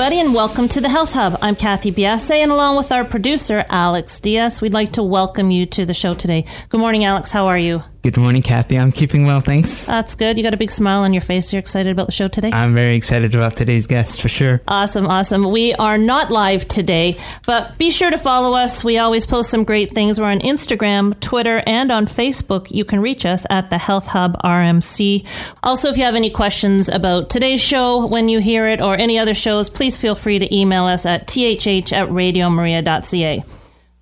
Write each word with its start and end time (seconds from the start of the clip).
Everybody, 0.00 0.20
and 0.20 0.34
welcome 0.34 0.66
to 0.68 0.80
the 0.80 0.88
Health 0.88 1.12
Hub. 1.12 1.36
I'm 1.42 1.54
Kathy 1.54 1.92
Biasi, 1.92 2.36
and 2.36 2.50
along 2.50 2.78
with 2.78 2.90
our 2.90 3.04
producer, 3.04 3.66
Alex 3.68 4.18
Diaz, 4.18 4.62
we'd 4.62 4.72
like 4.72 4.92
to 4.92 5.02
welcome 5.02 5.50
you 5.50 5.66
to 5.66 5.84
the 5.84 5.92
show 5.92 6.14
today. 6.14 6.46
Good 6.70 6.80
morning, 6.80 7.04
Alex. 7.04 7.30
How 7.30 7.48
are 7.48 7.58
you? 7.58 7.82
Good 8.02 8.16
morning, 8.16 8.40
Kathy. 8.40 8.78
I'm 8.78 8.92
keeping 8.92 9.26
well, 9.26 9.42
thanks. 9.42 9.84
That's 9.84 10.14
good. 10.14 10.38
You 10.38 10.42
got 10.42 10.54
a 10.54 10.56
big 10.56 10.70
smile 10.70 11.02
on 11.02 11.12
your 11.12 11.20
face. 11.20 11.52
You're 11.52 11.60
excited 11.60 11.92
about 11.92 12.06
the 12.06 12.12
show 12.12 12.28
today? 12.28 12.50
I'm 12.50 12.72
very 12.72 12.96
excited 12.96 13.34
about 13.34 13.56
today's 13.56 13.86
guest 13.86 14.22
for 14.22 14.30
sure. 14.30 14.62
Awesome, 14.66 15.06
awesome. 15.06 15.50
We 15.50 15.74
are 15.74 15.98
not 15.98 16.30
live 16.30 16.66
today, 16.66 17.18
but 17.44 17.76
be 17.76 17.90
sure 17.90 18.10
to 18.10 18.16
follow 18.16 18.56
us. 18.56 18.82
We 18.82 18.96
always 18.96 19.26
post 19.26 19.50
some 19.50 19.64
great 19.64 19.90
things. 19.90 20.18
We're 20.18 20.30
on 20.30 20.40
Instagram, 20.40 21.20
Twitter, 21.20 21.62
and 21.66 21.92
on 21.92 22.06
Facebook. 22.06 22.70
You 22.70 22.86
can 22.86 23.00
reach 23.02 23.26
us 23.26 23.44
at 23.50 23.68
the 23.68 23.76
Health 23.76 24.06
Hub 24.06 24.40
RMC. 24.42 25.26
Also, 25.62 25.90
if 25.90 25.98
you 25.98 26.04
have 26.04 26.14
any 26.14 26.30
questions 26.30 26.88
about 26.88 27.28
today's 27.28 27.60
show 27.60 28.06
when 28.06 28.30
you 28.30 28.40
hear 28.40 28.66
it 28.66 28.80
or 28.80 28.96
any 28.96 29.18
other 29.18 29.34
shows, 29.34 29.68
please 29.68 29.98
feel 29.98 30.14
free 30.14 30.38
to 30.38 30.54
email 30.54 30.84
us 30.84 31.04
at 31.04 31.26
thh 31.26 31.92
at 31.92 32.08
radiomaria.ca. 32.08 33.44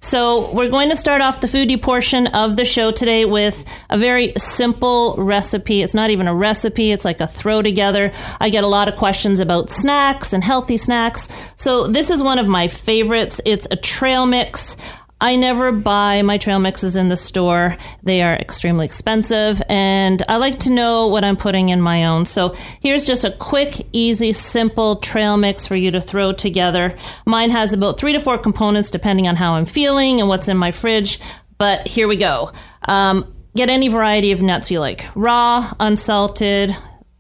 So, 0.01 0.53
we're 0.53 0.71
going 0.71 0.91
to 0.91 0.97
start 0.97 1.23
off 1.23 1.41
the 1.41 1.49
foodie 1.49 1.81
portion 1.81 2.29
of 2.29 2.55
the 2.55 2.65
show 2.65 2.93
today 2.93 3.25
with 3.25 3.65
a 3.91 3.99
very 3.99 4.33
simple 4.37 5.17
recipe. 5.19 5.83
It's 5.83 5.93
not 5.93 6.11
even 6.11 6.29
a 6.29 6.35
recipe, 6.35 6.93
it's 6.93 7.05
like 7.05 7.21
a 7.21 7.27
throw 7.27 7.63
together. 7.63 8.13
I 8.39 8.49
get 8.49 8.63
a 8.63 8.69
lot 8.69 8.87
of 8.87 8.95
questions 8.95 9.41
about 9.41 9.71
snacks 9.71 10.33
and 10.33 10.45
healthy 10.45 10.77
snacks. 10.77 11.29
So, 11.57 11.89
this 11.89 12.11
is 12.11 12.23
one 12.23 12.39
of 12.39 12.47
my 12.47 12.69
favorites. 12.69 13.41
It's 13.45 13.67
a 13.73 13.77
trail 13.77 14.25
mix. 14.25 14.77
I 15.21 15.35
never 15.35 15.73
buy 15.73 16.23
my 16.23 16.39
trail 16.39 16.61
mixes 16.61 16.95
in 16.95 17.09
the 17.09 17.17
store. 17.17 17.77
They 18.05 18.23
are 18.23 18.35
extremely 18.35 18.87
expensive, 18.87 19.61
and 19.69 20.23
I 20.29 20.37
like 20.37 20.61
to 20.61 20.71
know 20.71 21.09
what 21.09 21.25
I'm 21.25 21.37
putting 21.37 21.71
in 21.71 21.81
my 21.81 22.05
own. 22.05 22.25
So 22.25 22.55
here's 22.81 23.03
just 23.03 23.25
a 23.25 23.33
quick, 23.33 23.87
easy, 23.93 24.33
simple 24.33 24.97
trail 24.97 25.37
mix 25.37 25.67
for 25.67 25.75
you 25.75 25.91
to 25.91 26.01
throw 26.01 26.33
together. 26.33 26.97
Mine 27.27 27.51
has 27.51 27.73
about 27.73 27.99
three 27.99 28.13
to 28.13 28.21
four 28.21 28.39
components 28.39 28.93
depending 28.93 29.27
on 29.27 29.35
how 29.35 29.55
I'm 29.55 29.65
feeling 29.65 30.21
and 30.21 30.29
what's 30.29 30.49
in 30.49 30.57
my 30.57 30.71
fridge, 30.71 31.19
but 31.59 31.89
here 31.89 32.07
we 32.07 32.17
go. 32.17 32.53
Um, 32.87 33.35
get 33.57 33.69
any 33.69 33.89
variety 33.89 34.31
of 34.31 34.41
nuts 34.41 34.71
you 34.71 34.79
like 34.79 35.05
raw, 35.17 35.73
unsalted, 35.81 36.77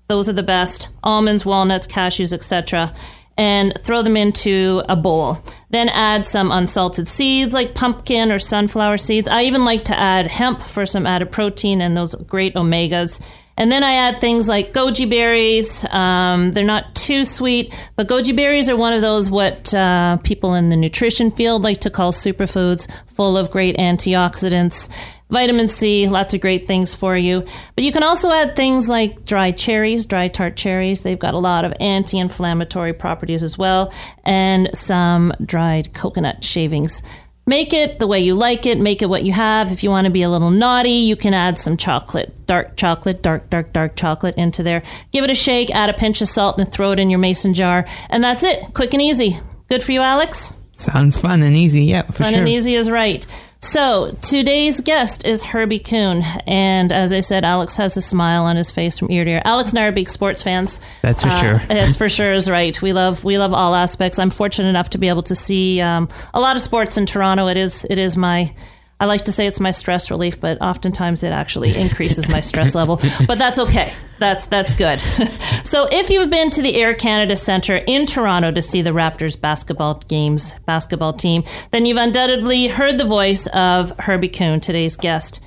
those 0.06 0.28
are 0.28 0.34
the 0.34 0.42
best 0.44 0.88
almonds, 1.02 1.44
walnuts, 1.44 1.86
cashews, 1.86 2.32
etc 2.32 2.94
and 3.38 3.72
throw 3.80 4.02
them 4.02 4.16
into 4.16 4.82
a 4.88 4.96
bowl. 4.96 5.38
Then 5.70 5.88
add 5.88 6.26
some 6.26 6.50
unsalted 6.50 7.06
seeds 7.06 7.54
like 7.54 7.74
pumpkin 7.74 8.32
or 8.32 8.40
sunflower 8.40 8.98
seeds. 8.98 9.28
I 9.28 9.44
even 9.44 9.64
like 9.64 9.84
to 9.84 9.98
add 9.98 10.26
hemp 10.26 10.60
for 10.60 10.84
some 10.84 11.06
added 11.06 11.30
protein 11.30 11.80
and 11.80 11.96
those 11.96 12.16
great 12.16 12.54
omegas. 12.54 13.22
And 13.56 13.72
then 13.72 13.82
I 13.82 13.94
add 13.94 14.20
things 14.20 14.48
like 14.48 14.72
goji 14.72 15.08
berries. 15.08 15.84
Um, 15.90 16.52
they're 16.52 16.64
not 16.64 16.94
too 16.94 17.24
sweet, 17.24 17.74
but 17.96 18.08
goji 18.08 18.34
berries 18.34 18.68
are 18.68 18.76
one 18.76 18.92
of 18.92 19.02
those 19.02 19.30
what 19.30 19.72
uh, 19.74 20.18
people 20.18 20.54
in 20.54 20.70
the 20.70 20.76
nutrition 20.76 21.30
field 21.30 21.62
like 21.62 21.80
to 21.80 21.90
call 21.90 22.12
superfoods, 22.12 22.88
full 23.06 23.36
of 23.36 23.50
great 23.50 23.76
antioxidants 23.76 24.88
vitamin 25.30 25.68
C, 25.68 26.08
lots 26.08 26.34
of 26.34 26.40
great 26.40 26.66
things 26.66 26.94
for 26.94 27.16
you. 27.16 27.44
But 27.74 27.84
you 27.84 27.92
can 27.92 28.02
also 28.02 28.30
add 28.30 28.56
things 28.56 28.88
like 28.88 29.24
dried 29.24 29.56
cherries, 29.56 30.06
dry 30.06 30.28
tart 30.28 30.56
cherries. 30.56 31.02
They've 31.02 31.18
got 31.18 31.34
a 31.34 31.38
lot 31.38 31.64
of 31.64 31.72
anti 31.80 32.18
inflammatory 32.18 32.92
properties 32.92 33.42
as 33.42 33.58
well, 33.58 33.92
and 34.24 34.70
some 34.74 35.32
dried 35.44 35.92
coconut 35.94 36.44
shavings. 36.44 37.02
Make 37.46 37.72
it 37.72 37.98
the 37.98 38.06
way 38.06 38.20
you 38.20 38.34
like 38.34 38.66
it, 38.66 38.78
make 38.78 39.00
it 39.00 39.08
what 39.08 39.24
you 39.24 39.32
have. 39.32 39.72
If 39.72 39.82
you 39.82 39.88
want 39.88 40.04
to 40.04 40.10
be 40.10 40.20
a 40.20 40.28
little 40.28 40.50
naughty, 40.50 40.90
you 40.90 41.16
can 41.16 41.32
add 41.32 41.58
some 41.58 41.78
chocolate, 41.78 42.46
dark 42.46 42.76
chocolate, 42.76 43.22
dark, 43.22 43.48
dark, 43.48 43.72
dark 43.72 43.96
chocolate 43.96 44.36
into 44.36 44.62
there. 44.62 44.82
Give 45.12 45.24
it 45.24 45.30
a 45.30 45.34
shake, 45.34 45.70
add 45.70 45.88
a 45.88 45.94
pinch 45.94 46.20
of 46.20 46.28
salt, 46.28 46.60
and 46.60 46.70
throw 46.70 46.92
it 46.92 46.98
in 46.98 47.08
your 47.08 47.18
mason 47.18 47.54
jar. 47.54 47.86
And 48.10 48.22
that's 48.22 48.42
it. 48.42 48.74
Quick 48.74 48.92
and 48.92 49.00
easy. 49.00 49.40
Good 49.68 49.82
for 49.82 49.92
you, 49.92 50.02
Alex? 50.02 50.52
Sounds 50.72 51.18
fun 51.18 51.42
and 51.42 51.56
easy, 51.56 51.84
yeah, 51.84 52.02
for 52.02 52.12
fun 52.12 52.32
sure. 52.32 52.40
and 52.40 52.48
easy 52.50 52.74
is 52.74 52.90
right. 52.90 53.26
So, 53.60 54.16
today's 54.22 54.80
guest 54.80 55.26
is 55.26 55.42
Herbie 55.42 55.80
Kuhn. 55.80 56.22
And 56.46 56.92
as 56.92 57.12
I 57.12 57.20
said, 57.20 57.44
Alex 57.44 57.74
has 57.76 57.96
a 57.96 58.00
smile 58.00 58.44
on 58.44 58.54
his 58.54 58.70
face 58.70 58.98
from 58.98 59.10
ear 59.10 59.24
to 59.24 59.30
ear. 59.30 59.42
Alex 59.44 59.70
and 59.70 59.80
I 59.80 59.86
are 59.86 59.92
big 59.92 60.08
sports 60.08 60.42
fans. 60.42 60.80
That's 61.02 61.22
for 61.22 61.28
uh, 61.28 61.40
sure. 61.40 61.62
That's 61.68 61.96
for 61.96 62.08
sure 62.08 62.32
is 62.32 62.48
right. 62.48 62.80
We 62.80 62.92
love 62.92 63.24
we 63.24 63.36
love 63.36 63.52
all 63.52 63.74
aspects. 63.74 64.18
I'm 64.18 64.30
fortunate 64.30 64.68
enough 64.68 64.90
to 64.90 64.98
be 64.98 65.08
able 65.08 65.24
to 65.24 65.34
see 65.34 65.80
um, 65.80 66.08
a 66.32 66.40
lot 66.40 66.54
of 66.54 66.62
sports 66.62 66.96
in 66.96 67.06
Toronto. 67.06 67.48
It 67.48 67.56
is 67.56 67.84
it 67.90 67.98
is 67.98 68.16
my 68.16 68.54
I 69.00 69.04
like 69.04 69.24
to 69.26 69.32
say 69.32 69.46
it's 69.46 69.60
my 69.60 69.70
stress 69.70 70.10
relief, 70.10 70.40
but 70.40 70.60
oftentimes 70.60 71.22
it 71.22 71.30
actually 71.30 71.76
increases 71.76 72.28
my 72.28 72.40
stress 72.40 72.74
level. 72.74 73.00
But 73.26 73.38
that's 73.38 73.58
okay. 73.58 73.92
That's 74.18 74.46
that's 74.46 74.72
good. 74.72 75.00
so 75.62 75.88
if 75.92 76.10
you've 76.10 76.30
been 76.30 76.50
to 76.50 76.62
the 76.62 76.74
Air 76.74 76.94
Canada 76.94 77.36
Centre 77.36 77.76
in 77.76 78.06
Toronto 78.06 78.50
to 78.50 78.60
see 78.60 78.82
the 78.82 78.90
Raptors 78.90 79.40
basketball 79.40 79.94
games, 80.08 80.54
basketball 80.66 81.12
team, 81.12 81.44
then 81.70 81.86
you've 81.86 81.96
undoubtedly 81.96 82.66
heard 82.66 82.98
the 82.98 83.04
voice 83.04 83.46
of 83.48 83.92
Herbie 84.00 84.28
Kuhn, 84.28 84.58
today's 84.60 84.96
guest. 84.96 85.40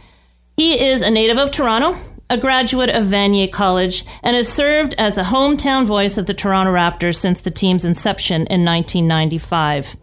He 0.56 0.82
is 0.82 1.02
a 1.02 1.12
native 1.12 1.38
of 1.38 1.52
Toronto, 1.52 1.98
a 2.30 2.38
graduate 2.38 2.90
of 2.90 3.06
Vanier 3.06 3.52
College, 3.52 4.06
and 4.24 4.38
has 4.38 4.48
served 4.48 4.96
as 4.98 5.16
the 5.16 5.24
hometown 5.24 5.86
voice 5.86 6.18
of 6.18 6.26
the 6.26 6.34
Toronto 6.34 6.72
Raptors 6.72 7.18
since 7.18 7.42
the 7.42 7.52
team's 7.52 7.84
inception 7.84 8.48
in 8.48 8.64
1995. 8.64 9.98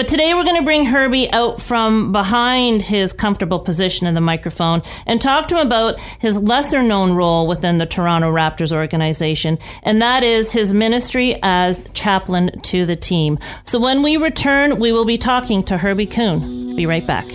But 0.00 0.08
today 0.08 0.32
we're 0.32 0.44
going 0.44 0.56
to 0.56 0.62
bring 0.62 0.86
Herbie 0.86 1.30
out 1.30 1.60
from 1.60 2.10
behind 2.10 2.80
his 2.80 3.12
comfortable 3.12 3.58
position 3.58 4.06
in 4.06 4.14
the 4.14 4.20
microphone 4.22 4.82
and 5.04 5.20
talk 5.20 5.46
to 5.48 5.60
him 5.60 5.66
about 5.66 6.00
his 6.20 6.38
lesser 6.38 6.82
known 6.82 7.12
role 7.12 7.46
within 7.46 7.76
the 7.76 7.84
Toronto 7.84 8.32
Raptors 8.32 8.72
organization, 8.72 9.58
and 9.82 10.00
that 10.00 10.24
is 10.24 10.52
his 10.52 10.72
ministry 10.72 11.38
as 11.42 11.86
chaplain 11.92 12.62
to 12.62 12.86
the 12.86 12.96
team. 12.96 13.38
So 13.64 13.78
when 13.78 14.02
we 14.02 14.16
return, 14.16 14.78
we 14.78 14.90
will 14.90 15.04
be 15.04 15.18
talking 15.18 15.62
to 15.64 15.76
Herbie 15.76 16.06
Kuhn. 16.06 16.74
Be 16.76 16.86
right 16.86 17.06
back. 17.06 17.30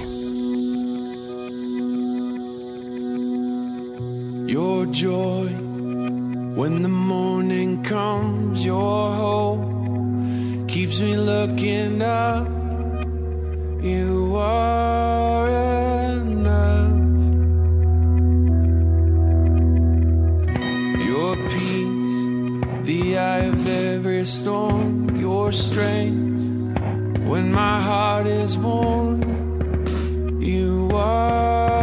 Your 4.50 4.88
joy 4.88 5.50
when 6.56 6.82
the 6.82 6.90
morning 6.90 7.84
comes, 7.84 8.66
your 8.66 9.14
hope 9.14 9.75
keeps 10.86 11.02
me 11.02 11.18
looking 11.18 12.00
up 12.00 12.48
you 13.82 14.36
are 14.38 15.48
enough. 15.48 16.92
Your 21.10 21.36
peace, 21.50 22.18
the 22.86 23.18
eye 23.18 23.46
of 23.54 23.66
every 23.66 24.26
storm, 24.26 25.16
your 25.16 25.52
strength 25.52 26.50
when 27.30 27.52
my 27.52 27.82
heart 27.82 28.28
is 28.28 28.56
worn. 28.56 29.22
You 30.40 30.92
are 30.94 31.75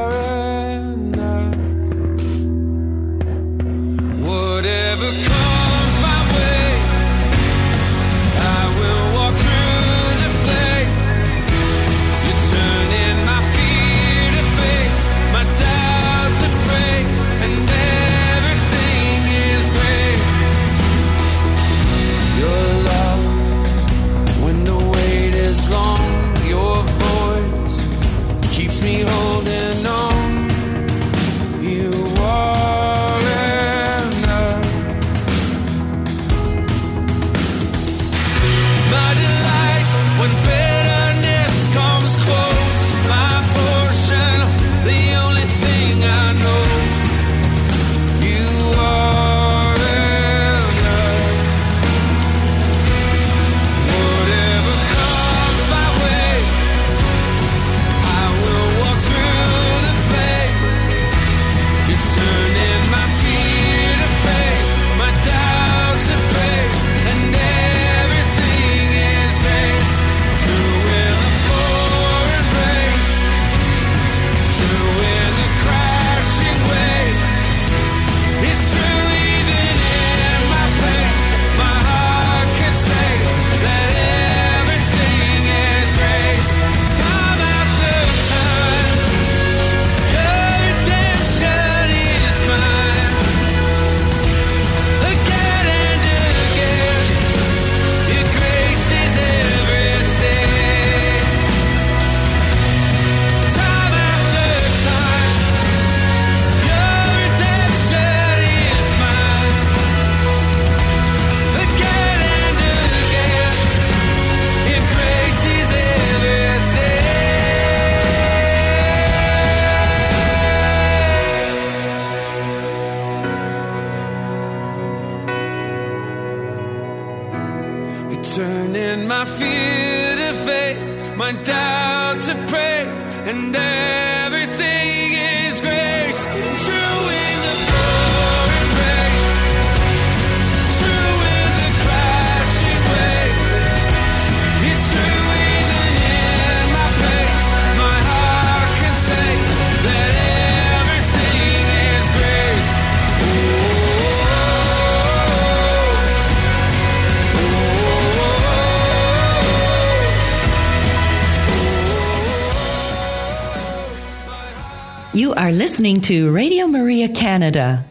are 165.42 165.50
listening 165.50 166.00
to 166.00 166.30
Radio 166.30 166.68
Maria 166.68 167.08
Canada. 167.08 167.84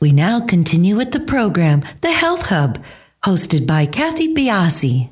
We 0.00 0.12
now 0.12 0.38
continue 0.38 0.96
with 0.96 1.10
the 1.10 1.20
program, 1.20 1.82
The 2.02 2.12
Health 2.12 2.44
Hub, 2.44 2.84
hosted 3.24 3.66
by 3.66 3.86
Kathy 3.86 4.34
Biasi. 4.34 5.08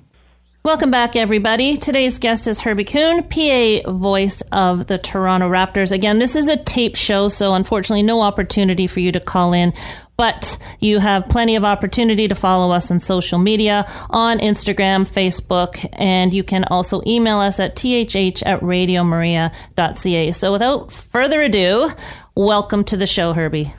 Welcome 0.62 0.90
back, 0.90 1.16
everybody. 1.16 1.78
Today's 1.78 2.18
guest 2.18 2.46
is 2.46 2.60
Herbie 2.60 2.84
Kuhn, 2.84 3.22
PA 3.22 3.90
voice 3.90 4.42
of 4.52 4.86
the 4.86 4.98
Toronto 4.98 5.48
Raptors. 5.48 5.92
Again, 5.92 6.18
this 6.18 6.36
is 6.36 6.46
a 6.46 6.58
tape 6.58 6.94
show, 6.94 7.28
so 7.28 7.54
unfortunately, 7.54 8.02
no 8.02 8.20
opportunity 8.20 8.86
for 8.86 9.00
you 9.00 9.10
to 9.10 9.20
call 9.20 9.54
in, 9.54 9.72
but 10.20 10.58
you 10.80 10.98
have 10.98 11.26
plenty 11.30 11.56
of 11.56 11.64
opportunity 11.64 12.28
to 12.28 12.34
follow 12.34 12.74
us 12.74 12.90
on 12.90 13.00
social 13.00 13.38
media 13.38 13.90
on 14.10 14.38
Instagram, 14.38 15.08
Facebook, 15.08 15.88
and 15.94 16.34
you 16.34 16.44
can 16.44 16.62
also 16.64 17.00
email 17.06 17.38
us 17.38 17.58
at 17.58 17.74
thh 17.74 18.42
at 18.44 18.60
radiomaria.ca. 18.60 20.32
So 20.32 20.52
without 20.52 20.92
further 20.92 21.40
ado, 21.40 21.92
welcome 22.34 22.84
to 22.84 22.98
the 22.98 23.06
show, 23.06 23.32
Herbie. 23.32 23.72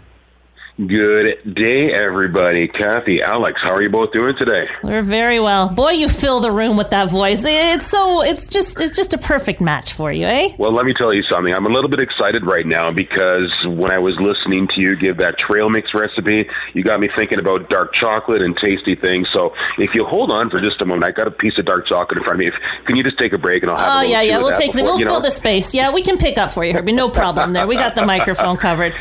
Good 0.88 1.54
day, 1.54 1.94
everybody. 1.94 2.68
Kathy, 2.68 3.22
Alex, 3.22 3.60
how 3.64 3.76
are 3.76 3.84
you 3.84 3.90
both 3.90 4.12
doing 4.14 4.34
today? 4.40 4.66
We're 4.82 5.04
very 5.04 5.40
well. 5.40 5.70
Boy, 5.70 5.92
you 5.92 6.10
fill 6.10 6.40
the 6.40 6.52
room 6.52 6.76
with 6.76 6.90
that 6.90 7.12
voice. 7.12 7.44
It's 7.46 7.86
so 7.86 8.24
it's 8.24 8.48
just 8.48 8.82
it's 8.82 8.96
just 8.96 9.14
a 9.14 9.20
perfect 9.20 9.62
match 9.62 9.94
for 9.94 10.12
you, 10.12 10.26
eh? 10.26 10.56
Well, 10.58 10.72
let 10.72 10.86
me 10.88 10.96
tell 11.00 11.14
you 11.14 11.22
something. 11.30 11.54
I'm 11.54 11.68
a 11.68 11.70
little 11.70 11.90
bit 11.90 12.02
excited 12.02 12.48
right 12.48 12.66
now 12.66 12.92
because 12.92 13.52
when 13.68 13.92
I 13.92 14.00
was 14.00 14.18
listening 14.20 14.68
to 14.74 14.82
you 14.82 14.96
give 14.96 15.18
that 15.18 15.36
trail 15.48 15.70
mix 15.70 15.90
recipe, 15.94 16.48
you 16.74 16.84
got 16.84 17.00
me 17.00 17.10
thinking 17.16 17.38
about 17.38 17.70
dark 17.70 17.92
chocolate 18.02 18.42
and 18.42 18.58
tasty 18.64 18.96
things. 18.96 19.28
So 19.36 19.54
if 19.78 19.92
you 19.94 20.04
hold 20.04 20.32
on 20.32 20.50
for 20.50 20.58
just 20.62 20.82
a 20.82 20.86
moment, 20.88 21.04
I 21.06 21.12
got 21.12 21.28
a 21.28 21.32
piece 21.32 21.54
of 21.60 21.66
dark 21.66 21.86
chocolate 21.90 22.18
in 22.18 22.24
front 22.24 22.38
of 22.38 22.40
me. 22.40 22.48
If, 22.48 22.56
can 22.88 22.96
you 22.96 23.04
just 23.04 23.20
take 23.20 23.34
a 23.34 23.38
break 23.38 23.62
and 23.62 23.70
I'll 23.72 23.78
have 23.78 23.88
a 23.88 23.92
Oh 23.92 23.96
little 23.98 24.12
yeah, 24.14 24.22
yeah. 24.22 24.38
We'll 24.40 24.56
take 24.56 24.72
the, 24.72 24.80
before- 24.80 24.94
we'll 24.94 25.00
you 25.00 25.06
know? 25.06 25.12
fill 25.12 25.22
the 25.22 25.30
space. 25.32 25.76
Yeah, 25.76 25.92
we 25.94 26.02
can 26.02 26.18
pick 26.18 26.40
up 26.40 26.50
for 26.50 26.66
you, 26.66 26.74
Herbie. 26.74 26.94
No 26.94 27.10
problem 27.10 27.54
there. 27.54 27.68
We 27.68 27.76
got 27.76 27.94
the 27.94 28.06
microphone 28.16 28.58
covered. 28.58 28.96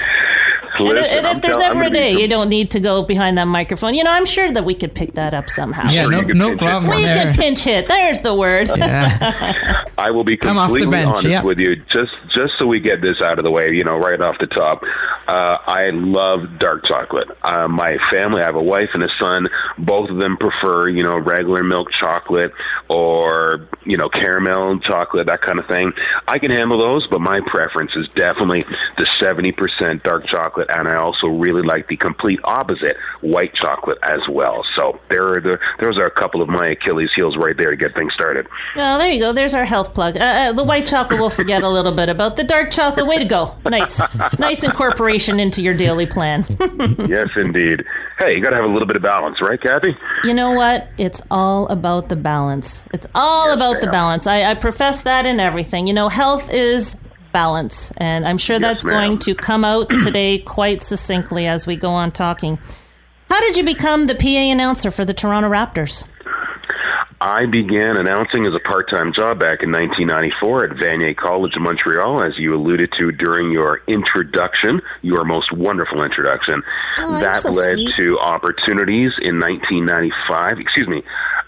And, 0.89 0.97
Listen, 0.97 1.11
and 1.19 1.27
I'm 1.27 1.37
if 1.37 1.43
there's 1.43 1.59
tell- 1.59 1.73
ever 1.73 1.83
a 1.85 1.91
day 1.91 2.13
you 2.13 2.29
don't 2.29 2.49
need 2.49 2.71
to 2.73 2.81
go 2.81 3.03
behind 3.03 3.39
that 3.39 3.47
microphone, 3.47 3.95
you 3.95 4.05
know, 4.05 4.11
I'm 4.11 4.25
sure 4.27 4.51
that 4.51 4.65
we 4.65 4.75
could 4.75 4.95
pick 4.95 5.15
that 5.15 5.35
up 5.35 5.49
somehow. 5.51 5.91
Yeah, 5.91 6.07
no, 6.07 6.21
no 6.21 6.27
pinch 6.51 6.53
it. 6.53 6.59
problem 6.59 6.91
We 6.91 7.03
there. 7.03 7.27
could 7.27 7.41
pinch 7.41 7.65
hit. 7.65 7.89
There's 7.89 8.23
the 8.23 8.35
word. 8.35 8.69
Yeah. 8.77 9.85
I 9.99 10.11
will 10.13 10.25
be 10.25 10.37
Come 10.37 10.57
off 10.57 10.73
the 10.73 10.81
completely 10.81 11.05
bench, 11.05 11.09
honest 11.17 11.29
yeah. 11.29 11.43
with 11.43 11.59
you, 11.59 11.77
just 11.93 12.13
just 12.35 12.53
so 12.59 12.67
we 12.67 12.81
get 12.81 13.03
this 13.03 13.17
out 13.25 13.39
of 13.39 13.45
the 13.45 13.51
way, 13.51 13.71
you 13.73 13.85
know, 13.85 13.99
right 13.99 14.21
off 14.21 14.37
the 14.41 14.47
top. 14.47 14.81
Uh, 15.29 15.59
I 15.67 15.91
love 15.93 16.59
dark 16.59 16.83
chocolate. 16.89 17.29
Uh, 17.43 17.69
my 17.69 17.97
family, 18.11 18.41
I 18.43 18.47
have 18.47 18.55
a 18.57 18.63
wife 18.63 18.89
and 18.95 19.03
a 19.05 19.09
son. 19.21 19.47
Both 19.79 20.09
of 20.11 20.19
them 20.19 20.37
prefer, 20.39 20.89
you 20.89 21.05
know, 21.05 21.19
regular 21.19 21.63
milk 21.63 21.89
chocolate 22.03 22.51
or 22.89 23.69
you 23.85 23.97
know 23.97 24.09
caramel 24.09 24.81
chocolate, 24.81 25.27
that 25.27 25.41
kind 25.43 25.59
of 25.59 25.67
thing. 25.67 25.93
I 26.27 26.39
can 26.39 26.51
handle 26.51 26.79
those, 26.79 27.07
but 27.11 27.21
my 27.21 27.41
preference 27.51 27.91
is 27.97 28.07
definitely 28.17 28.65
the 28.97 29.07
seventy 29.23 29.53
percent 29.53 30.03
dark 30.03 30.25
chocolate, 30.33 30.69
and 30.75 30.89
I 30.89 30.97
also 30.97 31.27
really 31.29 31.63
like 31.63 31.89
the 31.89 31.97
complete 31.97 32.41
opposite, 32.45 32.97
white 33.21 33.53
chocolate 33.55 33.99
as 34.03 34.21
well. 34.31 34.65
So 34.79 35.01
there 35.11 35.27
are 35.27 35.41
the 35.41 35.59
those 35.83 35.99
are 35.99 36.07
a 36.07 36.21
couple 36.21 36.43
of 36.43 36.49
my 36.49 36.69
Achilles 36.69 37.11
heels 37.17 37.37
right 37.37 37.57
there 37.57 37.71
to 37.71 37.77
get 37.77 37.95
things 37.95 38.13
started. 38.15 38.47
Well, 38.77 38.99
there 38.99 39.11
you 39.11 39.21
go. 39.21 39.33
There's 39.33 39.55
our 39.55 39.65
health 39.65 39.95
plug. 39.95 40.17
Uh, 40.17 40.21
uh, 40.21 40.53
the 40.53 40.65
white 40.65 40.87
chocolate 40.87 41.19
we'll 41.21 41.31
forget 41.31 41.63
a 41.63 41.69
little 41.69 41.93
bit 41.93 42.09
about. 42.09 42.37
The 42.37 42.45
dark 42.45 42.71
chocolate, 42.71 43.07
way 43.07 43.19
to 43.19 43.25
go. 43.25 43.55
Nice. 43.69 44.01
Nice 44.39 44.63
incorporation 44.65 45.41
into 45.41 45.63
your 45.63 45.75
daily 45.75 46.07
plan. 46.07 46.45
yes, 47.09 47.29
indeed. 47.37 47.85
Hey, 48.21 48.35
you 48.35 48.43
got 48.43 48.51
to 48.51 48.57
have 48.57 48.65
a 48.65 48.73
little 48.73 48.87
bit 48.87 48.97
of 48.97 49.03
balance, 49.03 49.37
right, 49.43 49.61
Kathy? 49.61 49.95
You 50.25 50.35
know 50.35 50.53
what? 50.53 50.89
It's 50.99 51.23
all 51.31 51.67
about 51.69 52.09
the 52.09 52.17
balance. 52.17 52.87
It's 52.93 53.07
all 53.15 53.49
Yes, 53.49 53.57
about 53.57 53.81
the 53.81 53.87
balance. 53.89 54.27
I, 54.27 54.45
I 54.51 54.55
profess 54.55 55.03
that 55.03 55.27
in 55.27 55.41
everything. 55.41 55.87
You 55.87 55.95
know, 55.95 56.09
health 56.09 56.51
is 56.53 56.97
balance. 57.33 57.93
And 57.97 58.27
I'm 58.27 58.39
sure 58.39 58.59
that's 58.59 58.85
ma'am. 58.85 58.95
going 58.95 59.19
to 59.21 59.35
come 59.35 59.65
out 59.65 59.89
today 60.05 60.39
quite 60.39 60.83
succinctly 60.83 61.47
as 61.47 61.67
we 61.67 61.77
go 61.77 61.91
on 61.91 62.13
talking. 62.13 62.59
How 63.29 63.41
did 63.41 63.57
you 63.57 63.65
become 63.65 64.07
the 64.07 64.15
PA 64.15 64.29
announcer 64.29 64.91
for 64.91 65.05
the 65.05 65.15
Toronto 65.15 65.49
Raptors? 65.49 66.05
I 67.21 67.45
began 67.45 68.01
announcing 68.01 68.49
as 68.49 68.55
a 68.57 68.67
part-time 68.67 69.13
job 69.13 69.39
back 69.39 69.61
in 69.61 69.69
1994 69.69 70.65
at 70.65 70.77
Vanier 70.81 71.15
College 71.15 71.53
in 71.55 71.63
Montreal, 71.63 72.25
as 72.25 72.33
you 72.39 72.55
alluded 72.55 72.89
to 72.99 73.13
during 73.13 73.53
your 73.53 73.83
introduction, 73.87 74.81
your 75.03 75.25
most 75.25 75.53
wonderful 75.53 76.03
introduction. 76.03 76.63
Oh, 76.99 77.21
that 77.21 77.43
so 77.43 77.51
led 77.51 77.77
sweet. 77.77 77.93
to 78.01 78.19
opportunities 78.19 79.13
in 79.21 79.37
1995. 79.37 80.65
Excuse 80.65 80.89
me. 80.89 81.03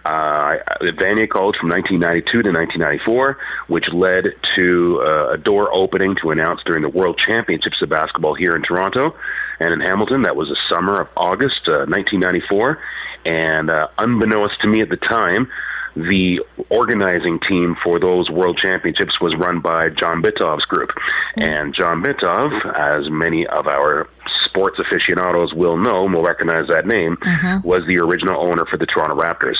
Uh, 0.05 0.61
at 0.61 0.99
Vanier 1.01 1.31
College 1.31 1.57
from 1.57 1.73
1992 1.73 2.45
to 2.45 2.53
1994, 2.53 3.39
which 3.69 3.89
led 3.95 4.29
to 4.59 5.01
uh, 5.01 5.35
a 5.35 5.39
door 5.39 5.73
opening 5.73 6.17
to 6.21 6.33
announce 6.37 6.61
during 6.67 6.83
the 6.83 6.93
World 6.93 7.17
Championships 7.17 7.81
of 7.81 7.89
Basketball 7.89 8.35
here 8.35 8.53
in 8.53 8.61
Toronto 8.61 9.17
and 9.59 9.73
in 9.73 9.81
Hamilton. 9.81 10.29
That 10.29 10.37
was 10.37 10.53
the 10.53 10.59
summer 10.69 11.01
of 11.01 11.09
August 11.17 11.65
uh, 11.65 11.89
1994. 11.89 12.77
And 13.25 13.71
uh, 13.71 13.89
unbeknownst 13.99 14.61
to 14.63 14.69
me 14.69 14.83
at 14.83 14.89
the 14.89 14.97
time, 14.97 15.49
the 15.95 16.41
organizing 16.71 17.39
team 17.49 17.77
for 17.85 18.01
those 18.01 18.31
world 18.31 18.59
championships 18.65 19.13
was 19.21 19.35
run 19.39 19.61
by 19.61 19.89
John 20.01 20.23
Bitove's 20.23 20.65
group. 20.65 20.91
And 21.37 21.75
John 21.75 22.03
Bitove, 22.03 22.55
as 22.73 23.11
many 23.11 23.47
of 23.47 23.67
our 23.67 24.09
sports 24.49 24.79
aficionados 24.81 25.53
will 25.55 25.77
know, 25.77 26.05
will 26.05 26.25
recognize 26.25 26.65
that 26.71 26.87
name, 26.87 27.17
was 27.65 27.81
the 27.87 28.01
original 28.01 28.41
owner 28.41 28.65
for 28.71 28.79
the 28.79 28.87
Toronto 28.87 29.17
Raptors 29.17 29.57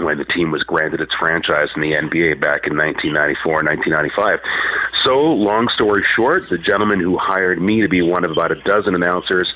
when 0.00 0.18
the 0.18 0.24
team 0.24 0.50
was 0.50 0.62
granted 0.64 1.00
its 1.00 1.12
franchise 1.20 1.70
in 1.76 1.82
the 1.82 1.94
NBA 1.94 2.42
back 2.42 2.66
in 2.66 2.74
1994 2.74 3.62
and 3.62 3.68
1995. 3.78 4.42
So, 5.06 5.14
long 5.20 5.68
story 5.78 6.02
short, 6.18 6.50
the 6.50 6.58
gentleman 6.58 6.98
who 6.98 7.16
hired 7.20 7.62
me 7.62 7.82
to 7.82 7.88
be 7.88 8.02
one 8.02 8.24
of 8.24 8.32
about 8.32 8.50
a 8.50 8.58
dozen 8.66 8.94
announcers 8.94 9.46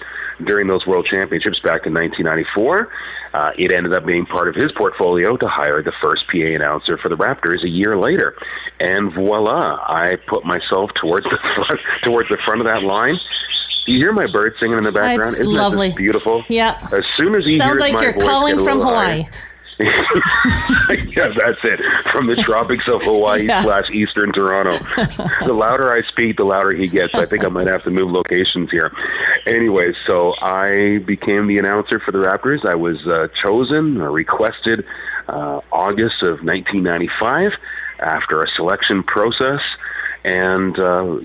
during 0.45 0.69
those 0.69 0.87
World 0.87 1.09
Championships 1.11 1.59
back 1.65 1.87
in 1.87 1.95
1994, 1.95 2.87
uh, 3.35 3.51
it 3.59 3.73
ended 3.73 3.93
up 3.95 4.07
being 4.07 4.27
part 4.27 4.49
of 4.49 4.55
his 4.55 4.71
portfolio 4.77 5.37
to 5.37 5.49
hire 5.49 5.83
the 5.83 5.93
first 6.03 6.23
PA 6.31 6.39
announcer 6.55 6.99
for 7.03 7.09
the 7.09 7.17
Raptors 7.17 7.65
a 7.65 7.69
year 7.69 7.95
later. 7.97 8.37
And 8.81 9.13
voila, 9.15 9.79
I 9.87 10.17
put 10.29 10.45
myself 10.45 10.91
towards 11.01 11.25
the 11.25 11.39
front, 11.57 11.81
towards 12.05 12.29
the 12.29 12.39
front 12.47 12.61
of 12.61 12.67
that 12.67 12.83
line. 12.83 13.15
Do 13.87 13.93
you 13.95 14.01
hear 14.01 14.13
my 14.13 14.27
bird 14.31 14.55
singing 14.61 14.77
in 14.79 14.85
the 14.85 14.93
background? 14.93 15.31
It's 15.33 15.41
Isn't 15.41 15.53
lovely. 15.55 15.93
beautiful? 15.97 16.45
Yeah. 16.49 16.79
As 16.93 17.01
soon 17.19 17.35
as 17.37 17.45
he 17.47 17.57
Sounds 17.57 17.73
hears 17.73 17.81
like 17.81 17.95
my 17.95 18.03
you're 18.03 18.13
voice 18.13 18.23
calling 18.25 18.59
from 18.63 18.81
Hawaii. 18.81 19.23
higher- 19.23 19.31
yeah, 19.81 21.29
that's 21.39 21.63
it. 21.65 21.81
From 22.13 22.27
the 22.27 22.37
tropics 22.45 22.85
of 22.93 23.03
Hawaii 23.03 23.47
Yeah. 23.47 23.63
slash 23.63 23.85
Eastern 23.93 24.33
Toronto. 24.33 24.77
the 25.47 25.53
louder 25.55 25.93
I 25.93 26.01
speak, 26.11 26.37
the 26.37 26.45
louder 26.45 26.75
he 26.77 26.89
gets. 26.89 27.15
I 27.15 27.27
think 27.27 27.45
I 27.45 27.49
might 27.49 27.69
have 27.69 27.85
to 27.85 27.91
move 27.91 28.11
locations 28.11 28.71
here. 28.71 28.91
Anyway, 29.47 29.87
so 30.09 30.33
I 30.43 30.99
became 31.07 31.47
the 31.47 31.59
announcer 31.59 32.01
for 32.05 32.13
the 32.13 32.19
Raptors. 32.19 32.59
I 32.69 32.75
was 32.75 32.97
uh, 33.07 33.29
chosen, 33.47 34.01
or 34.01 34.11
requested, 34.11 34.85
uh, 35.29 35.61
August 35.71 36.23
of 36.23 36.43
1995 36.43 37.53
after 38.01 38.41
a 38.41 38.47
selection 38.57 39.03
process 39.05 39.61
and 40.25 40.79
uh, 40.79 41.19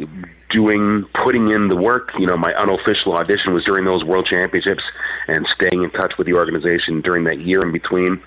doing 0.51 1.05
putting 1.25 1.49
in 1.51 1.69
the 1.69 1.77
work. 1.77 2.09
You 2.19 2.27
know, 2.27 2.37
my 2.37 2.53
unofficial 2.53 3.13
audition 3.13 3.53
was 3.53 3.63
during 3.65 3.85
those 3.85 4.03
World 4.03 4.27
Championships, 4.31 4.83
and 5.27 5.47
staying 5.55 5.83
in 5.83 5.89
touch 5.91 6.13
with 6.17 6.27
the 6.27 6.33
organization 6.33 7.01
during 7.01 7.23
that 7.25 7.39
year 7.39 7.61
in 7.63 7.71
between 7.71 8.21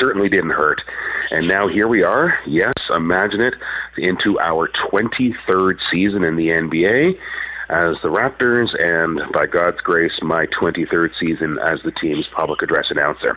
certainly 0.00 0.28
didn't 0.28 0.50
hurt. 0.50 0.80
And 1.30 1.46
now 1.48 1.68
here 1.68 1.88
we 1.88 2.02
are. 2.04 2.38
Yes, 2.46 2.72
imagine 2.94 3.42
it 3.42 3.54
into 3.98 4.38
our 4.40 4.68
23rd 4.90 5.78
season 5.92 6.24
in 6.24 6.36
the 6.36 6.48
NBA 6.48 7.18
as 7.70 7.96
the 8.02 8.08
Raptors, 8.08 8.68
and 8.78 9.20
by 9.34 9.46
God's 9.46 9.78
grace, 9.82 10.12
my 10.22 10.46
23rd 10.60 11.10
season 11.20 11.58
as 11.62 11.78
the 11.84 11.92
team's 12.00 12.26
public 12.34 12.62
address 12.62 12.86
announcer. 12.90 13.34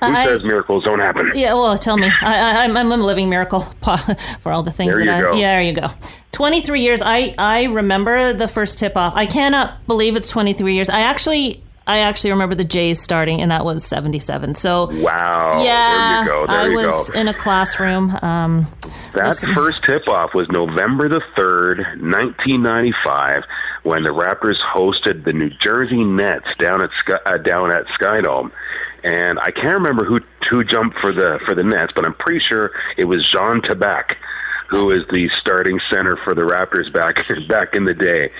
Who 0.00 0.06
I- 0.06 0.24
says 0.26 0.42
miracles 0.44 0.84
don't 0.84 1.00
happen? 1.00 1.32
Yeah, 1.34 1.54
well, 1.54 1.76
tell 1.78 1.96
me. 1.96 2.08
I, 2.22 2.34
I, 2.60 2.64
I'm, 2.64 2.76
I'm 2.76 2.92
a 2.92 2.96
living 2.96 3.28
miracle 3.28 3.60
for 4.40 4.52
all 4.52 4.62
the 4.62 4.70
things 4.70 4.92
There 4.94 5.04
that 5.04 5.04
you 5.04 5.10
I. 5.12 5.20
go. 5.20 5.34
Yeah, 5.36 5.52
there 5.54 5.62
you 5.62 5.72
go. 5.74 5.88
23 6.32 6.80
years. 6.80 7.02
I, 7.02 7.34
I 7.38 7.64
remember 7.64 8.32
the 8.32 8.46
first 8.48 8.78
tip 8.78 8.96
off. 8.96 9.14
I 9.16 9.26
cannot 9.26 9.84
believe 9.86 10.14
it's 10.16 10.28
23 10.28 10.74
years. 10.74 10.88
I 10.88 11.00
actually 11.00 11.62
I 11.86 11.98
actually 11.98 12.30
remember 12.30 12.54
the 12.54 12.64
Jays 12.64 13.00
starting, 13.00 13.40
and 13.40 13.50
that 13.50 13.64
was 13.64 13.84
'77. 13.84 14.54
So 14.54 14.86
Wow. 15.02 15.62
yeah, 15.64 16.24
There 16.24 16.24
you 16.24 16.28
go. 16.28 16.46
There 16.46 16.60
I 16.60 16.66
you 16.68 16.74
was 16.76 17.10
go. 17.10 17.18
in 17.18 17.28
a 17.28 17.34
classroom. 17.34 18.16
Um, 18.22 18.66
That 19.14 19.26
listen. 19.26 19.54
first 19.54 19.82
tip 19.84 20.06
off 20.08 20.30
was 20.34 20.46
November 20.50 21.08
the 21.08 21.20
3rd, 21.36 21.78
1995, 22.00 23.42
when 23.82 24.02
the 24.04 24.10
Raptors 24.10 24.56
hosted 24.74 25.24
the 25.24 25.32
New 25.32 25.50
Jersey 25.64 26.04
Nets 26.04 26.46
down 26.62 26.82
at 26.82 26.90
Sky, 27.04 27.18
uh, 27.26 27.38
down 27.38 27.70
at 27.74 27.84
Skydome. 28.00 28.50
And 29.04 29.38
I 29.40 29.50
can't 29.50 29.78
remember 29.78 30.04
who 30.04 30.18
who 30.50 30.62
jumped 30.64 30.96
for 31.00 31.12
the 31.12 31.40
for 31.46 31.54
the 31.56 31.64
Nets, 31.64 31.92
but 31.96 32.06
I'm 32.06 32.14
pretty 32.14 32.40
sure 32.50 32.70
it 32.96 33.06
was 33.06 33.18
Zan 33.34 33.60
Tabak 33.62 34.04
who 34.72 34.90
is 34.90 35.04
the 35.12 35.28
starting 35.44 35.78
center 35.92 36.16
for 36.24 36.34
the 36.34 36.48
Raptors 36.48 36.88
back 36.96 37.14
back 37.48 37.74
in 37.74 37.84
the 37.84 37.92
day. 37.92 38.32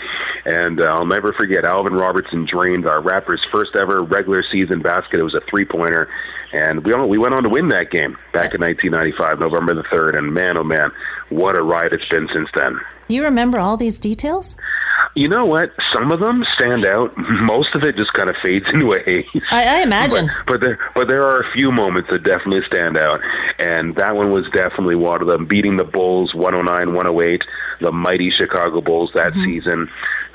And 0.45 0.81
uh, 0.81 0.97
I'll 0.97 1.07
never 1.07 1.37
forget 1.39 1.65
Alvin 1.65 1.93
Robertson 1.93 2.49
drained 2.51 2.87
our 2.87 3.01
Raptors' 3.01 3.45
first 3.53 3.77
ever 3.79 4.03
regular 4.03 4.43
season 4.51 4.81
basket. 4.81 5.21
It 5.21 5.23
was 5.23 5.37
a 5.37 5.45
three 5.51 5.67
pointer, 5.67 6.09
and 6.53 6.85
we 6.85 6.93
all, 6.95 7.07
we 7.07 7.19
went 7.19 7.35
on 7.35 7.43
to 7.45 7.51
win 7.51 7.69
that 7.69 7.93
game 7.93 8.17
back 8.33 8.57
in 8.57 8.65
1995, 8.65 9.39
November 9.39 9.75
the 9.75 9.85
third. 9.93 10.17
And 10.17 10.33
man, 10.33 10.57
oh 10.57 10.65
man, 10.65 10.91
what 11.29 11.57
a 11.57 11.63
ride 11.63 11.93
it's 11.93 12.09
been 12.11 12.27
since 12.35 12.49
then. 12.57 12.81
do 13.09 13.15
you 13.15 13.23
remember 13.25 13.59
all 13.59 13.77
these 13.77 13.99
details? 13.99 14.57
You 15.15 15.29
know 15.29 15.45
what? 15.45 15.71
Some 15.95 16.11
of 16.11 16.21
them 16.21 16.43
stand 16.59 16.87
out. 16.87 17.13
Most 17.17 17.69
of 17.75 17.83
it 17.85 17.97
just 17.97 18.13
kind 18.15 18.31
of 18.31 18.37
fades 18.45 18.65
into 18.73 18.93
a 18.93 19.03
haze. 19.05 19.27
I, 19.51 19.81
I 19.81 19.83
imagine. 19.83 20.27
But, 20.47 20.53
but 20.55 20.61
there, 20.63 20.79
but 20.95 21.09
there 21.09 21.23
are 21.25 21.41
a 21.41 21.53
few 21.53 21.71
moments 21.71 22.09
that 22.13 22.25
definitely 22.25 22.63
stand 22.73 22.97
out, 22.97 23.21
and 23.59 23.95
that 23.97 24.17
one 24.17 24.31
was 24.31 24.47
definitely 24.55 24.97
one 24.97 25.21
of 25.21 25.29
them. 25.29 25.47
Beating 25.47 25.77
the 25.77 25.85
Bulls 25.85 26.33
109-108, 26.35 27.41
the 27.83 27.93
mighty 27.93 28.31
Chicago 28.41 28.81
Bulls 28.81 29.11
that 29.15 29.33
Mm-hmm. 29.33 29.45
season, 29.45 29.89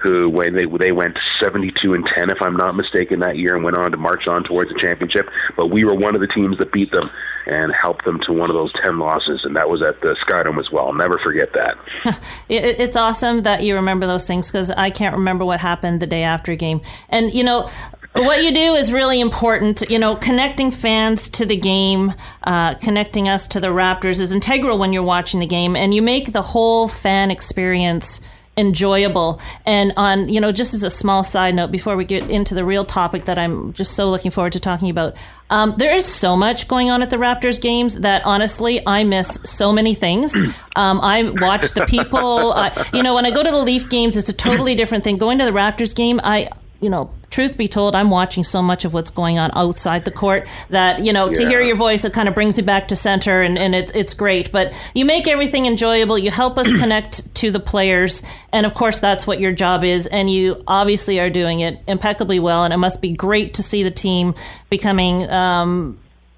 who 0.04 0.30
when 0.30 0.54
they 0.54 0.66
they 0.80 0.92
went 0.92 1.18
72 1.44 1.94
and 1.94 2.06
10, 2.18 2.30
if 2.30 2.38
I'm 2.42 2.56
not 2.56 2.76
mistaken, 2.76 3.20
that 3.22 3.38
year, 3.38 3.56
and 3.56 3.64
went 3.64 3.78
on 3.78 3.92
to 3.92 3.98
march 3.98 4.28
on 4.28 4.44
towards 4.44 4.70
the 4.70 4.80
championship. 4.80 5.28
But 5.56 5.68
we 5.68 5.84
were 5.84 5.96
one 5.96 6.16
of 6.16 6.22
the 6.22 6.28
teams 6.28 6.58
that 6.60 6.72
beat 6.72 6.92
them 6.92 7.10
and 7.46 7.72
helped 7.82 8.04
them 8.06 8.20
to 8.28 8.34
one 8.34 8.50
of 8.50 8.56
those 8.56 8.72
10 8.84 9.00
losses, 9.00 9.42
and 9.44 9.56
that 9.56 9.70
was 9.70 9.82
at 9.82 10.02
the 10.02 10.16
Skydome 10.28 10.60
as 10.60 10.70
well. 10.72 10.88
I'll 10.88 10.94
never 10.94 11.20
forget 11.24 11.50
that. 11.54 11.78
It, 12.50 12.80
it's 12.80 12.96
awesome 12.96 13.44
that 13.44 13.64
you 13.64 13.76
remember 13.76 14.08
those 14.08 14.26
things 14.26 14.50
because 14.50 14.72
I 14.72 14.90
can't 14.90 15.16
remember 15.16 15.44
what 15.44 15.60
happened 15.60 16.02
the 16.02 16.08
day 16.08 16.24
after 16.24 16.56
game. 16.56 16.82
And 17.10 17.34
you 17.34 17.44
know, 17.44 17.70
what 18.14 18.44
you 18.44 18.54
do 18.54 18.74
is 18.76 18.92
really 18.92 19.20
important. 19.20 19.82
You 19.90 20.00
know, 20.00 20.16
connecting 20.16 20.72
fans 20.72 21.30
to 21.32 21.46
the 21.46 21.58
game, 21.58 22.14
uh, 22.44 22.76
connecting 22.76 23.28
us 23.28 23.48
to 23.50 23.60
the 23.60 23.68
Raptors 23.68 24.20
is 24.22 24.32
integral 24.32 24.78
when 24.78 24.94
you're 24.94 25.04
watching 25.04 25.40
the 25.40 25.46
game, 25.46 25.76
and 25.76 25.94
you 25.94 26.02
make 26.02 26.32
the 26.32 26.42
whole 26.42 26.88
fan 26.88 27.32
experience 27.32 28.22
enjoyable. 28.58 29.40
And 29.66 29.94
on 29.98 30.30
you 30.30 30.42
know 30.42 30.52
just 30.52 30.74
as 30.74 30.84
a 30.84 30.90
small 30.90 31.24
side 31.24 31.56
note 31.56 31.72
before 31.72 31.96
we 31.96 32.06
get 32.06 32.30
into 32.30 32.56
the 32.56 32.66
real 32.66 32.84
topic 32.86 33.26
that 33.26 33.38
i'm 33.38 33.74
just 33.74 33.94
so 33.94 34.10
looking 34.10 34.32
forward 34.32 34.54
to 34.54 34.60
talking 34.60 34.90
about 34.90 35.16
um, 35.50 35.76
there 35.78 35.96
is 35.96 36.06
so 36.06 36.36
much 36.36 36.68
going 36.68 36.90
on 36.90 37.02
at 37.02 37.10
the 37.10 37.16
raptors 37.16 37.62
games 37.62 38.00
that 38.00 38.26
honestly 38.26 38.86
i 38.86 39.04
miss 39.04 39.40
so 39.44 39.72
many 39.72 39.94
things. 39.94 40.36
Um, 40.78 41.02
i 41.02 41.24
watch 41.24 41.72
the 41.72 41.88
people. 41.88 42.54
I, 42.54 42.72
you 42.94 43.02
know 43.02 43.16
when 43.16 43.26
i 43.26 43.32
go 43.32 43.42
to 43.42 43.50
the 43.50 43.58
leaf 43.58 43.90
games 43.90 44.16
it's 44.16 44.30
a 44.30 44.34
totally 44.34 44.76
different 44.76 45.04
thing. 45.04 45.16
Going 45.18 45.40
to 45.40 45.46
the 45.46 45.52
raptors 45.52 45.96
game 45.96 46.20
i 46.24 46.50
you 46.80 46.90
know 46.90 47.10
truth 47.30 47.58
be 47.58 47.68
told 47.68 47.96
i'm 47.96 48.10
watching 48.10 48.44
so 48.44 48.62
much 48.62 48.86
of 48.86 48.94
what's 48.94 49.10
going 49.10 49.38
on 49.38 49.52
outside 49.54 50.06
the 50.06 50.12
court 50.12 50.48
that 50.70 51.04
you 51.04 51.12
know 51.12 51.32
to 51.32 51.48
hear 51.48 51.62
your 51.62 51.76
voice 51.76 52.06
it 52.06 52.14
kind 52.14 52.28
of 52.28 52.34
brings 52.34 52.58
you 52.58 52.64
back 52.64 52.88
to 52.88 52.96
center 52.96 53.42
and, 53.42 53.58
and 53.58 53.76
it, 53.76 53.92
it's 53.96 54.14
great 54.14 54.52
but 54.52 54.74
you 54.94 55.06
make 55.06 55.28
everything 55.28 55.66
enjoyable 55.66 56.18
you 56.18 56.32
help 56.32 56.58
us 56.58 56.72
connect 56.80 57.34
to 57.36 57.52
the 57.52 57.60
players 57.60 58.24
and 58.52 58.66
of 58.66 58.74
course 58.74 59.00
that's 59.00 59.28
what 59.28 59.40
your 59.40 59.52
job 59.52 59.84
is 59.84 60.08
and 60.08 60.30
you 60.30 60.64
obviously 60.68 61.20
are 61.20 61.30
doing 61.30 61.60
it 61.60 61.80
impeccably 61.88 62.40
well 62.40 62.64
and 62.64 62.74
it 62.74 62.78
must 62.78 63.02
be 63.02 63.12
great 63.12 63.54
to 63.54 63.64
see 63.64 63.84
the 63.84 63.92
team 63.92 64.34
becoming 64.70 65.30
um, 65.30 65.98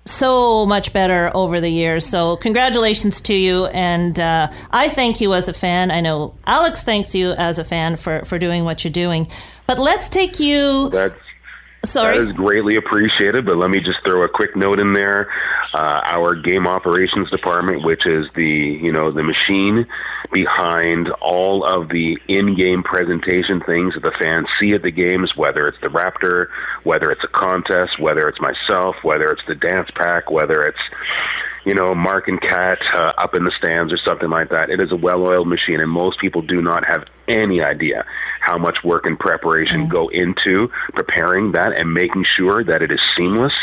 so 0.10 0.65
much 0.65 0.91
better 0.91 1.31
over 1.34 1.62
the 1.62 1.69
years. 1.69 2.05
So 2.05 2.36
congratulations 2.38 3.22
to 3.22 3.34
you, 3.34 3.65
and 3.67 4.19
uh, 4.19 4.51
I 4.72 4.89
thank 4.89 5.22
you 5.22 5.34
as 5.34 5.48
a 5.48 5.53
fan. 5.53 5.91
I 5.91 6.01
know 6.01 6.34
Alex 6.46 6.84
thanks 6.84 7.13
you 7.13 7.31
as 7.31 7.60
a 7.60 7.63
fan 7.63 7.96
for 7.96 8.25
for 8.25 8.39
doing 8.39 8.63
what 8.63 8.84
you're 8.84 8.91
doing. 8.91 9.27
But 9.69 9.77
let's 9.77 10.09
take 10.09 10.39
you. 10.39 10.89
That's 10.89 11.13
Sorry. 11.85 12.17
That 12.17 12.25
is 12.25 12.31
greatly 12.33 12.75
appreciated, 12.75 13.45
but 13.45 13.55
let 13.55 13.69
me 13.69 13.77
just 13.77 13.99
throw 14.05 14.25
a 14.25 14.27
quick 14.27 14.55
note 14.55 14.79
in 14.79 14.93
there. 14.93 15.31
Uh, 15.73 16.01
our 16.11 16.35
game 16.35 16.67
operations 16.67 17.29
department, 17.29 17.85
which 17.85 18.01
is 18.05 18.25
the 18.35 18.79
you 18.81 18.91
know 18.91 19.13
the 19.13 19.21
machine 19.21 19.85
behind 20.33 21.09
all 21.21 21.63
of 21.63 21.88
the 21.88 22.17
in-game 22.27 22.81
presentation 22.83 23.61
things 23.65 23.93
that 23.93 24.01
the 24.01 24.11
fans 24.21 24.47
see 24.59 24.75
at 24.75 24.81
the 24.81 24.91
games, 24.91 25.31
whether 25.38 25.67
it's 25.67 25.77
the 25.81 25.88
Raptor, 25.88 26.47
whether 26.83 27.11
it's 27.11 27.23
a 27.23 27.31
contest, 27.31 27.91
whether 27.99 28.27
it's 28.27 28.39
myself, 28.41 28.95
whether 29.03 29.29
it's 29.29 29.45
the 29.47 29.55
dance 29.55 29.88
pack, 29.95 30.31
whether 30.31 30.63
it's 30.63 30.81
you 31.65 31.73
know, 31.73 31.93
Mark 31.93 32.27
and 32.27 32.39
Kat 32.41 32.77
uh, 32.95 33.11
up 33.17 33.35
in 33.35 33.43
the 33.43 33.51
stands 33.57 33.91
or 33.91 33.97
something 34.07 34.29
like 34.29 34.49
that. 34.49 34.69
It 34.69 34.81
is 34.81 34.91
a 34.91 34.95
well-oiled 34.95 35.47
machine, 35.47 35.79
and 35.79 35.89
most 35.89 36.19
people 36.19 36.41
do 36.41 36.61
not 36.61 36.83
have 36.85 37.05
any 37.27 37.61
idea 37.61 38.05
how 38.41 38.57
much 38.57 38.77
work 38.83 39.05
and 39.05 39.19
preparation 39.19 39.87
go 39.87 40.09
into 40.09 40.69
preparing 40.93 41.51
that 41.51 41.73
and 41.75 41.93
making 41.93 42.25
sure 42.37 42.63
that 42.63 42.81
it 42.81 42.91
is 42.91 42.99
seamless. 43.17 43.53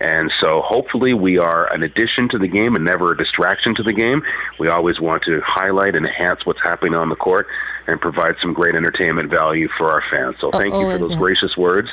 And 0.00 0.32
so, 0.42 0.62
hopefully, 0.64 1.14
we 1.14 1.38
are 1.38 1.72
an 1.72 1.82
addition 1.82 2.28
to 2.30 2.38
the 2.38 2.48
game 2.48 2.74
and 2.74 2.84
never 2.84 3.12
a 3.12 3.16
distraction 3.16 3.74
to 3.76 3.82
the 3.84 3.92
game. 3.92 4.22
We 4.58 4.68
always 4.68 4.98
want 4.98 5.22
to 5.24 5.40
highlight 5.46 5.94
and 5.94 6.04
enhance 6.04 6.44
what's 6.44 6.58
happening 6.64 6.94
on 6.94 7.08
the 7.08 7.14
court 7.14 7.46
and 7.86 8.00
provide 8.00 8.34
some 8.40 8.52
great 8.52 8.74
entertainment 8.74 9.30
value 9.30 9.68
for 9.78 9.92
our 9.92 10.02
fans. 10.10 10.36
So, 10.40 10.50
thank 10.50 10.74
you 10.74 10.90
for 10.90 10.98
those 10.98 11.14
gracious 11.16 11.56
words, 11.56 11.88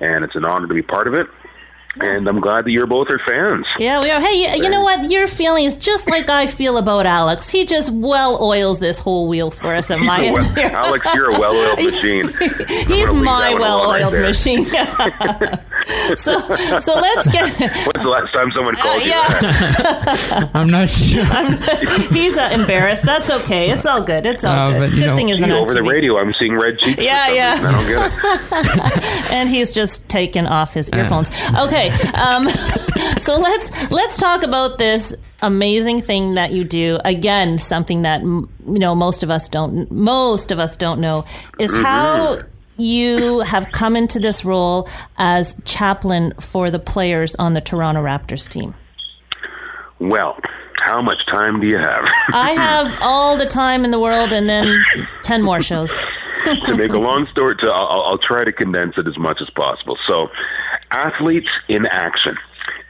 and 0.00 0.24
it's 0.24 0.34
an 0.34 0.44
honor 0.44 0.66
to 0.66 0.74
be 0.74 0.82
part 0.82 1.08
of 1.08 1.14
it. 1.14 1.26
And 2.00 2.26
I'm 2.28 2.40
glad 2.40 2.64
that 2.64 2.72
you're 2.72 2.86
both 2.88 3.08
are 3.10 3.20
fans. 3.26 3.64
Yeah, 3.78 4.00
we 4.02 4.10
are. 4.10 4.20
Hey, 4.20 4.34
you, 4.56 4.64
you 4.64 4.68
know 4.68 4.82
what? 4.82 5.10
Your 5.10 5.28
feeling 5.28 5.64
is 5.64 5.76
just 5.76 6.08
like 6.10 6.28
I 6.28 6.46
feel 6.48 6.76
about 6.76 7.06
Alex. 7.06 7.50
He 7.50 7.64
just 7.66 7.92
well 7.92 8.42
oils 8.42 8.80
this 8.80 8.98
whole 8.98 9.28
wheel 9.28 9.50
for 9.52 9.72
us 9.74 9.90
at 9.92 10.00
my 10.00 10.32
Well, 10.32 10.58
end. 10.58 10.74
Alex, 10.74 11.06
you're 11.14 11.30
a 11.30 11.38
well-oiled 11.38 11.78
machine. 11.92 12.28
He's 12.88 13.12
my 13.12 13.52
that 13.52 13.52
one 13.52 13.60
alone 13.60 13.60
well-oiled 13.60 14.12
right 14.12 14.22
machine. 14.22 14.64
so, 16.16 16.40
so 16.78 16.94
let's 17.00 17.28
get. 17.28 17.58
When's 17.60 18.02
the 18.02 18.08
last 18.10 18.32
time 18.34 18.50
someone 18.56 18.74
called 18.76 19.02
you 19.02 19.10
yeah. 19.10 19.28
that? 19.28 20.50
I'm 20.54 20.68
not 20.70 20.88
sure. 20.88 21.24
He's 22.12 22.36
uh, 22.36 22.50
embarrassed. 22.52 23.04
That's 23.04 23.30
okay. 23.30 23.70
It's 23.70 23.86
all 23.86 24.02
good. 24.02 24.26
It's 24.26 24.42
all 24.44 24.52
Uh, 24.52 24.72
good. 24.72 24.80
but, 24.80 24.90
good 24.98 25.06
know- 25.06 25.16
thing 25.16 25.28
isn't 25.28 25.48
Gee, 25.48 25.54
over 25.54 25.72
the 25.74 25.80
TV. 25.80 25.88
radio, 25.90 26.18
I'm 26.18 26.32
seeing 26.40 26.54
red 26.56 26.78
cheeks. 26.78 26.96
for 26.96 27.02
Yeah, 27.02 27.26
some 27.26 27.34
yeah. 27.34 27.58
I 27.60 27.72
don't 27.72 27.86
get 27.86 29.26
it. 29.28 29.32
and 29.32 29.48
he's 29.48 29.72
just 29.74 30.08
taken 30.08 30.46
off 30.46 30.74
his 30.74 30.88
earphones. 30.90 31.28
Okay, 31.56 31.83
um, 32.14 32.48
so 33.18 33.38
let's 33.38 33.90
let's 33.90 34.18
talk 34.18 34.42
about 34.42 34.78
this 34.78 35.14
amazing 35.42 36.02
thing 36.02 36.34
that 36.34 36.52
you 36.52 36.64
do. 36.64 36.98
Again, 37.04 37.58
something 37.58 38.02
that 38.02 38.22
you 38.22 38.48
know 38.66 38.94
most 38.94 39.22
of 39.22 39.30
us 39.30 39.48
don't 39.48 39.90
most 39.90 40.50
of 40.50 40.58
us 40.58 40.76
don't 40.76 41.00
know 41.00 41.24
is 41.58 41.72
how 41.72 42.38
you 42.76 43.40
have 43.40 43.70
come 43.72 43.96
into 43.96 44.18
this 44.18 44.44
role 44.44 44.88
as 45.16 45.56
chaplain 45.64 46.32
for 46.40 46.70
the 46.70 46.78
players 46.78 47.34
on 47.36 47.54
the 47.54 47.60
Toronto 47.60 48.02
Raptors 48.02 48.48
team. 48.48 48.74
Well, 50.00 50.36
how 50.84 51.00
much 51.00 51.18
time 51.32 51.60
do 51.60 51.66
you 51.66 51.78
have? 51.78 52.04
I 52.32 52.52
have 52.52 52.98
all 53.00 53.36
the 53.36 53.46
time 53.46 53.84
in 53.84 53.90
the 53.90 54.00
world, 54.00 54.32
and 54.32 54.48
then 54.48 54.76
ten 55.22 55.42
more 55.42 55.62
shows. 55.62 55.90
to 56.66 56.76
make 56.76 56.92
a 56.92 56.98
long 57.10 57.26
story, 57.30 57.56
to 57.62 57.70
I'll, 57.70 58.02
I'll 58.02 58.18
try 58.18 58.44
to 58.44 58.52
condense 58.52 58.94
it 58.98 59.06
as 59.06 59.16
much 59.18 59.38
as 59.40 59.48
possible. 59.56 59.96
So, 60.08 60.28
Athletes 60.94 61.48
in 61.68 61.86
Action 61.86 62.36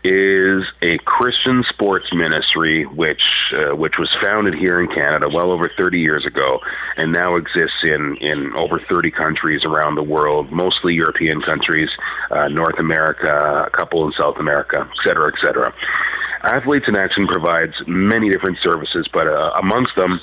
is 0.04 0.60
a 0.82 0.98
Christian 1.06 1.64
sports 1.72 2.04
ministry 2.12 2.84
which 2.84 3.22
uh, 3.56 3.74
which 3.74 3.94
was 3.98 4.10
founded 4.20 4.52
here 4.52 4.78
in 4.78 4.88
Canada 4.88 5.26
well 5.32 5.50
over 5.50 5.70
30 5.78 5.98
years 5.98 6.26
ago 6.26 6.60
and 6.98 7.14
now 7.14 7.36
exists 7.36 7.80
in 7.82 8.18
in 8.20 8.52
over 8.54 8.78
30 8.92 9.10
countries 9.10 9.62
around 9.64 9.94
the 9.94 10.02
world, 10.02 10.52
mostly 10.52 10.92
European 10.92 11.40
countries, 11.40 11.88
uh, 12.30 12.48
North 12.48 12.78
America, 12.78 13.64
a 13.66 13.70
couple 13.70 14.04
in 14.06 14.12
South 14.20 14.36
America, 14.38 14.84
et 14.84 15.08
cetera, 15.08 15.32
et 15.32 15.38
cetera. 15.42 15.72
Athletes 16.44 16.84
in 16.86 16.96
Action 16.96 17.26
provides 17.26 17.72
many 17.86 18.28
different 18.28 18.58
services, 18.62 19.08
but 19.14 19.26
uh, 19.26 19.52
amongst 19.56 19.96
them 19.96 20.20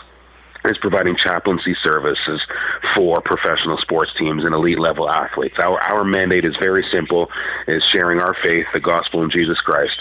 is 0.66 0.78
providing 0.82 1.16
chaplaincy 1.26 1.76
services 1.84 2.42
for 2.96 3.22
professional 3.26 3.78
sports 3.82 4.12
teams 4.20 4.44
and 4.44 4.54
elite 4.54 4.80
level 4.80 5.10
athletes. 5.10 5.56
Our 5.64 5.82
our 5.82 6.04
mandate 6.04 6.46
is 6.46 6.56
very 6.62 6.86
simple: 6.94 7.30
is 7.68 7.84
sharing 7.96 8.22
our 8.22 8.36
faith, 8.46 8.66
the 8.74 8.80
gospel 8.80 9.24
in 9.24 9.32
Jesus 9.32 9.58
Christ, 9.66 9.96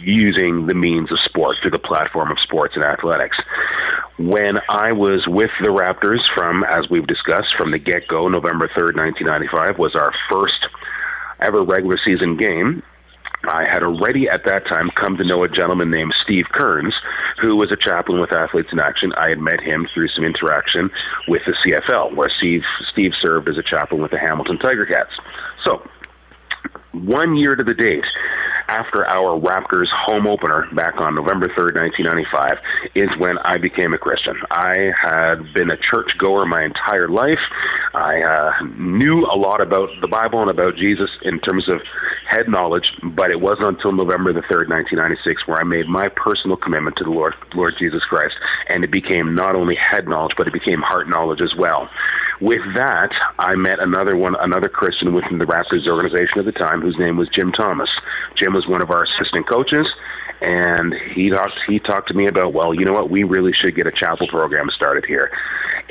using 0.00 0.66
the 0.66 0.74
means 0.74 1.10
of 1.10 1.18
sport 1.24 1.56
through 1.62 1.70
the 1.72 1.78
platform 1.78 2.30
of 2.30 2.38
sports 2.42 2.74
and 2.76 2.84
athletics. 2.84 3.36
When 4.18 4.60
I 4.68 4.92
was 4.92 5.24
with 5.26 5.50
the 5.62 5.70
Raptors 5.70 6.20
from, 6.36 6.64
as 6.64 6.84
we've 6.90 7.06
discussed, 7.06 7.56
from 7.58 7.72
the 7.72 7.78
get 7.78 8.06
go, 8.08 8.28
November 8.28 8.68
3rd, 8.68 8.94
1995, 8.94 9.78
was 9.78 9.96
our 9.96 10.12
first 10.30 10.60
ever 11.40 11.64
regular 11.64 11.96
season 12.04 12.36
game. 12.36 12.82
I 13.48 13.64
had 13.70 13.82
already 13.82 14.28
at 14.28 14.44
that 14.46 14.66
time 14.66 14.90
come 15.00 15.16
to 15.16 15.24
know 15.24 15.42
a 15.42 15.48
gentleman 15.48 15.90
named 15.90 16.14
Steve 16.24 16.46
Kearns, 16.52 16.94
who 17.40 17.56
was 17.56 17.72
a 17.72 17.76
chaplain 17.76 18.20
with 18.20 18.34
Athletes 18.34 18.68
in 18.72 18.78
Action. 18.78 19.12
I 19.16 19.30
had 19.30 19.38
met 19.38 19.60
him 19.60 19.86
through 19.92 20.08
some 20.14 20.24
interaction 20.24 20.90
with 21.26 21.42
the 21.46 21.54
CFL, 21.64 22.14
where 22.14 22.30
Steve 22.38 22.62
Steve 22.92 23.12
served 23.24 23.48
as 23.48 23.58
a 23.58 23.62
chaplain 23.62 24.00
with 24.00 24.12
the 24.12 24.18
Hamilton 24.18 24.58
Tiger 24.58 24.86
Cats. 24.86 25.10
So 25.64 25.82
one 26.92 27.36
year 27.36 27.56
to 27.56 27.64
the 27.64 27.74
date 27.74 28.04
after 28.68 29.06
our 29.06 29.38
Raptors 29.38 29.88
home 30.06 30.26
opener 30.26 30.66
back 30.74 30.94
on 30.98 31.14
November 31.14 31.46
3rd, 31.58 31.80
1995, 31.80 32.58
is 32.94 33.08
when 33.18 33.38
I 33.38 33.58
became 33.58 33.94
a 33.94 33.98
Christian. 33.98 34.34
I 34.50 34.92
had 35.02 35.52
been 35.54 35.70
a 35.70 35.76
church 35.92 36.10
goer 36.18 36.46
my 36.46 36.64
entire 36.64 37.08
life. 37.08 37.40
I 37.94 38.22
uh, 38.22 38.50
knew 38.78 39.26
a 39.26 39.36
lot 39.36 39.60
about 39.60 39.88
the 40.00 40.08
Bible 40.08 40.40
and 40.40 40.50
about 40.50 40.76
Jesus 40.76 41.10
in 41.22 41.40
terms 41.40 41.66
of 41.72 41.80
head 42.30 42.48
knowledge, 42.48 42.86
but 43.14 43.30
it 43.30 43.40
wasn't 43.40 43.76
until 43.76 43.92
November 43.92 44.32
the 44.32 44.46
3rd, 44.48 44.72
1996, 44.72 45.46
where 45.46 45.60
I 45.60 45.64
made 45.64 45.86
my 45.88 46.08
personal 46.16 46.56
commitment 46.56 46.96
to 46.96 47.04
the 47.04 47.10
Lord, 47.10 47.34
Lord 47.54 47.74
Jesus 47.78 48.00
Christ, 48.08 48.34
and 48.68 48.84
it 48.84 48.90
became 48.90 49.34
not 49.34 49.54
only 49.54 49.76
head 49.76 50.08
knowledge, 50.08 50.32
but 50.38 50.46
it 50.46 50.52
became 50.52 50.80
heart 50.80 51.08
knowledge 51.08 51.40
as 51.40 51.52
well. 51.58 51.88
With 52.42 52.74
that, 52.74 53.14
I 53.38 53.54
met 53.54 53.78
another 53.78 54.18
one, 54.18 54.34
another 54.34 54.68
Christian 54.68 55.14
within 55.14 55.38
the 55.38 55.46
Raptors 55.46 55.86
organization 55.86 56.42
at 56.42 56.44
the 56.44 56.58
time, 56.58 56.80
whose 56.82 56.98
name 56.98 57.16
was 57.16 57.30
Jim 57.38 57.52
Thomas. 57.52 57.88
Jim 58.34 58.52
was 58.52 58.66
one 58.66 58.82
of 58.82 58.90
our 58.90 59.06
assistant 59.06 59.46
coaches, 59.48 59.86
and 60.40 60.92
he 61.14 61.30
talked 61.30 61.54
he 61.68 61.78
talked 61.78 62.08
to 62.08 62.14
me 62.14 62.26
about, 62.26 62.52
well, 62.52 62.74
you 62.74 62.84
know 62.84 62.94
what, 62.94 63.10
we 63.10 63.22
really 63.22 63.52
should 63.54 63.76
get 63.76 63.86
a 63.86 63.92
chapel 63.94 64.26
program 64.26 64.66
started 64.74 65.04
here. 65.06 65.30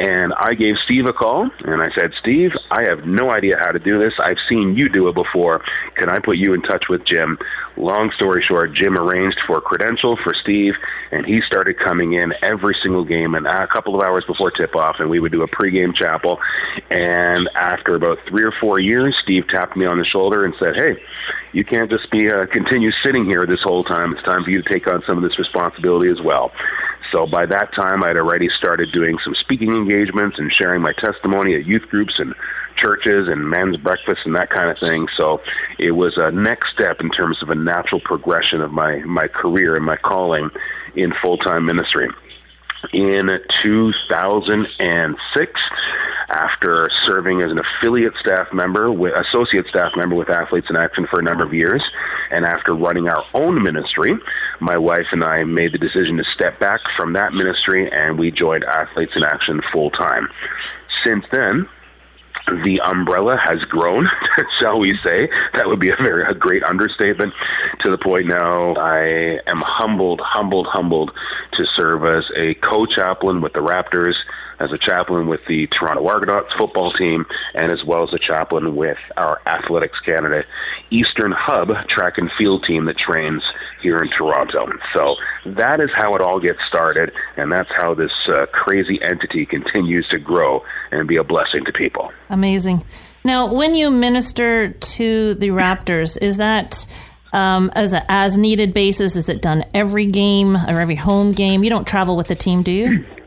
And 0.01 0.33
I 0.33 0.55
gave 0.55 0.73
Steve 0.89 1.05
a 1.07 1.13
call, 1.13 1.47
and 1.63 1.79
I 1.79 1.85
said, 1.93 2.09
Steve, 2.21 2.49
I 2.71 2.89
have 2.89 3.05
no 3.05 3.29
idea 3.29 3.53
how 3.61 3.69
to 3.69 3.77
do 3.77 3.99
this. 3.99 4.13
I've 4.17 4.41
seen 4.49 4.73
you 4.75 4.89
do 4.89 5.09
it 5.09 5.13
before. 5.13 5.61
Can 5.95 6.09
I 6.09 6.17
put 6.17 6.37
you 6.37 6.55
in 6.55 6.63
touch 6.63 6.85
with 6.89 7.05
Jim? 7.05 7.37
Long 7.77 8.09
story 8.15 8.43
short, 8.47 8.73
Jim 8.73 8.97
arranged 8.97 9.37
for 9.45 9.59
a 9.59 9.61
credential 9.61 10.17
for 10.23 10.33
Steve, 10.41 10.73
and 11.11 11.23
he 11.23 11.37
started 11.45 11.77
coming 11.77 12.13
in 12.13 12.33
every 12.41 12.75
single 12.81 13.05
game 13.05 13.35
and 13.35 13.45
a 13.45 13.67
couple 13.67 13.93
of 13.93 14.01
hours 14.01 14.25
before 14.25 14.49
tip 14.49 14.75
off, 14.75 14.95
and 14.97 15.07
we 15.07 15.19
would 15.19 15.31
do 15.31 15.43
a 15.43 15.47
pregame 15.47 15.93
chapel. 15.95 16.39
And 16.89 17.47
after 17.53 17.93
about 17.93 18.17
three 18.27 18.43
or 18.43 18.53
four 18.59 18.79
years, 18.79 19.15
Steve 19.21 19.43
tapped 19.53 19.77
me 19.77 19.85
on 19.85 19.99
the 19.99 20.05
shoulder 20.05 20.45
and 20.45 20.55
said, 20.63 20.73
Hey, 20.77 20.97
you 21.53 21.63
can't 21.63 21.91
just 21.91 22.09
be 22.09 22.27
uh, 22.27 22.47
continue 22.51 22.89
sitting 23.05 23.25
here 23.25 23.45
this 23.45 23.61
whole 23.63 23.83
time. 23.83 24.13
It's 24.13 24.25
time 24.25 24.43
for 24.43 24.49
you 24.49 24.63
to 24.63 24.69
take 24.73 24.87
on 24.91 25.03
some 25.07 25.17
of 25.17 25.23
this 25.23 25.37
responsibility 25.37 26.09
as 26.09 26.19
well. 26.25 26.51
So 27.11 27.25
by 27.27 27.45
that 27.45 27.69
time, 27.75 28.03
I'd 28.03 28.17
already 28.17 28.47
started 28.57 28.89
doing 28.93 29.17
some 29.23 29.35
speaking 29.41 29.73
engagements 29.73 30.37
and 30.39 30.51
sharing 30.61 30.81
my 30.81 30.93
testimony 31.03 31.55
at 31.55 31.65
youth 31.65 31.83
groups 31.89 32.13
and 32.17 32.33
churches 32.81 33.27
and 33.27 33.49
men's 33.49 33.77
breakfasts 33.77 34.23
and 34.25 34.35
that 34.35 34.49
kind 34.49 34.69
of 34.69 34.77
thing. 34.79 35.07
So 35.17 35.39
it 35.77 35.91
was 35.91 36.13
a 36.17 36.31
next 36.31 36.71
step 36.73 36.97
in 36.99 37.09
terms 37.11 37.37
of 37.43 37.49
a 37.49 37.55
natural 37.55 38.01
progression 38.03 38.61
of 38.61 38.71
my 38.71 38.99
my 39.05 39.27
career 39.27 39.75
and 39.75 39.85
my 39.85 39.97
calling 39.97 40.49
in 40.95 41.13
full 41.23 41.37
time 41.37 41.65
ministry. 41.65 42.07
In 42.93 43.29
2006, 43.63 45.51
after 46.29 46.87
serving 47.07 47.41
as 47.41 47.51
an 47.51 47.59
affiliate 47.59 48.13
staff 48.25 48.47
member, 48.53 48.91
with, 48.91 49.13
associate 49.13 49.65
staff 49.69 49.91
member 49.95 50.15
with 50.15 50.29
Athletes 50.29 50.67
in 50.69 50.77
Action 50.77 51.05
for 51.11 51.19
a 51.19 51.23
number 51.23 51.45
of 51.45 51.53
years, 51.53 51.83
and 52.31 52.45
after 52.45 52.73
running 52.73 53.07
our 53.07 53.23
own 53.33 53.61
ministry, 53.61 54.11
my 54.59 54.77
wife 54.77 55.07
and 55.11 55.23
I 55.23 55.43
made 55.43 55.73
the 55.73 55.77
decision 55.77 56.17
to 56.17 56.23
step 56.33 56.59
back 56.59 56.79
from 56.97 57.13
that 57.13 57.33
ministry 57.33 57.89
and 57.91 58.17
we 58.17 58.31
joined 58.31 58.63
Athletes 58.63 59.11
in 59.15 59.23
Action 59.23 59.61
full 59.73 59.91
time. 59.91 60.27
Since 61.05 61.25
then, 61.31 61.67
the 62.63 62.81
umbrella 62.85 63.37
has 63.37 63.57
grown, 63.69 64.07
shall 64.61 64.79
we 64.79 64.93
say? 65.05 65.29
That 65.55 65.67
would 65.67 65.79
be 65.79 65.89
a 65.89 66.03
very 66.03 66.23
a 66.23 66.33
great 66.33 66.63
understatement. 66.63 67.33
To 67.85 67.91
the 67.91 67.97
point 67.97 68.27
now, 68.27 68.73
I 68.75 69.39
am 69.47 69.61
humbled, 69.63 70.21
humbled, 70.23 70.67
humbled 70.71 71.11
to 71.53 71.63
serve 71.79 72.03
as 72.05 72.23
a 72.37 72.55
co-chaplain 72.55 73.41
with 73.41 73.53
the 73.53 73.59
Raptors, 73.59 74.15
as 74.61 74.71
a 74.71 74.77
chaplain 74.77 75.27
with 75.27 75.41
the 75.47 75.67
Toronto 75.67 76.07
Argonauts 76.07 76.53
football 76.59 76.93
team, 76.93 77.25
and 77.53 77.71
as 77.71 77.79
well 77.85 78.03
as 78.03 78.09
a 78.13 78.19
chaplain 78.19 78.75
with 78.75 78.97
our 79.17 79.41
Athletics 79.45 79.97
Canada 80.05 80.43
Eastern 80.91 81.33
Hub 81.35 81.69
track 81.89 82.13
and 82.17 82.29
field 82.37 82.65
team 82.67 82.85
that 82.85 82.95
trains 82.97 83.41
here 83.81 83.97
in 83.97 84.09
Toronto. 84.17 84.67
So 84.95 85.15
that 85.45 85.81
is 85.81 85.89
how 85.95 86.13
it 86.13 86.21
all 86.21 86.39
gets 86.39 86.59
started, 86.67 87.11
and 87.37 87.51
that's 87.51 87.69
how 87.77 87.95
this 87.95 88.11
uh, 88.29 88.45
crazy 88.53 88.99
entity 89.03 89.45
continues 89.45 90.07
to 90.11 90.19
grow 90.19 90.61
and 90.91 91.07
be 91.07 91.17
a 91.17 91.23
blessing 91.23 91.65
to 91.65 91.73
people. 91.73 92.11
Amazing. 92.29 92.83
Now, 93.23 93.51
when 93.53 93.75
you 93.75 93.89
minister 93.89 94.69
to 94.69 95.33
the 95.35 95.49
Raptors, 95.49 96.17
is 96.21 96.37
that 96.37 96.85
um, 97.33 97.71
as 97.75 97.93
a 97.93 98.03
as 98.11 98.37
needed 98.37 98.73
basis? 98.73 99.15
Is 99.15 99.29
it 99.29 99.41
done 99.41 99.63
every 99.73 100.05
game 100.05 100.55
or 100.55 100.79
every 100.79 100.95
home 100.95 101.31
game? 101.31 101.63
You 101.63 101.69
don't 101.69 101.87
travel 101.87 102.15
with 102.15 102.27
the 102.27 102.35
team, 102.35 102.63
do 102.63 102.71
you? 102.71 103.05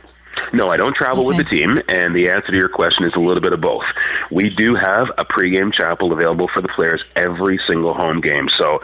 No, 0.52 0.68
I 0.68 0.76
don't 0.76 0.94
travel 0.94 1.24
with 1.24 1.36
the 1.36 1.44
team, 1.44 1.74
and 1.88 2.14
the 2.14 2.30
answer 2.30 2.52
to 2.52 2.56
your 2.56 2.68
question 2.68 3.06
is 3.06 3.12
a 3.16 3.20
little 3.20 3.40
bit 3.40 3.52
of 3.52 3.60
both. 3.60 3.84
We 4.30 4.50
do 4.56 4.74
have 4.74 5.08
a 5.18 5.24
pregame 5.24 5.72
chapel 5.72 6.12
available 6.12 6.48
for 6.54 6.62
the 6.62 6.68
players 6.76 7.02
every 7.16 7.58
single 7.68 7.94
home 7.94 8.20
game. 8.20 8.46
So, 8.60 8.78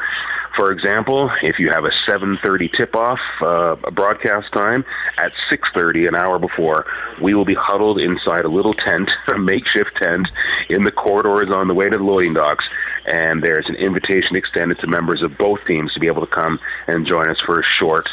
for 0.59 0.73
example, 0.73 1.31
if 1.43 1.57
you 1.59 1.71
have 1.73 1.85
a 1.85 1.95
7:30 2.11 2.71
tip-off 2.77 3.19
uh, 3.41 3.77
a 3.85 3.91
broadcast 3.91 4.53
time 4.53 4.85
at 5.17 5.33
6:30, 5.53 6.09
an 6.09 6.17
hour 6.17 6.39
before, 6.39 6.87
we 7.23 7.35
will 7.35 7.45
be 7.45 7.57
huddled 7.59 8.01
inside 8.01 8.45
a 8.45 8.51
little 8.51 8.75
tent, 8.75 9.09
a 9.35 9.39
makeshift 9.39 9.95
tent, 10.03 10.27
in 10.69 10.85
the 10.85 10.91
corridors 10.93 11.55
on 11.55 11.69
the 11.69 11.75
way 11.75 11.89
to 11.89 11.97
the 11.97 12.03
loading 12.03 12.35
docks. 12.35 12.65
And 13.07 13.43
there's 13.43 13.67
an 13.69 13.77
invitation 13.77 14.37
extended 14.37 14.79
to 14.81 14.87
members 14.87 15.23
of 15.23 15.39
both 15.39 15.61
teams 15.67 15.93
to 15.95 16.01
be 16.01 16.07
able 16.07 16.27
to 16.27 16.35
come 16.35 16.59
and 16.87 17.07
join 17.07 17.29
us 17.31 17.39
for 17.47 17.59
a 17.59 17.65
short 17.79 18.07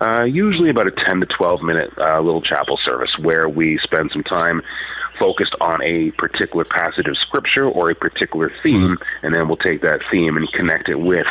uh, 0.00 0.24
usually 0.24 0.70
about 0.70 0.86
a 0.86 0.92
10 1.08 1.20
to 1.20 1.26
12 1.38 1.62
minute 1.62 1.90
uh, 1.98 2.20
little 2.20 2.42
chapel 2.42 2.78
service 2.84 3.10
where 3.22 3.48
we 3.48 3.78
spend 3.84 4.10
some 4.12 4.24
time 4.24 4.62
focused 5.20 5.54
on 5.60 5.82
a 5.82 6.10
particular 6.18 6.64
passage 6.64 7.06
of 7.06 7.16
scripture 7.26 7.66
or 7.66 7.90
a 7.90 7.94
particular 7.94 8.50
theme, 8.64 8.96
and 9.22 9.34
then 9.34 9.46
we'll 9.46 9.58
take 9.58 9.82
that 9.82 10.00
theme 10.10 10.36
and 10.36 10.48
connect 10.52 10.88
it 10.88 10.96
with 10.96 11.26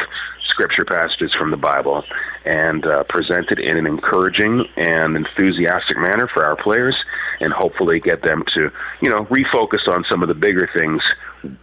scripture 0.53 0.85
passages 0.85 1.33
from 1.37 1.51
the 1.51 1.57
Bible 1.57 2.03
and 2.45 2.85
uh, 2.85 3.03
present 3.09 3.47
it 3.49 3.59
in 3.59 3.77
an 3.77 3.87
encouraging 3.87 4.63
and 4.77 5.17
enthusiastic 5.17 5.97
manner 5.97 6.29
for 6.33 6.45
our 6.45 6.55
players, 6.61 6.95
and 7.39 7.51
hopefully 7.51 7.99
get 7.99 8.21
them 8.21 8.43
to, 8.55 8.69
you 9.01 9.09
know, 9.09 9.25
refocus 9.25 9.83
on 9.89 10.05
some 10.09 10.21
of 10.21 10.29
the 10.29 10.35
bigger 10.35 10.69
things 10.77 11.01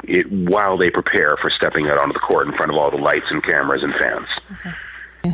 it, 0.04 0.26
while 0.30 0.76
they 0.76 0.90
prepare 0.90 1.36
for 1.40 1.50
stepping 1.56 1.88
out 1.88 1.98
onto 2.02 2.12
the 2.12 2.18
court 2.20 2.48
in 2.48 2.54
front 2.56 2.72
of 2.72 2.76
all 2.76 2.90
the 2.90 2.96
lights 2.96 3.26
and 3.30 3.42
cameras 3.44 3.82
and 3.82 3.94
fans. 4.00 4.74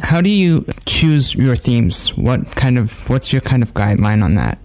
How 0.03 0.21
do 0.21 0.31
you 0.31 0.65
choose 0.85 1.35
your 1.35 1.57
themes? 1.57 2.17
What 2.17 2.47
kind 2.57 2.79
of 2.79 3.09
what's 3.09 3.33
your 3.33 3.43
kind 3.43 3.63
of 3.63 3.73
guideline 3.75 4.23
on 4.23 4.35
that? 4.35 4.59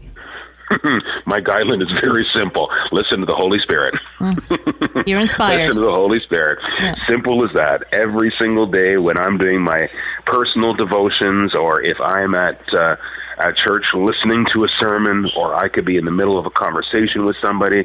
My 1.25 1.39
guideline 1.39 1.81
is 1.81 1.91
very 2.03 2.25
simple. 2.35 2.69
Listen 2.91 3.19
to 3.19 3.25
the 3.25 3.35
Holy 3.35 3.59
Spirit. 3.59 3.93
You're 5.07 5.19
inspired. 5.19 5.67
Listen 5.67 5.81
to 5.81 5.87
the 5.87 5.93
Holy 5.93 6.19
Spirit. 6.25 6.59
Yeah. 6.81 6.95
Simple 7.09 7.43
as 7.43 7.51
that. 7.55 7.83
Every 7.91 8.33
single 8.39 8.67
day 8.67 8.97
when 8.97 9.17
I'm 9.19 9.37
doing 9.37 9.61
my 9.61 9.89
personal 10.25 10.73
devotions 10.73 11.53
or 11.55 11.83
if 11.83 11.97
I'm 11.99 12.35
at 12.35 12.61
uh, 12.73 12.95
at 13.41 13.57
church 13.65 13.83
listening 13.93 14.45
to 14.53 14.63
a 14.63 14.69
sermon 14.79 15.25
or 15.37 15.55
I 15.55 15.67
could 15.67 15.85
be 15.85 15.97
in 15.97 16.05
the 16.05 16.11
middle 16.11 16.37
of 16.37 16.45
a 16.45 16.53
conversation 16.53 17.25
with 17.25 17.35
somebody 17.43 17.83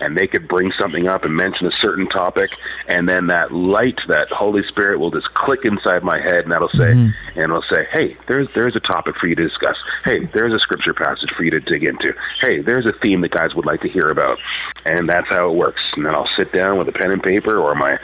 and 0.00 0.16
they 0.16 0.26
could 0.26 0.48
bring 0.48 0.72
something 0.80 1.08
up 1.08 1.24
and 1.24 1.36
mention 1.36 1.66
a 1.66 1.76
certain 1.84 2.08
topic 2.08 2.50
and 2.88 3.08
then 3.08 3.28
that 3.28 3.52
light 3.52 4.00
that 4.08 4.28
Holy 4.32 4.62
Spirit 4.68 4.98
will 4.98 5.10
just 5.10 5.28
click 5.34 5.60
inside 5.64 6.02
my 6.02 6.16
head 6.16 6.48
and 6.48 6.52
that'll 6.52 6.72
say 6.72 6.96
mm-hmm. 6.96 7.38
and 7.38 7.44
it'll 7.44 7.68
say, 7.68 7.84
Hey, 7.92 8.16
there's 8.28 8.48
there's 8.54 8.76
a 8.76 8.84
topic 8.92 9.14
for 9.20 9.26
you 9.26 9.34
to 9.36 9.44
discuss. 9.44 9.76
Hey, 10.04 10.24
there's 10.34 10.52
a 10.52 10.58
scripture 10.58 10.94
passage 10.96 11.30
for 11.36 11.44
you 11.44 11.50
to 11.52 11.60
dig 11.60 11.84
into. 11.84 12.12
Hey, 12.40 12.62
there's 12.62 12.86
a 12.86 12.96
theme 13.04 13.20
that 13.22 13.36
guys 13.36 13.54
would 13.54 13.66
like 13.66 13.80
to 13.82 13.88
hear 13.88 14.08
about. 14.08 14.38
And 14.84 15.08
that's 15.08 15.28
how 15.30 15.50
it 15.50 15.56
works. 15.56 15.80
And 15.96 16.04
then 16.04 16.14
I'll 16.14 16.28
sit 16.38 16.52
down 16.52 16.78
with 16.78 16.88
a 16.88 16.92
pen 16.92 17.12
and 17.12 17.22
paper 17.22 17.60
or 17.60 17.74
my 17.74 17.96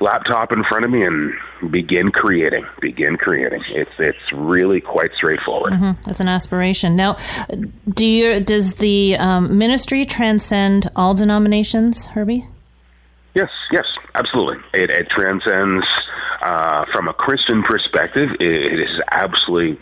laptop 0.00 0.52
in 0.52 0.64
front 0.68 0.84
of 0.84 0.90
me 0.90 1.04
and 1.04 1.32
begin 1.70 2.10
creating. 2.10 2.66
Begin 2.80 3.16
creating. 3.16 3.62
It's 3.70 3.90
it's 3.98 4.32
really 4.32 4.80
quite 4.80 5.10
straightforward. 5.16 5.72
That's 6.06 6.20
an 6.20 6.28
aspiration. 6.28 6.96
Now, 6.96 7.16
do 7.88 8.06
you 8.06 8.40
does 8.40 8.74
the 8.74 9.16
um, 9.16 9.56
ministry 9.58 10.04
transcend 10.04 10.90
all 10.96 11.14
denominations, 11.14 12.06
Herbie? 12.06 12.46
Yes, 13.34 13.50
yes, 13.72 13.84
absolutely. 14.14 14.62
It, 14.74 14.90
it 14.90 15.08
transcends 15.10 15.84
uh, 16.42 16.84
from 16.94 17.08
a 17.08 17.12
Christian 17.14 17.64
perspective. 17.64 18.28
It, 18.38 18.48
it 18.48 18.80
is 18.80 19.00
absolutely 19.10 19.80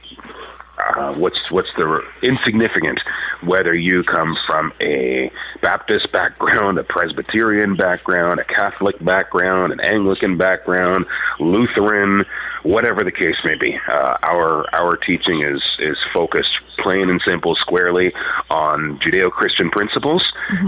uh, 0.78 1.12
what's 1.14 1.38
what's 1.50 1.68
the 1.76 2.00
insignificant 2.22 2.98
whether 3.44 3.74
you 3.74 4.02
come 4.04 4.34
from 4.48 4.72
a 4.80 5.30
Baptist 5.60 6.12
background, 6.12 6.78
a 6.78 6.84
Presbyterian 6.84 7.76
background, 7.76 8.40
a 8.40 8.44
Catholic 8.44 9.02
background, 9.04 9.72
an 9.72 9.80
Anglican 9.80 10.38
background, 10.38 11.06
Lutheran, 11.40 12.24
whatever 12.62 13.02
the 13.04 13.12
case 13.12 13.36
may 13.44 13.56
be. 13.56 13.76
Uh, 13.88 14.16
our 14.22 14.64
our 14.74 14.96
teaching 14.96 15.42
is 15.42 15.62
is 15.80 15.96
focused 16.14 16.50
plain 16.82 17.08
and 17.08 17.20
simple, 17.26 17.54
squarely 17.60 18.12
on 18.50 18.98
Judeo-Christian 19.04 19.70
principles, 19.70 20.22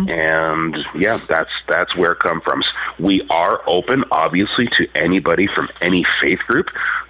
and 0.09 0.77
yeah, 0.99 1.19
that's 1.29 1.51
that's 1.69 1.95
where 1.97 2.13
it 2.13 2.21
comes 2.21 2.43
from. 2.45 2.63
We 2.99 3.27
are 3.31 3.61
open, 3.69 4.05
obviously, 4.13 4.67
to 4.79 4.87
anybody 4.95 5.47
from 5.55 5.69
any 5.83 6.05
faith 6.23 6.39
group 6.47 6.67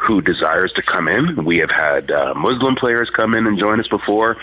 who 0.07 0.21
desires 0.21 0.73
to 0.77 0.83
come 0.83 1.09
in. 1.09 1.45
We 1.45 1.59
have 1.59 1.71
had 1.71 2.11
uh, 2.11 2.35
Muslim 2.35 2.77
players 2.77 3.11
come 3.17 3.35
in 3.35 3.47
and 3.47 3.61
join 3.61 3.81
us 3.81 3.89
before. 3.89 4.37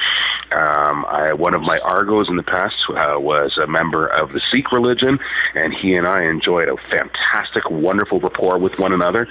Um, 0.51 1.05
I, 1.05 1.33
one 1.33 1.55
of 1.55 1.61
my 1.61 1.79
Argos 1.79 2.27
in 2.29 2.35
the 2.35 2.43
past 2.43 2.75
uh, 2.89 3.19
was 3.19 3.57
a 3.61 3.67
member 3.67 4.07
of 4.07 4.29
the 4.29 4.41
Sikh 4.53 4.71
religion, 4.71 5.17
and 5.55 5.73
he 5.81 5.93
and 5.93 6.07
I 6.07 6.25
enjoyed 6.25 6.67
a 6.67 6.75
fantastic, 6.91 7.69
wonderful 7.69 8.19
rapport 8.19 8.59
with 8.59 8.73
one 8.77 8.93
another. 8.93 9.27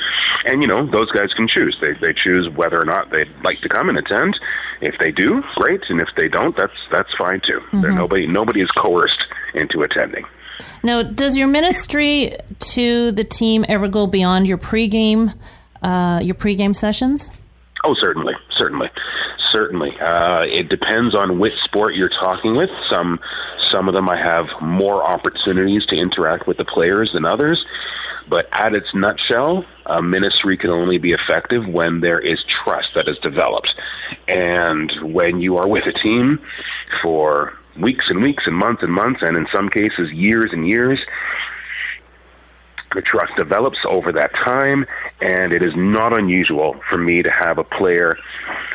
And 0.47 0.63
you 0.63 0.69
know, 0.69 0.87
those 1.01 1.11
guys 1.13 1.33
can 1.37 1.49
choose. 1.49 1.77
They 1.81 1.93
they 1.95 2.13
choose 2.13 2.49
whether 2.55 2.81
or 2.81 2.85
not 2.85 3.11
they'd 3.11 3.33
like 3.45 3.61
to 3.63 3.69
come 3.69 3.89
and 3.89 3.99
attend. 3.99 4.37
If 4.81 4.95
they 5.01 5.11
do, 5.11 5.43
great, 5.57 5.81
and 5.89 6.01
if 6.01 6.09
they 6.19 6.29
don't, 6.29 6.57
that's 6.57 6.77
that's 6.93 7.09
fine 7.19 7.41
too. 7.47 7.61
There 7.81 7.93
nobody 7.93 8.27
nobody 8.27 8.61
is 8.61 8.71
coerced 8.83 9.23
into 9.55 9.81
attending. 9.81 10.25
Now, 10.83 11.03
does 11.03 11.37
your 11.37 11.49
ministry 11.49 12.37
to 12.75 13.13
the 13.13 13.25
team 13.25 13.65
ever 13.69 13.89
go 13.89 14.07
beyond 14.07 14.47
your 14.47 14.59
pregame, 14.59 15.35
uh, 15.83 16.21
your 16.23 16.35
pregame 16.35 16.75
sessions? 16.75 17.31
Oh, 17.85 17.95
certainly, 18.01 18.35
certainly, 18.59 18.89
certainly. 19.55 19.91
Uh, 20.01 20.43
it 20.43 20.69
depends 20.69 21.15
on 21.15 21.39
which 21.39 21.53
sport 21.65 21.95
you're 21.95 22.11
talking 22.23 22.57
with. 22.57 22.71
Some 22.93 23.19
some 23.73 23.89
of 23.89 23.95
them 23.95 24.09
I 24.09 24.17
have 24.17 24.47
more 24.61 25.05
opportunities 25.05 25.83
to 25.89 25.97
interact 25.97 26.47
with 26.47 26.57
the 26.57 26.65
players 26.65 27.11
than 27.15 27.25
others. 27.25 27.65
But 28.31 28.47
at 28.53 28.75
its 28.75 28.87
nutshell, 28.95 29.65
a 29.87 30.01
ministry 30.01 30.57
can 30.57 30.71
only 30.71 30.99
be 30.99 31.13
effective 31.13 31.63
when 31.67 32.01
there 32.01 32.21
is 32.21 32.39
trust 32.65 32.89
that 32.95 33.09
is 33.09 33.19
developed. 33.23 33.69
And 34.29 35.13
when 35.13 35.41
you 35.41 35.57
are 35.57 35.69
with 35.69 35.83
a 35.85 36.09
team 36.09 36.39
for 37.03 37.55
weeks 37.81 38.05
and 38.09 38.23
weeks 38.23 38.45
and 38.47 38.57
months 38.57 38.83
and 38.83 38.93
months, 38.93 39.21
and 39.23 39.37
in 39.37 39.47
some 39.53 39.69
cases, 39.69 40.13
years 40.13 40.51
and 40.53 40.69
years, 40.69 41.01
the 42.95 43.03
trust 43.03 43.33
develops 43.39 43.79
over 43.87 44.13
that 44.13 44.31
time, 44.45 44.85
and 45.21 45.53
it 45.53 45.65
is 45.65 45.73
not 45.77 46.19
unusual 46.19 46.81
for 46.91 46.99
me 46.99 47.23
to 47.23 47.31
have 47.31 47.59
a 47.59 47.65
player 47.65 48.17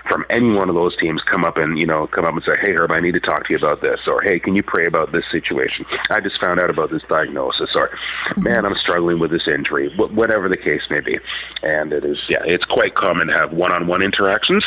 from 0.10 0.24
any 0.30 0.52
one 0.52 0.70
of 0.70 0.76
those 0.76 0.96
teams 1.02 1.22
come 1.32 1.44
up 1.44 1.58
and 1.58 1.78
you 1.78 1.86
know 1.86 2.08
come 2.08 2.26
up 2.26 2.34
and 2.34 2.44
say, 2.44 2.56
"Hey 2.62 2.74
Herb, 2.74 2.92
I 2.92 3.00
need 3.00 3.14
to 3.14 3.20
talk 3.20 3.46
to 3.48 3.54
you 3.54 3.58
about 3.58 3.82
this," 3.82 4.00
or 4.08 4.22
"Hey, 4.22 4.40
can 4.40 4.56
you 4.56 4.64
pray 4.64 4.86
about 4.88 5.12
this 5.12 5.26
situation? 5.32 5.86
I 6.12 6.20
just 6.22 6.40
found 6.44 6.62
out 6.62 6.70
about 6.70 6.92
this 6.92 7.02
diagnosis," 7.10 7.70
or 7.76 7.90
"Man, 8.38 8.66
I'm 8.66 8.76
struggling 8.82 9.20
with 9.20 9.32
this 9.32 9.48
injury," 9.48 9.92
whatever 9.98 10.48
the 10.48 10.58
case 10.58 10.84
may 10.90 11.02
be. 11.02 11.18
And 11.64 11.92
it 11.92 12.06
is, 12.06 12.18
yeah, 12.30 12.44
it's 12.46 12.66
quite 12.66 12.94
common 12.96 13.28
to 13.28 13.34
have 13.40 13.52
one-on-one 13.52 14.04
interactions. 14.04 14.64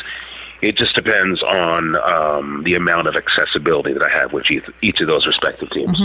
It 0.60 0.76
just 0.76 0.94
depends 0.96 1.40
on 1.42 1.94
um, 1.96 2.62
the 2.64 2.74
amount 2.74 3.06
of 3.06 3.14
accessibility 3.14 3.92
that 3.92 4.04
I 4.04 4.20
have 4.20 4.32
with 4.32 4.44
each, 4.50 4.64
each 4.82 4.96
of 5.00 5.06
those 5.06 5.24
respective 5.26 5.70
teams. 5.70 5.96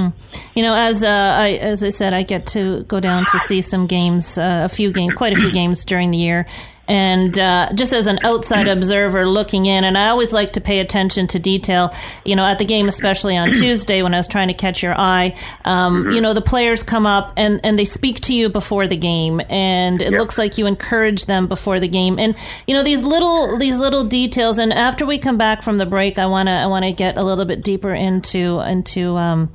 You 0.55 0.61
know, 0.61 0.75
as 0.75 1.03
uh, 1.03 1.07
I 1.07 1.53
as 1.53 1.83
I 1.83 1.89
said, 1.89 2.13
I 2.13 2.23
get 2.23 2.45
to 2.47 2.83
go 2.83 2.99
down 2.99 3.25
to 3.31 3.39
see 3.39 3.61
some 3.61 3.87
games, 3.87 4.37
uh, 4.37 4.61
a 4.63 4.69
few 4.69 4.91
games, 4.91 5.15
quite 5.15 5.33
a 5.33 5.37
few 5.37 5.51
games 5.51 5.85
during 5.85 6.11
the 6.11 6.17
year, 6.17 6.45
and 6.87 7.37
uh, 7.39 7.69
just 7.73 7.93
as 7.93 8.07
an 8.07 8.19
outside 8.23 8.67
observer 8.77 9.25
looking 9.27 9.65
in, 9.65 9.83
and 9.83 9.97
I 9.97 10.09
always 10.09 10.33
like 10.33 10.53
to 10.53 10.61
pay 10.61 10.79
attention 10.79 11.27
to 11.27 11.39
detail. 11.39 11.93
You 12.25 12.35
know, 12.35 12.45
at 12.45 12.59
the 12.59 12.65
game, 12.65 12.87
especially 12.87 13.37
on 13.37 13.53
Tuesday 13.53 14.01
when 14.03 14.13
I 14.13 14.17
was 14.17 14.27
trying 14.27 14.49
to 14.49 14.53
catch 14.53 14.83
your 14.83 14.93
eye, 14.99 15.35
um, 15.65 16.11
you 16.11 16.19
know, 16.21 16.33
the 16.33 16.41
players 16.41 16.83
come 16.83 17.05
up 17.05 17.33
and 17.37 17.59
and 17.63 17.77
they 17.79 17.85
speak 17.85 18.19
to 18.21 18.33
you 18.33 18.49
before 18.49 18.87
the 18.87 18.97
game, 18.97 19.41
and 19.49 20.01
it 20.01 20.11
Yep. 20.11 20.19
looks 20.19 20.37
like 20.37 20.57
you 20.57 20.65
encourage 20.65 21.25
them 21.25 21.47
before 21.47 21.79
the 21.79 21.87
game, 21.87 22.19
and 22.19 22.35
you 22.67 22.73
know 22.73 22.83
these 22.83 23.01
little 23.03 23.57
these 23.57 23.77
little 23.79 24.03
details. 24.03 24.57
And 24.57 24.73
after 24.73 25.05
we 25.05 25.17
come 25.17 25.37
back 25.37 25.61
from 25.61 25.77
the 25.77 25.85
break, 25.85 26.17
I 26.19 26.25
wanna 26.25 26.51
I 26.51 26.67
wanna 26.67 26.91
get 26.91 27.17
a 27.17 27.23
little 27.23 27.45
bit 27.45 27.63
deeper 27.63 27.93
into 27.93 28.59
into. 28.59 29.17
Um, 29.17 29.51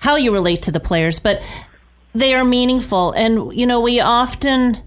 how 0.00 0.14
you 0.14 0.32
relate 0.32 0.62
to 0.62 0.70
the 0.70 0.78
players, 0.78 1.18
but 1.18 1.42
they 2.14 2.32
are 2.32 2.44
meaningful. 2.44 3.10
And, 3.10 3.52
you 3.52 3.66
know, 3.66 3.80
we 3.80 3.98
often, 3.98 4.78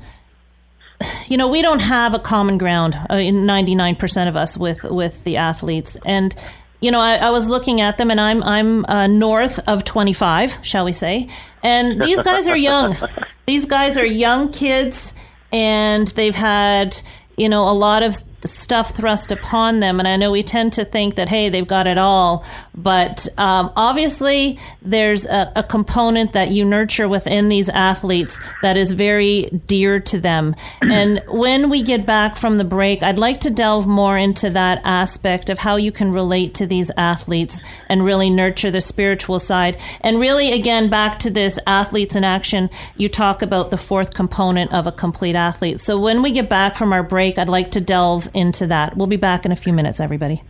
you 1.27 1.37
know, 1.37 1.47
we 1.47 1.61
don't 1.61 1.81
have 1.81 2.13
a 2.13 2.19
common 2.19 2.57
ground, 2.57 2.95
uh, 3.09 3.15
99% 3.15 4.27
of 4.27 4.35
us 4.35 4.57
with, 4.57 4.83
with 4.83 5.23
the 5.23 5.37
athletes. 5.37 5.97
And, 6.05 6.35
you 6.79 6.91
know, 6.91 6.99
I, 6.99 7.15
I 7.15 7.29
was 7.29 7.49
looking 7.49 7.81
at 7.81 7.97
them 7.97 8.11
and 8.11 8.19
I'm, 8.19 8.43
I'm 8.43 8.85
uh, 8.85 9.07
north 9.07 9.59
of 9.67 9.83
25, 9.83 10.59
shall 10.61 10.85
we 10.85 10.93
say. 10.93 11.29
And 11.63 12.01
these 12.01 12.21
guys 12.21 12.47
are 12.47 12.57
young. 12.57 12.97
these 13.45 13.65
guys 13.65 13.97
are 13.97 14.05
young 14.05 14.51
kids 14.51 15.13
and 15.51 16.07
they've 16.09 16.35
had, 16.35 16.99
you 17.37 17.49
know, 17.49 17.69
a 17.69 17.73
lot 17.73 18.03
of 18.03 18.17
stuff 18.45 18.95
thrust 18.95 19.31
upon 19.31 19.79
them. 19.79 19.99
And 19.99 20.07
I 20.07 20.15
know 20.15 20.31
we 20.31 20.43
tend 20.43 20.73
to 20.73 20.85
think 20.85 21.15
that, 21.15 21.29
hey, 21.29 21.49
they've 21.49 21.67
got 21.67 21.87
it 21.87 21.97
all. 21.97 22.45
But 22.75 23.27
um, 23.37 23.71
obviously, 23.75 24.59
there's 24.81 25.25
a, 25.25 25.51
a 25.55 25.63
component 25.63 26.33
that 26.33 26.51
you 26.51 26.65
nurture 26.65 27.07
within 27.07 27.49
these 27.49 27.69
athletes 27.69 28.39
that 28.61 28.77
is 28.77 28.91
very 28.91 29.49
dear 29.67 29.99
to 29.99 30.19
them. 30.19 30.55
And 30.91 31.23
when 31.29 31.69
we 31.69 31.83
get 31.83 32.05
back 32.05 32.35
from 32.35 32.57
the 32.57 32.65
break, 32.65 33.01
I'd 33.01 33.17
like 33.17 33.39
to 33.41 33.49
delve 33.49 33.87
more 33.87 34.17
into 34.17 34.49
that 34.49 34.81
aspect 34.83 35.49
of 35.49 35.59
how 35.59 35.77
you 35.77 35.91
can 35.91 36.11
relate 36.11 36.53
to 36.55 36.67
these 36.67 36.91
athletes 36.97 37.63
and 37.87 38.03
really 38.03 38.29
nurture 38.29 38.71
the 38.71 38.81
spiritual 38.81 39.39
side. 39.39 39.77
And 40.01 40.19
really, 40.19 40.51
again, 40.51 40.89
back 40.89 41.17
to 41.19 41.29
this 41.29 41.57
athletes 41.65 42.15
in 42.15 42.25
action, 42.25 42.69
you 42.97 43.07
talk 43.07 43.41
about 43.41 43.71
the 43.71 43.77
fourth 43.77 44.13
component 44.13 44.73
of 44.73 44.85
a 44.85 44.91
complete 44.91 45.35
athlete. 45.35 45.79
So 45.79 45.97
when 45.97 46.21
we 46.21 46.31
get 46.31 46.49
back 46.49 46.75
from 46.75 46.91
our 46.91 47.03
break, 47.03 47.37
I'd 47.37 47.47
like 47.47 47.71
to 47.71 47.81
delve 47.81 48.29
into 48.33 48.67
that. 48.67 48.97
We'll 48.97 49.07
be 49.07 49.17
back 49.17 49.45
in 49.45 49.51
a 49.51 49.55
few 49.55 49.73
minutes, 49.73 49.99
everybody. 49.99 50.43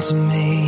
to 0.00 0.14
me. 0.14 0.67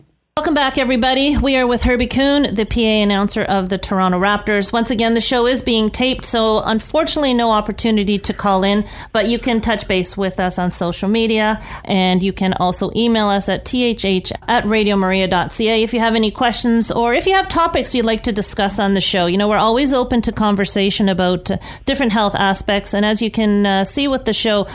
Welcome 0.41 0.55
back, 0.55 0.79
everybody. 0.79 1.37
We 1.37 1.55
are 1.55 1.67
with 1.67 1.83
Herbie 1.83 2.07
Kuhn, 2.07 2.55
the 2.55 2.65
PA 2.65 2.79
announcer 2.79 3.43
of 3.43 3.69
the 3.69 3.77
Toronto 3.77 4.19
Raptors. 4.19 4.73
Once 4.73 4.89
again, 4.89 5.13
the 5.13 5.21
show 5.21 5.45
is 5.45 5.61
being 5.61 5.91
taped, 5.91 6.25
so 6.25 6.63
unfortunately, 6.63 7.35
no 7.35 7.51
opportunity 7.51 8.17
to 8.17 8.33
call 8.33 8.63
in, 8.63 8.83
but 9.11 9.27
you 9.27 9.37
can 9.37 9.61
touch 9.61 9.87
base 9.87 10.17
with 10.17 10.39
us 10.39 10.57
on 10.57 10.71
social 10.71 11.09
media, 11.09 11.61
and 11.85 12.23
you 12.23 12.33
can 12.33 12.53
also 12.53 12.89
email 12.95 13.27
us 13.27 13.49
at 13.49 13.65
thh 13.65 14.31
at 14.47 14.63
radiomaria.ca 14.63 15.83
if 15.83 15.93
you 15.93 15.99
have 15.99 16.15
any 16.15 16.31
questions 16.31 16.89
or 16.89 17.13
if 17.13 17.27
you 17.27 17.35
have 17.35 17.47
topics 17.47 17.93
you'd 17.93 18.03
like 18.03 18.23
to 18.23 18.31
discuss 18.31 18.79
on 18.79 18.95
the 18.95 18.99
show. 18.99 19.27
You 19.27 19.37
know, 19.37 19.47
we're 19.47 19.57
always 19.57 19.93
open 19.93 20.23
to 20.23 20.31
conversation 20.31 21.07
about 21.07 21.51
different 21.85 22.13
health 22.13 22.33
aspects, 22.33 22.95
and 22.95 23.05
as 23.05 23.21
you 23.21 23.29
can 23.29 23.67
uh, 23.67 23.83
see 23.83 24.07
with 24.07 24.25
the 24.25 24.33
show, 24.33 24.65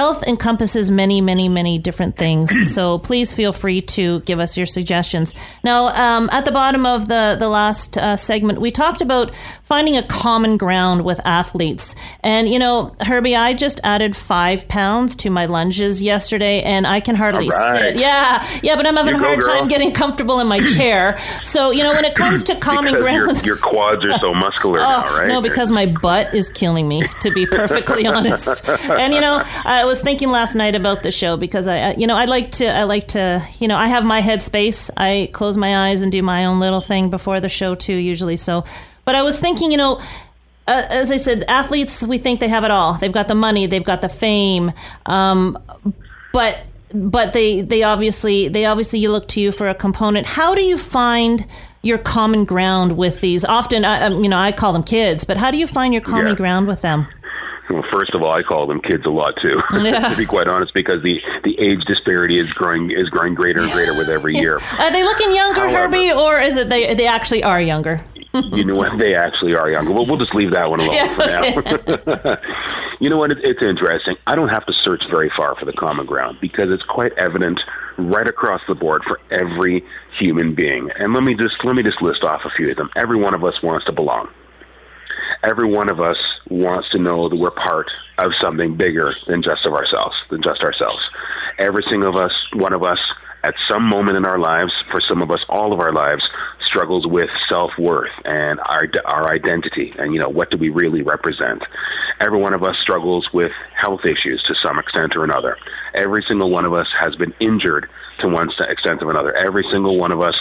Health 0.00 0.22
encompasses 0.26 0.90
many, 0.90 1.20
many, 1.20 1.46
many 1.46 1.76
different 1.76 2.16
things. 2.16 2.48
so 2.74 2.98
please 2.98 3.34
feel 3.34 3.52
free 3.52 3.82
to 3.82 4.20
give 4.20 4.40
us 4.40 4.56
your 4.56 4.64
suggestions. 4.64 5.34
Now, 5.62 5.88
um, 5.88 6.30
at 6.32 6.46
the 6.46 6.52
bottom 6.52 6.86
of 6.86 7.06
the 7.06 7.36
the 7.38 7.50
last 7.50 7.98
uh, 7.98 8.16
segment, 8.16 8.62
we 8.62 8.70
talked 8.70 9.02
about 9.02 9.34
finding 9.62 9.98
a 9.98 10.02
common 10.02 10.56
ground 10.56 11.04
with 11.04 11.20
athletes. 11.26 11.94
And 12.22 12.48
you 12.48 12.58
know, 12.58 12.96
Herbie, 13.02 13.36
I 13.36 13.52
just 13.52 13.78
added 13.84 14.16
five 14.16 14.66
pounds 14.68 15.14
to 15.16 15.28
my 15.28 15.44
lunges 15.44 16.02
yesterday, 16.02 16.62
and 16.62 16.86
I 16.86 17.00
can 17.00 17.14
hardly 17.14 17.50
right. 17.50 17.92
sit. 17.92 17.96
Yeah, 17.96 18.48
yeah, 18.62 18.76
but 18.76 18.86
I'm 18.86 18.96
having 18.96 19.16
You 19.16 19.20
a 19.20 19.26
hard 19.26 19.40
girl. 19.40 19.54
time 19.54 19.68
getting 19.68 19.92
comfortable 19.92 20.40
in 20.40 20.46
my 20.46 20.64
chair. 20.64 21.18
So 21.42 21.72
you 21.72 21.82
know, 21.82 21.92
when 21.92 22.04
it 22.04 22.14
comes 22.14 22.42
to 22.44 22.54
common 22.56 22.94
ground, 22.94 23.36
your, 23.44 23.54
your 23.54 23.56
quads 23.56 24.04
are 24.04 24.18
so 24.18 24.32
muscular 24.46 24.78
now, 24.78 25.02
right? 25.02 25.24
Oh, 25.24 25.26
No, 25.26 25.42
because 25.42 25.70
my 25.70 25.84
butt 25.86 26.32
is 26.34 26.48
killing 26.48 26.86
me, 26.86 27.02
to 27.20 27.30
be 27.32 27.44
perfectly 27.44 28.06
honest. 28.16 28.68
And 28.88 29.12
you 29.12 29.20
know, 29.20 29.42
I 29.64 29.89
was 29.90 30.00
thinking 30.00 30.30
last 30.30 30.54
night 30.54 30.74
about 30.74 31.02
the 31.02 31.10
show 31.10 31.36
because 31.36 31.66
I, 31.68 31.92
you 31.92 32.06
know, 32.06 32.16
I 32.16 32.24
like 32.24 32.52
to, 32.52 32.66
I 32.66 32.84
like 32.84 33.08
to, 33.08 33.46
you 33.58 33.68
know, 33.68 33.76
I 33.76 33.88
have 33.88 34.04
my 34.04 34.22
headspace. 34.22 34.88
I 34.96 35.28
close 35.32 35.56
my 35.56 35.88
eyes 35.88 36.00
and 36.02 36.10
do 36.10 36.22
my 36.22 36.46
own 36.46 36.60
little 36.60 36.80
thing 36.80 37.10
before 37.10 37.40
the 37.40 37.48
show 37.48 37.74
too, 37.74 37.94
usually. 37.94 38.36
So, 38.36 38.64
but 39.04 39.14
I 39.14 39.22
was 39.22 39.38
thinking, 39.38 39.70
you 39.70 39.76
know. 39.76 40.00
Uh, 40.68 40.86
as 40.88 41.10
I 41.10 41.16
said, 41.16 41.44
athletes, 41.48 42.06
we 42.06 42.18
think 42.18 42.38
they 42.38 42.46
have 42.46 42.62
it 42.62 42.70
all. 42.70 42.94
They've 42.94 43.10
got 43.10 43.26
the 43.26 43.34
money, 43.34 43.66
they've 43.66 43.82
got 43.82 44.02
the 44.02 44.08
fame, 44.08 44.72
um, 45.04 45.58
but 46.32 46.58
but 46.94 47.32
they 47.32 47.62
they 47.62 47.82
obviously 47.82 48.46
they 48.48 48.66
obviously 48.66 49.00
you 49.00 49.10
look 49.10 49.26
to 49.28 49.40
you 49.40 49.50
for 49.50 49.68
a 49.68 49.74
component. 49.74 50.28
How 50.28 50.54
do 50.54 50.62
you 50.62 50.78
find 50.78 51.44
your 51.82 51.98
common 51.98 52.44
ground 52.44 52.96
with 52.96 53.20
these? 53.20 53.44
Often, 53.44 53.84
I, 53.84 54.02
um, 54.02 54.22
you 54.22 54.28
know, 54.28 54.36
I 54.38 54.52
call 54.52 54.72
them 54.72 54.84
kids, 54.84 55.24
but 55.24 55.36
how 55.38 55.50
do 55.50 55.56
you 55.56 55.66
find 55.66 55.92
your 55.92 56.02
common 56.02 56.28
Yeah. 56.28 56.34
ground 56.36 56.68
with 56.68 56.82
them? 56.82 57.08
Well, 57.70 57.84
first 57.92 58.14
of 58.14 58.22
all, 58.22 58.32
I 58.32 58.42
call 58.42 58.66
them 58.66 58.80
kids 58.80 59.04
a 59.06 59.10
lot 59.10 59.34
too. 59.40 59.60
to 59.72 60.14
be 60.16 60.26
quite 60.26 60.48
honest, 60.48 60.74
because 60.74 61.02
the 61.02 61.18
the 61.44 61.58
age 61.58 61.80
disparity 61.86 62.36
is 62.36 62.50
growing 62.54 62.90
is 62.90 63.08
growing 63.10 63.34
greater 63.34 63.62
and 63.62 63.70
greater 63.72 63.96
with 63.96 64.08
every 64.08 64.34
year. 64.36 64.58
Are 64.78 64.90
they 64.92 65.02
looking 65.04 65.32
younger, 65.34 65.68
However- 65.68 65.96
Herbie, 65.96 66.12
or 66.12 66.40
is 66.40 66.56
it 66.56 66.68
they 66.68 66.94
they 66.94 67.06
actually 67.06 67.42
are 67.44 67.60
younger? 67.60 68.00
you 68.34 68.64
know 68.64 68.76
what? 68.76 68.96
They 69.00 69.14
actually 69.14 69.56
are 69.56 69.68
younger. 69.70 69.92
Well, 69.92 70.06
we'll 70.06 70.16
just 70.18 70.34
leave 70.36 70.52
that 70.52 70.70
one 70.70 70.78
alone 70.80 70.94
Yeah, 70.94 71.50
for 71.52 71.62
now. 71.62 72.36
you 73.00 73.10
know 73.10 73.16
what? 73.16 73.32
It, 73.32 73.38
it's 73.42 73.58
interesting. 73.66 74.14
I 74.26 74.36
don't 74.36 74.50
have 74.50 74.64
to 74.66 74.72
search 74.84 75.02
very 75.10 75.32
far 75.36 75.56
for 75.58 75.64
the 75.64 75.72
common 75.72 76.06
ground 76.06 76.38
because 76.40 76.66
it's 76.70 76.82
quite 76.84 77.12
evident 77.18 77.58
right 77.98 78.28
across 78.28 78.60
the 78.68 78.74
board 78.76 79.02
for 79.06 79.20
every 79.32 79.84
human 80.20 80.54
being. 80.54 80.90
And 80.96 81.12
let 81.12 81.24
me 81.24 81.34
just 81.34 81.56
let 81.64 81.74
me 81.74 81.82
just 81.82 82.00
list 82.02 82.22
off 82.22 82.42
a 82.44 82.50
few 82.56 82.70
of 82.70 82.76
them. 82.76 82.90
Every 82.96 83.18
one 83.18 83.34
of 83.34 83.42
us 83.42 83.54
wants 83.62 83.84
to 83.86 83.92
belong. 83.92 84.28
Every 85.42 85.68
one 85.68 85.90
of 85.90 86.00
us 86.00 86.18
wants 86.50 86.88
to 86.92 87.00
know 87.00 87.28
that 87.28 87.36
we're 87.36 87.50
part 87.50 87.86
of 88.18 88.32
something 88.42 88.76
bigger 88.76 89.14
than 89.26 89.42
just 89.42 89.64
of 89.64 89.72
ourselves, 89.72 90.14
than 90.30 90.42
just 90.42 90.60
ourselves. 90.62 91.00
Every 91.58 91.84
single 91.90 92.14
of 92.14 92.20
us, 92.20 92.32
one 92.54 92.72
of 92.72 92.82
us, 92.82 92.98
at 93.42 93.54
some 93.70 93.88
moment 93.88 94.18
in 94.18 94.26
our 94.26 94.38
lives, 94.38 94.72
for 94.92 95.00
some 95.08 95.22
of 95.22 95.30
us, 95.30 95.40
all 95.48 95.72
of 95.72 95.80
our 95.80 95.92
lives, 95.92 96.22
struggles 96.70 97.06
with 97.06 97.28
self 97.52 97.70
worth 97.78 98.12
and 98.24 98.60
our 98.60 98.86
our 99.04 99.32
identity, 99.32 99.92
and 99.98 100.12
you 100.12 100.20
know 100.20 100.28
what 100.28 100.50
do 100.50 100.58
we 100.58 100.68
really 100.68 101.02
represent. 101.02 101.62
Every 102.20 102.38
one 102.38 102.54
of 102.54 102.62
us 102.62 102.76
struggles 102.82 103.26
with 103.32 103.50
health 103.74 104.00
issues 104.04 104.44
to 104.46 104.54
some 104.64 104.78
extent 104.78 105.16
or 105.16 105.24
another. 105.24 105.56
Every 105.94 106.22
single 106.28 106.50
one 106.50 106.66
of 106.66 106.74
us 106.74 106.86
has 107.00 107.16
been 107.16 107.34
injured 107.40 107.88
to 108.20 108.28
one 108.28 108.48
extent 108.68 109.02
or 109.02 109.10
another. 109.10 109.34
Every 109.36 109.64
single 109.72 109.98
one 109.98 110.12
of 110.12 110.20
us 110.20 110.34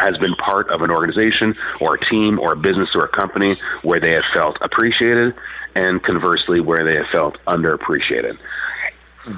has 0.00 0.16
been 0.18 0.34
part 0.36 0.70
of 0.70 0.82
an 0.82 0.90
organization 0.90 1.54
or 1.80 1.94
a 1.96 2.10
team 2.10 2.38
or 2.38 2.52
a 2.52 2.56
business 2.56 2.88
or 2.94 3.04
a 3.04 3.08
company 3.08 3.56
where 3.82 4.00
they 4.00 4.12
have 4.12 4.24
felt 4.34 4.56
appreciated 4.62 5.34
and 5.74 6.02
conversely 6.02 6.60
where 6.60 6.84
they 6.84 6.96
have 6.96 7.06
felt 7.14 7.36
underappreciated. 7.46 8.38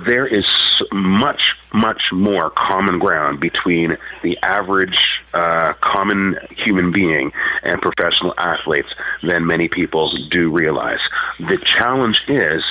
There 0.07 0.27
is 0.27 0.45
much, 0.93 1.41
much 1.73 2.01
more 2.13 2.51
common 2.51 2.99
ground 2.99 3.41
between 3.41 3.97
the 4.23 4.39
average 4.43 4.97
uh, 5.35 5.75
common 5.81 6.37
human 6.65 6.93
being 6.93 7.33
and 7.63 7.81
professional 7.83 8.35
athletes 8.39 8.89
than 9.23 9.47
many 9.47 9.69
people 9.69 10.11
do 10.31 10.51
realize. 10.51 11.01
The 11.39 11.59
challenge 11.79 12.17
is 12.29 12.63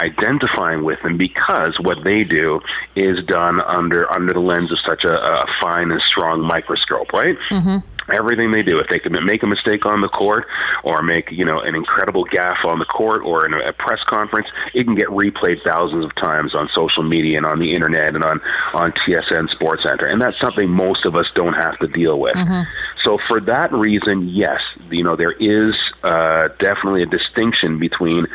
identifying 0.00 0.82
with 0.84 0.98
them 1.02 1.16
because 1.16 1.76
what 1.82 1.98
they 2.04 2.24
do 2.24 2.60
is 2.96 3.24
done 3.26 3.60
under 3.60 4.10
under 4.14 4.32
the 4.32 4.40
lens 4.40 4.72
of 4.72 4.78
such 4.88 5.04
a, 5.04 5.12
a 5.12 5.44
fine 5.62 5.90
and 5.90 6.00
strong 6.06 6.40
microscope, 6.40 7.12
right? 7.12 7.36
Everything 8.12 8.50
they 8.50 8.62
do, 8.62 8.76
if 8.78 8.88
they 8.90 8.98
can 8.98 9.14
make 9.24 9.44
a 9.44 9.46
mistake 9.46 9.86
on 9.86 10.00
the 10.00 10.08
court 10.08 10.46
or 10.82 11.02
make 11.02 11.30
you 11.30 11.44
know 11.44 11.60
an 11.60 11.74
incredible 11.76 12.24
gaffe 12.26 12.64
on 12.64 12.78
the 12.80 12.84
court 12.86 13.22
or 13.22 13.46
in 13.46 13.54
a, 13.54 13.72
press 13.72 14.00
conference, 14.08 14.48
it 14.74 14.84
can 14.84 14.96
get 14.96 15.06
replayed 15.08 15.62
thousands 15.64 16.04
of 16.04 16.10
times 16.16 16.54
on 16.54 16.68
social 16.74 17.04
media 17.04 17.36
and 17.36 17.46
on 17.46 17.60
the 17.60 17.72
internet 17.72 18.08
and 18.08 18.24
on 18.24 18.40
on 18.74 18.92
TSN 19.06 19.46
SportsCentre, 19.54 20.08
and 20.10 20.20
that's 20.20 20.36
something 20.42 20.68
most 20.68 21.06
of 21.06 21.14
us 21.14 21.26
don't 21.36 21.54
have 21.54 21.78
to 21.78 21.86
deal 21.86 22.18
with. 22.18 22.34
So 23.04 23.18
for 23.28 23.40
that 23.42 23.72
reason, 23.72 24.28
yes, 24.28 24.58
you 24.90 25.04
know 25.04 25.14
there 25.14 25.32
is 25.32 25.74
uh, 26.02 26.48
definitely 26.58 27.02
a 27.04 27.06
distinction 27.06 27.78
between 27.78 28.26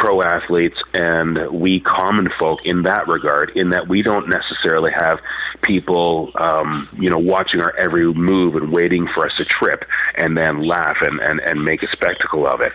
pro 0.00 0.22
athletes 0.22 0.76
and 0.94 1.60
we 1.60 1.80
common 1.80 2.28
folk 2.40 2.60
in 2.64 2.82
that 2.84 3.06
regard, 3.06 3.52
in 3.54 3.70
that 3.70 3.86
we 3.86 4.02
don't 4.02 4.28
necessarily 4.28 4.90
have 4.98 5.18
people, 5.62 6.32
um, 6.40 6.88
you 6.98 7.10
know, 7.10 7.18
watching 7.18 7.60
our 7.62 7.76
every 7.76 8.12
move 8.12 8.56
and 8.56 8.72
waiting 8.72 9.06
for 9.14 9.26
us 9.26 9.32
to 9.36 9.44
trip 9.44 9.84
and 10.16 10.36
then 10.36 10.66
laugh 10.66 10.96
and, 11.02 11.20
and, 11.20 11.40
and 11.40 11.62
make 11.62 11.82
a 11.82 11.86
spectacle 11.92 12.46
of 12.48 12.60
it, 12.62 12.72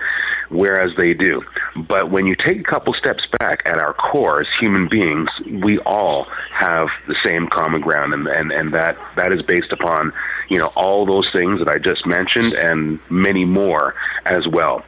whereas 0.50 0.92
they 0.98 1.14
do. 1.14 1.42
But 1.90 2.12
when 2.12 2.28
you 2.28 2.36
take 2.48 2.60
a 2.60 2.72
couple 2.72 2.94
steps 2.94 3.24
back 3.40 3.60
at 3.66 3.80
our 3.80 3.94
core 3.94 4.42
as 4.42 4.48
human 4.62 4.88
beings, 4.88 5.28
we 5.66 5.80
all 5.80 6.28
have 6.54 6.88
the 7.08 7.16
same 7.26 7.48
common 7.52 7.82
ground, 7.82 8.14
and, 8.14 8.28
and, 8.28 8.52
and 8.52 8.74
that, 8.76 8.98
that 9.18 9.32
is 9.32 9.42
based 9.48 9.74
upon, 9.74 10.14
you 10.50 10.58
know, 10.58 10.72
all 10.76 11.06
those 11.08 11.28
things 11.36 11.60
that 11.60 11.70
I 11.70 11.80
just 11.80 12.06
mentioned 12.06 12.54
and 12.62 13.00
many 13.10 13.46
more 13.46 13.96
as 14.26 14.46
well. 14.52 14.84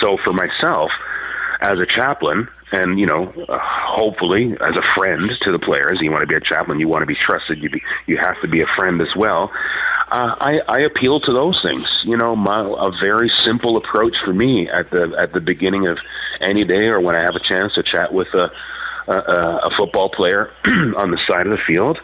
So 0.00 0.16
for 0.24 0.32
myself, 0.32 0.90
as 1.60 1.78
a 1.78 1.86
chaplain, 1.86 2.48
and 2.72 2.98
you 2.98 3.06
know, 3.06 3.32
uh, 3.48 3.58
hopefully 3.60 4.56
as 4.60 4.74
a 4.76 4.86
friend 4.96 5.30
to 5.46 5.52
the 5.52 5.58
players, 5.58 5.98
you 6.00 6.10
want 6.10 6.22
to 6.22 6.26
be 6.26 6.36
a 6.36 6.40
chaplain, 6.40 6.80
you 6.80 6.88
want 6.88 7.02
to 7.02 7.06
be 7.06 7.16
trusted, 7.26 7.58
you 7.62 7.68
be, 7.68 7.82
you 8.06 8.16
have 8.16 8.40
to 8.42 8.48
be 8.48 8.60
a 8.60 8.70
friend 8.78 9.00
as 9.00 9.12
well. 9.16 9.50
Uh, 10.10 10.34
I, 10.40 10.52
I 10.66 10.78
appeal 10.82 11.20
to 11.20 11.32
those 11.32 11.60
things. 11.64 11.86
You 12.04 12.16
know, 12.16 12.34
my, 12.34 12.60
a 12.60 12.90
very 13.02 13.30
simple 13.46 13.76
approach 13.76 14.14
for 14.24 14.32
me 14.32 14.68
at 14.68 14.90
the 14.90 15.14
at 15.20 15.32
the 15.32 15.40
beginning 15.40 15.88
of 15.88 15.98
any 16.40 16.64
day, 16.64 16.88
or 16.88 17.00
when 17.00 17.16
I 17.16 17.20
have 17.20 17.36
a 17.36 17.54
chance 17.54 17.74
to 17.74 17.82
chat 17.82 18.12
with 18.12 18.28
a 18.34 18.50
a, 19.10 19.12
a 19.12 19.70
football 19.78 20.10
player 20.10 20.50
on 20.64 21.10
the 21.10 21.18
side 21.28 21.46
of 21.46 21.52
the 21.52 21.62
field. 21.66 21.98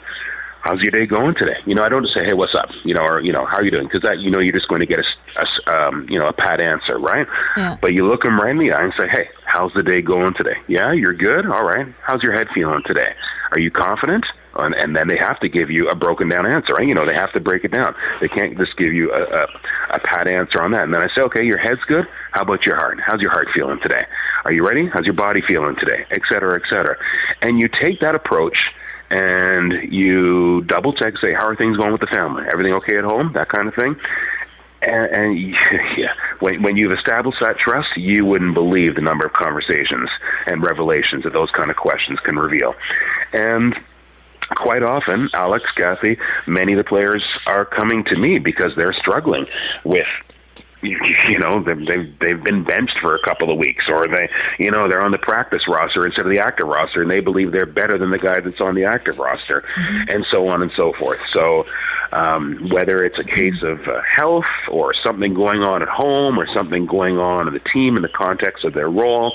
How's 0.67 0.83
your 0.83 0.91
day 0.91 1.07
going 1.07 1.35
today? 1.39 1.55
You 1.65 1.77
know, 1.77 1.85
I 1.85 1.89
don't 1.89 2.03
just 2.03 2.19
say, 2.19 2.27
"Hey, 2.27 2.35
what's 2.35 2.55
up?" 2.59 2.67
You 2.85 2.95
know, 2.95 3.07
or 3.07 3.23
you 3.23 3.31
know, 3.31 3.47
"How 3.47 3.59
are 3.59 3.65
you 3.65 3.71
doing?" 3.71 3.87
Because 3.87 4.03
that, 4.03 4.19
you 4.19 4.35
know, 4.35 4.41
you're 4.41 4.57
just 4.57 4.67
going 4.67 4.81
to 4.83 4.87
get 4.87 4.99
a, 4.99 5.07
a 5.07 5.47
um, 5.79 6.07
you 6.11 6.19
know, 6.19 6.27
a 6.27 6.33
pat 6.33 6.59
answer, 6.59 6.99
right? 6.99 7.27
Yeah. 7.57 7.79
But 7.81 7.95
you 7.95 8.03
look 8.03 8.25
them 8.25 8.37
right 8.39 8.51
in 8.51 8.59
the 8.59 8.73
eye 8.73 8.83
and 8.83 8.93
say, 8.99 9.07
"Hey, 9.07 9.31
how's 9.47 9.71
the 9.79 9.85
day 9.85 10.03
going 10.03 10.35
today?" 10.35 10.59
Yeah, 10.67 10.91
you're 10.91 11.15
good. 11.15 11.47
All 11.47 11.63
right. 11.63 11.87
How's 12.03 12.19
your 12.25 12.35
head 12.35 12.49
feeling 12.53 12.83
today? 12.85 13.15
Are 13.53 13.61
you 13.61 13.71
confident? 13.71 14.27
And, 14.59 14.75
and 14.75 14.97
then 14.97 15.07
they 15.07 15.19
have 15.23 15.39
to 15.41 15.49
give 15.49 15.71
you 15.71 15.87
a 15.89 15.95
broken 15.95 16.29
down 16.29 16.51
answer. 16.51 16.73
Right? 16.75 16.89
You 16.89 16.95
know, 16.95 17.07
they 17.07 17.15
have 17.15 17.33
to 17.35 17.41
break 17.41 17.63
it 17.63 17.71
down. 17.71 17.95
They 18.21 18.27
can't 18.27 18.59
just 18.59 18.75
give 18.77 18.93
you 18.93 19.13
a, 19.13 19.23
a, 19.23 19.43
a 19.95 20.01
pat 20.03 20.27
answer 20.27 20.59
on 20.67 20.73
that. 20.73 20.83
And 20.83 20.93
then 20.93 21.03
I 21.03 21.07
say, 21.15 21.23
"Okay, 21.31 21.45
your 21.47 21.59
head's 21.63 21.85
good. 21.87 22.11
How 22.33 22.43
about 22.43 22.67
your 22.67 22.75
heart? 22.75 22.99
How's 23.07 23.21
your 23.21 23.31
heart 23.31 23.47
feeling 23.55 23.79
today? 23.83 24.03
Are 24.45 24.51
you 24.51 24.67
ready? 24.67 24.91
How's 24.93 25.05
your 25.05 25.15
body 25.15 25.43
feeling 25.47 25.77
today? 25.79 26.07
Et 26.11 26.23
cetera, 26.33 26.59
et 26.59 26.67
cetera. 26.75 26.97
and 27.43 27.61
you 27.61 27.69
take 27.81 28.01
that 28.01 28.17
approach 28.17 28.57
and 29.11 29.93
you 29.93 30.63
double 30.63 30.93
check, 30.93 31.15
say, 31.25 31.33
how 31.33 31.47
are 31.47 31.57
things 31.57 31.77
going 31.77 31.93
with 31.93 32.01
the 32.01 32.11
family? 32.13 32.45
Everything 32.53 32.75
okay 32.77 32.99
at 32.99 33.05
home? 33.05 33.33
That 33.35 33.49
kind 33.49 33.69
of 33.69 33.75
thing. 33.75 33.97
And, 34.83 35.07
and 35.07 35.39
yeah, 35.97 36.13
when, 36.41 36.63
when 36.63 36.77
you've 36.77 36.93
established 36.93 37.39
that 37.41 37.57
trust, 37.59 37.89
you 37.97 38.25
wouldn't 38.25 38.55
believe 38.55 38.95
the 38.95 39.03
number 39.03 39.27
of 39.27 39.33
conversations 39.33 40.11
and 40.47 40.63
revelations 40.63 41.25
that 41.25 41.33
those 41.33 41.51
kind 41.57 41.71
of 41.71 41.77
questions 41.77 42.19
can 42.25 42.37
reveal. 42.37 42.75
And 43.33 43.75
quite 44.55 44.83
often, 44.83 45.29
Alex, 45.35 45.65
Kathy, 45.77 46.19
many 46.47 46.73
of 46.73 46.79
the 46.79 46.85
players 46.85 47.25
are 47.47 47.65
coming 47.65 48.05
to 48.11 48.19
me 48.19 48.39
because 48.39 48.73
they're 48.77 48.95
struggling 49.01 49.47
with 49.85 50.07
you 50.83 51.39
know 51.39 51.65
they've 51.65 51.87
they've 51.87 52.19
they've 52.21 52.45
been 52.45 52.63
benched 52.63 52.99
for 53.01 53.15
a 53.15 53.23
couple 53.27 53.51
of 53.51 53.59
weeks 53.59 53.85
or 53.89 54.07
they 54.07 54.29
you 54.59 54.71
know 54.71 54.87
they're 54.89 55.05
on 55.05 55.11
the 55.11 55.19
practice 55.19 55.63
roster 55.69 56.05
instead 56.05 56.27
of 56.27 56.33
the 56.33 56.41
active 56.41 56.69
roster 56.69 57.03
and 57.03 57.11
they 57.11 57.21
believe 57.21 57.51
they're 57.51 57.67
better 57.67 57.99
than 57.99 58.11
the 58.11 58.19
guy 58.19 58.39
that's 58.41 58.61
on 58.61 58.75
the 58.75 58.85
active 58.85 59.17
roster 59.17 59.63
mm-hmm. 59.63 60.11
and 60.15 60.25
so 60.33 60.49
on 60.49 60.63
and 60.63 60.71
so 60.77 60.93
forth. 60.99 61.19
So 61.35 61.65
um, 62.13 62.69
whether 62.73 63.05
it's 63.05 63.19
a 63.19 63.25
case 63.25 63.61
of 63.63 63.81
uh, 63.81 64.01
health 64.17 64.45
or 64.71 64.93
something 65.05 65.35
going 65.35 65.61
on 65.61 65.83
at 65.83 65.89
home 65.89 66.39
or 66.39 66.47
something 66.57 66.87
going 66.87 67.19
on 67.19 67.49
in 67.49 67.55
the 67.55 67.65
team 67.73 67.97
in 67.97 68.03
the 68.03 68.09
context 68.09 68.65
of 68.65 68.75
their 68.75 68.89
role 68.89 69.33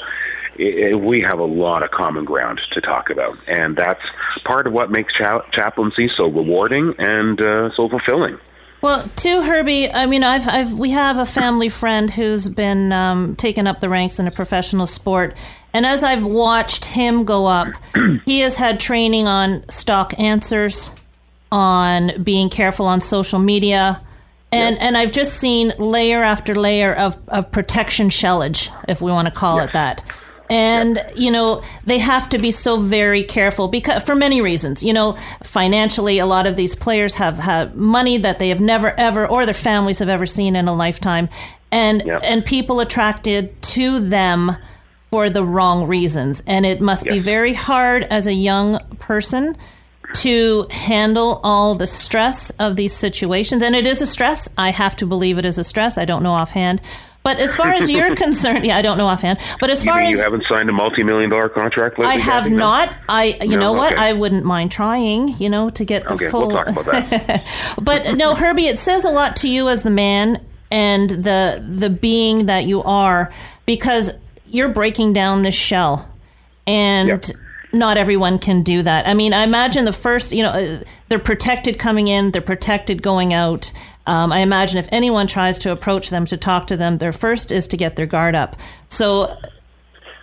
it, 0.56 0.96
it, 0.96 1.00
we 1.00 1.22
have 1.22 1.40
a 1.40 1.46
lot 1.46 1.84
of 1.84 1.92
common 1.92 2.26
ground 2.26 2.60
to 2.74 2.82
talk 2.82 3.10
about 3.10 3.36
and 3.48 3.76
that's 3.78 4.02
part 4.46 4.68
of 4.68 4.74
what 4.74 4.90
makes 4.90 5.14
cha- 5.14 5.46
chaplaincy 5.52 6.10
so 6.18 6.28
rewarding 6.28 6.94
and 6.98 7.40
uh, 7.42 7.70
so 7.76 7.90
fulfilling 7.90 8.38
well, 8.82 9.08
to 9.08 9.42
Herbie, 9.42 9.92
I 9.92 10.06
mean, 10.06 10.24
I've, 10.24 10.48
I've, 10.48 10.74
we 10.74 10.92
have 10.92 11.18
a 11.18 11.26
family 11.26 11.70
friend 11.70 12.10
who's 12.10 12.50
been 12.50 12.92
um, 12.92 13.36
taken 13.36 13.68
up 13.68 13.80
the 13.80 13.90
ranks 13.90 14.20
in 14.20 14.28
a 14.28 14.32
professional 14.32 14.88
sport, 14.88 15.36
and 15.74 15.86
as 15.86 16.04
I've 16.04 16.24
watched 16.24 16.86
him 16.86 17.24
go 17.24 17.46
up, 17.46 17.68
he 18.26 18.40
has 18.42 18.58
had 18.58 18.80
training 18.80 19.28
on 19.28 19.68
stock 19.70 20.18
answers, 20.20 20.92
on 21.52 22.24
being 22.24 22.50
careful 22.50 22.86
on 22.86 23.02
social 23.02 23.40
media, 23.40 24.02
and 24.54 24.78
and 24.80 24.98
I've 24.98 25.12
just 25.12 25.38
seen 25.38 25.74
layer 25.78 26.24
after 26.24 26.56
layer 26.56 26.94
of, 26.94 27.18
of 27.30 27.52
protection 27.52 28.10
shellage, 28.10 28.70
if 28.88 29.02
we 29.02 29.12
want 29.12 29.28
to 29.28 29.34
call 29.34 29.58
yes. 29.58 29.70
it 29.70 29.74
that 29.74 30.04
and 30.52 30.98
yep. 30.98 31.14
you 31.16 31.32
know 31.32 31.64
they 31.86 31.98
have 31.98 32.30
to 32.30 32.38
be 32.38 32.52
so 32.52 32.78
very 32.80 33.24
careful 33.24 33.70
because 33.70 34.04
for 34.04 34.16
many 34.16 34.42
reasons. 34.42 34.84
You 34.84 34.94
know 34.94 35.18
financially 35.44 36.20
a 36.20 36.26
lot 36.26 36.46
of 36.46 36.58
these 36.58 36.76
players 36.76 37.16
have 37.16 37.40
have 37.40 37.76
money 37.76 38.18
that 38.18 38.38
they 38.38 38.50
have 38.50 38.60
never 38.60 38.92
ever 39.00 39.26
or 39.26 39.46
their 39.46 39.54
families 39.54 40.00
have 40.00 40.10
ever 40.10 40.26
seen 40.26 40.56
in 40.56 40.68
a 40.68 40.74
lifetime. 40.74 41.30
And 41.72 42.04
yep. 42.06 42.22
and 42.24 42.46
people 42.46 42.82
attracted 42.82 43.60
to 43.62 44.00
them 44.02 44.58
for 45.10 45.30
the 45.30 45.44
wrong 45.44 45.88
reasons. 45.88 46.44
And 46.46 46.66
it 46.66 46.82
must 46.82 47.06
yes. 47.06 47.16
be 47.16 47.20
very 47.20 47.54
hard 47.54 48.04
as 48.04 48.28
a 48.28 48.34
young 48.34 48.80
person 49.00 49.56
to 50.16 50.68
handle 50.70 51.40
all 51.44 51.76
the 51.76 51.88
stress 51.88 52.50
of 52.52 52.76
these 52.76 52.94
situations. 52.94 53.64
And 53.64 53.74
it 53.74 53.88
is 53.88 54.02
a 54.02 54.06
stress. 54.06 54.50
I 54.58 54.72
have 54.72 54.98
to 54.98 55.06
believe 55.06 55.38
it 55.38 55.46
is 55.46 55.58
a 55.58 55.64
stress. 55.64 55.98
I 55.98 56.04
don't 56.04 56.24
know 56.24 56.34
offhand 56.34 56.82
but 57.24 57.40
as 57.40 57.56
far 57.56 57.70
as 57.70 57.90
you're 57.90 58.16
concerned, 58.28 58.66
yeah, 58.66 58.78
I 58.78 58.82
don't 58.82 58.98
know 58.98 59.08
offhand. 59.08 59.40
But 59.60 59.70
as 59.70 59.84
far 59.84 60.00
as 60.00 60.10
you 60.10 60.20
haven't 60.20 60.44
signed 60.50 60.70
a 60.70 60.74
multi-million 60.74 61.30
dollar 61.30 61.50
contract 61.50 62.00
lately, 62.00 62.16
I 62.16 62.18
have 62.18 62.44
Kathy, 62.44 62.56
not. 62.56 62.96
I, 63.08 63.38
you 63.42 63.52
no, 63.52 63.60
know 63.60 63.74
what? 63.74 63.94
okay. 63.94 64.02
I 64.02 64.14
wouldn't 64.14 64.46
mind 64.46 64.72
trying. 64.72 65.30
You 65.38 65.50
know, 65.50 65.70
to 65.70 65.86
get 65.86 66.08
the 66.08 66.16
okay, 66.16 66.30
full. 66.30 66.48
We'll 66.48 66.64
talk 66.64 66.68
about 66.68 66.86
that. 66.86 67.48
but 67.82 68.16
no, 68.18 68.36
Herbie, 68.36 68.68
it 68.68 68.80
says 68.80 69.06
a 69.06 69.12
lot 69.12 69.36
to 69.38 69.50
you 69.50 69.70
as 69.70 69.84
the 69.84 69.92
man 69.92 70.44
and 70.72 71.10
the 71.10 71.64
the 71.68 71.90
being 71.90 72.48
that 72.48 72.66
you 72.66 72.82
are 72.84 73.32
because 73.66 74.12
you're 74.48 74.70
breaking 74.70 75.14
down 75.14 75.44
this 75.44 75.56
shell, 75.56 76.10
and. 76.66 77.08
Yep 77.10 77.26
not 77.74 77.98
everyone 77.98 78.40
can 78.40 78.64
do 78.64 78.82
that. 78.84 79.08
I 79.08 79.14
mean, 79.14 79.34
I 79.34 79.44
imagine 79.44 79.86
the 79.86 79.94
first, 79.94 80.32
you 80.32 80.44
know, 80.44 80.50
uh, 80.50 80.84
they're 81.10 81.20
protected 81.20 81.80
coming 81.80 82.08
in, 82.08 82.32
they're 82.32 82.42
protected 82.42 83.02
going 83.02 83.34
out. 83.34 83.72
Um, 84.08 84.32
I 84.32 84.40
imagine 84.40 84.78
if 84.78 84.88
anyone 84.92 85.28
tries 85.28 85.60
to 85.60 85.72
approach 85.72 86.10
them 86.10 86.26
to 86.28 86.38
talk 86.38 86.68
to 86.68 86.78
them, 86.78 86.98
their 86.98 87.14
first 87.14 87.52
is 87.52 87.68
to 87.68 87.78
get 87.78 87.96
their 87.96 88.08
guard 88.08 88.36
up. 88.36 88.56
So 88.88 89.38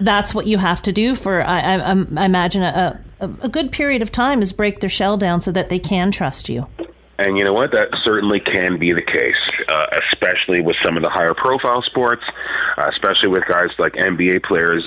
that's 0.00 0.34
what 0.34 0.46
you 0.46 0.58
have 0.58 0.82
to 0.82 0.92
do 0.92 1.14
for, 1.14 1.42
I, 1.42 1.76
I, 1.76 2.04
I 2.16 2.24
imagine, 2.24 2.62
a, 2.62 3.00
a, 3.20 3.30
a 3.42 3.48
good 3.48 3.72
period 3.72 4.02
of 4.02 4.12
time 4.12 4.42
is 4.42 4.52
break 4.52 4.80
their 4.80 4.90
shell 4.90 5.16
down 5.16 5.40
so 5.40 5.52
that 5.52 5.68
they 5.68 5.78
can 5.78 6.10
trust 6.10 6.48
you. 6.48 6.66
And 7.18 7.36
you 7.36 7.42
know 7.42 7.52
what? 7.52 7.72
That 7.72 7.88
certainly 8.04 8.38
can 8.38 8.78
be 8.78 8.92
the 8.92 9.02
case, 9.02 9.42
uh, 9.68 9.86
especially 10.12 10.62
with 10.62 10.76
some 10.86 10.96
of 10.96 11.02
the 11.02 11.10
higher 11.10 11.34
profile 11.34 11.82
sports, 11.82 12.22
uh, 12.78 12.90
especially 12.94 13.30
with 13.30 13.42
guys 13.50 13.74
like 13.78 13.94
NBA 13.94 14.44
players. 14.44 14.86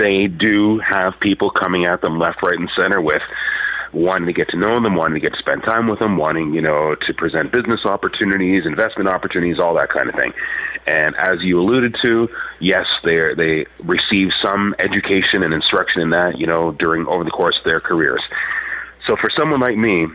They 0.00 0.26
do 0.26 0.80
have 0.80 1.14
people 1.20 1.50
coming 1.50 1.86
at 1.86 2.02
them 2.02 2.18
left, 2.18 2.42
right, 2.42 2.58
and 2.58 2.68
center 2.76 3.00
with 3.00 3.22
wanting 3.92 4.26
to 4.26 4.32
get 4.32 4.48
to 4.50 4.58
know 4.58 4.74
them, 4.74 4.94
wanting 4.94 5.14
to 5.14 5.20
get 5.20 5.32
to 5.32 5.38
spend 5.38 5.62
time 5.64 5.88
with 5.88 5.98
them, 6.00 6.16
wanting, 6.16 6.52
you 6.54 6.62
know, 6.62 6.94
to 7.06 7.14
present 7.14 7.52
business 7.52 7.80
opportunities, 7.86 8.64
investment 8.66 9.08
opportunities, 9.08 9.58
all 9.58 9.74
that 9.76 9.88
kind 9.88 10.08
of 10.08 10.14
thing. 10.14 10.32
And 10.86 11.14
as 11.16 11.38
you 11.42 11.60
alluded 11.60 11.94
to, 12.04 12.28
yes, 12.60 12.86
they 13.04 13.34
they 13.36 13.66
receive 13.84 14.28
some 14.44 14.74
education 14.78 15.42
and 15.42 15.52
instruction 15.52 16.02
in 16.02 16.10
that, 16.10 16.38
you 16.38 16.46
know, 16.46 16.72
during 16.72 17.06
over 17.06 17.24
the 17.24 17.30
course 17.30 17.56
of 17.58 17.70
their 17.70 17.80
careers. 17.80 18.22
So 19.08 19.16
for 19.16 19.30
someone 19.38 19.60
like 19.60 19.76
me, 19.76 20.06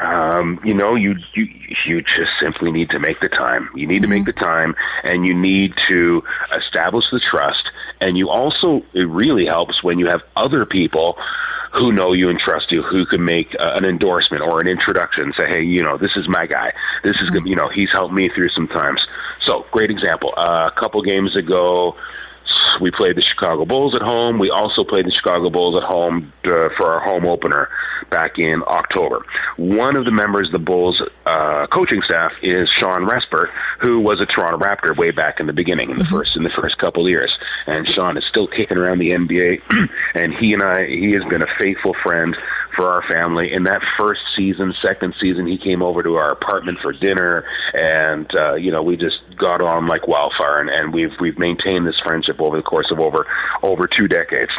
um, 0.00 0.60
you 0.64 0.74
know, 0.74 0.94
you, 0.94 1.14
you 1.34 1.46
you 1.86 2.00
just 2.00 2.30
simply 2.40 2.70
need 2.70 2.90
to 2.90 3.00
make 3.00 3.20
the 3.20 3.28
time. 3.28 3.70
You 3.74 3.86
need 3.86 4.02
to 4.02 4.08
make 4.08 4.22
mm-hmm. 4.22 4.38
the 4.38 4.44
time, 4.44 4.74
and 5.02 5.26
you 5.26 5.34
need 5.34 5.72
to 5.90 6.22
establish 6.56 7.04
the 7.10 7.20
trust. 7.30 7.62
And 8.00 8.16
you 8.16 8.30
also, 8.30 8.82
it 8.94 9.08
really 9.08 9.46
helps 9.46 9.82
when 9.82 9.98
you 9.98 10.06
have 10.06 10.20
other 10.36 10.64
people 10.64 11.16
who 11.72 11.92
know 11.92 12.12
you 12.12 12.28
and 12.30 12.38
trust 12.38 12.66
you, 12.70 12.82
who 12.82 13.06
can 13.06 13.24
make 13.24 13.48
uh, 13.54 13.78
an 13.78 13.84
endorsement 13.84 14.42
or 14.42 14.60
an 14.60 14.68
introduction, 14.68 15.32
say, 15.38 15.46
hey, 15.50 15.62
you 15.62 15.80
know, 15.80 15.96
this 15.96 16.10
is 16.16 16.26
my 16.28 16.46
guy. 16.46 16.72
This 17.04 17.14
is, 17.22 17.30
mm-hmm. 17.30 17.46
you 17.46 17.56
know, 17.56 17.68
he's 17.72 17.88
helped 17.94 18.12
me 18.14 18.28
through 18.34 18.50
some 18.54 18.66
times. 18.66 19.00
So, 19.46 19.64
great 19.70 19.90
example. 19.90 20.34
Uh, 20.36 20.70
a 20.74 20.80
couple 20.80 21.02
games 21.02 21.36
ago, 21.38 21.94
we 22.80 22.90
played 22.90 23.16
the 23.16 23.22
Chicago 23.22 23.64
Bulls 23.64 23.94
at 23.94 24.02
home. 24.02 24.38
We 24.38 24.50
also 24.50 24.84
played 24.84 25.06
the 25.06 25.12
Chicago 25.12 25.50
Bulls 25.50 25.76
at 25.76 25.86
home 25.86 26.32
uh, 26.44 26.68
for 26.76 26.88
our 26.88 27.00
home 27.00 27.26
opener 27.26 27.68
back 28.10 28.38
in 28.38 28.62
October. 28.66 29.24
One 29.56 29.96
of 29.96 30.04
the 30.04 30.10
members 30.10 30.48
of 30.48 30.60
the 30.60 30.64
Bulls 30.64 31.00
uh, 31.26 31.66
coaching 31.72 32.00
staff 32.04 32.32
is 32.42 32.68
Shawn 32.80 33.06
Respert, 33.06 33.48
who 33.80 34.00
was 34.00 34.20
a 34.20 34.26
Toronto 34.26 34.58
Raptor 34.58 34.96
way 34.96 35.10
back 35.10 35.38
in 35.38 35.46
the 35.46 35.52
beginning, 35.52 35.90
in 35.90 35.98
the 35.98 36.04
mm-hmm. 36.04 36.16
first 36.16 36.30
in 36.36 36.42
the 36.42 36.54
first 36.60 36.78
couple 36.78 37.04
of 37.04 37.10
years. 37.10 37.32
And 37.66 37.86
Shawn 37.94 38.16
is 38.16 38.24
still 38.30 38.48
kicking 38.48 38.76
around 38.76 38.98
the 38.98 39.10
NBA, 39.10 39.62
and 40.14 40.34
he 40.40 40.52
and 40.52 40.62
I 40.62 40.86
he 40.86 41.12
has 41.12 41.24
been 41.30 41.42
a 41.42 41.50
faithful 41.58 41.94
friend 42.02 42.34
for 42.76 42.90
our 42.90 43.02
family. 43.10 43.52
In 43.52 43.64
that 43.64 43.80
first 43.98 44.20
season, 44.36 44.74
second 44.86 45.14
season, 45.20 45.46
he 45.46 45.58
came 45.58 45.82
over 45.82 46.02
to 46.02 46.14
our 46.14 46.32
apartment 46.32 46.78
for 46.82 46.92
dinner, 46.92 47.44
and 47.74 48.30
uh, 48.34 48.54
you 48.54 48.70
know 48.70 48.82
we 48.82 48.96
just 48.96 49.18
got 49.36 49.60
on 49.60 49.86
like 49.86 50.06
wildfire, 50.06 50.60
and, 50.60 50.70
and 50.70 50.94
we've 50.94 51.12
we've 51.20 51.38
maintained 51.38 51.86
this 51.86 51.98
friendship 52.04 52.40
over 52.40 52.56
the 52.56 52.62
course 52.62 52.90
of 52.90 53.00
over 53.00 53.26
over 53.62 53.88
two 53.98 54.08
decades. 54.08 54.52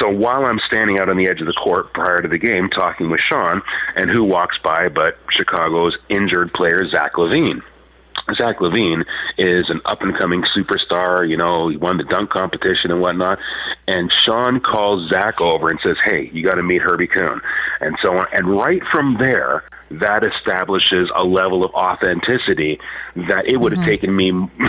So 0.00 0.10
while 0.10 0.46
I'm 0.46 0.58
standing 0.72 0.98
out 0.98 1.08
on 1.08 1.16
the 1.16 1.28
edge 1.28 1.40
of 1.40 1.46
the 1.46 1.52
court 1.52 1.92
prior 1.92 2.18
to 2.18 2.28
the 2.28 2.38
game 2.38 2.68
talking 2.70 3.10
with 3.10 3.20
Shawn, 3.30 3.62
and 3.94 4.10
who 4.10 4.24
walks 4.24 4.56
by 4.64 4.88
but 4.88 5.18
Chicago's 5.36 5.96
injured 6.08 6.52
player 6.54 6.82
Zach 6.90 7.12
LaVine. 7.14 7.62
Zach 8.40 8.58
LaVine 8.58 9.04
is 9.38 9.66
an 9.68 9.80
up 9.86 10.02
and 10.02 10.18
coming 10.18 10.42
superstar. 10.56 11.28
You 11.28 11.36
know, 11.36 11.68
he 11.68 11.76
won 11.76 11.96
the 11.96 12.04
dunk 12.04 12.30
competition 12.30 12.90
and 12.90 13.00
whatnot. 13.00 13.38
And 13.86 14.10
Shawn 14.24 14.60
calls 14.60 15.10
Zach 15.12 15.40
over 15.40 15.68
and 15.68 15.78
says, 15.84 15.96
"Hey, 16.04 16.30
you 16.32 16.44
got 16.44 16.54
to 16.54 16.62
meet 16.62 16.82
Herbie 16.82 17.08
Kuhn," 17.08 17.40
and 17.80 17.96
so 18.02 18.16
on. 18.16 18.26
And 18.32 18.56
right 18.56 18.82
from 18.92 19.16
there, 19.18 19.64
that 20.00 20.24
establishes 20.24 21.10
a 21.16 21.24
level 21.24 21.64
of 21.64 21.74
authenticity 21.74 22.78
that 23.28 23.44
it 23.46 23.60
would 23.60 23.72
have 23.72 23.80
mm-hmm. 23.80 23.90
taken 23.90 24.14
me, 24.14 24.26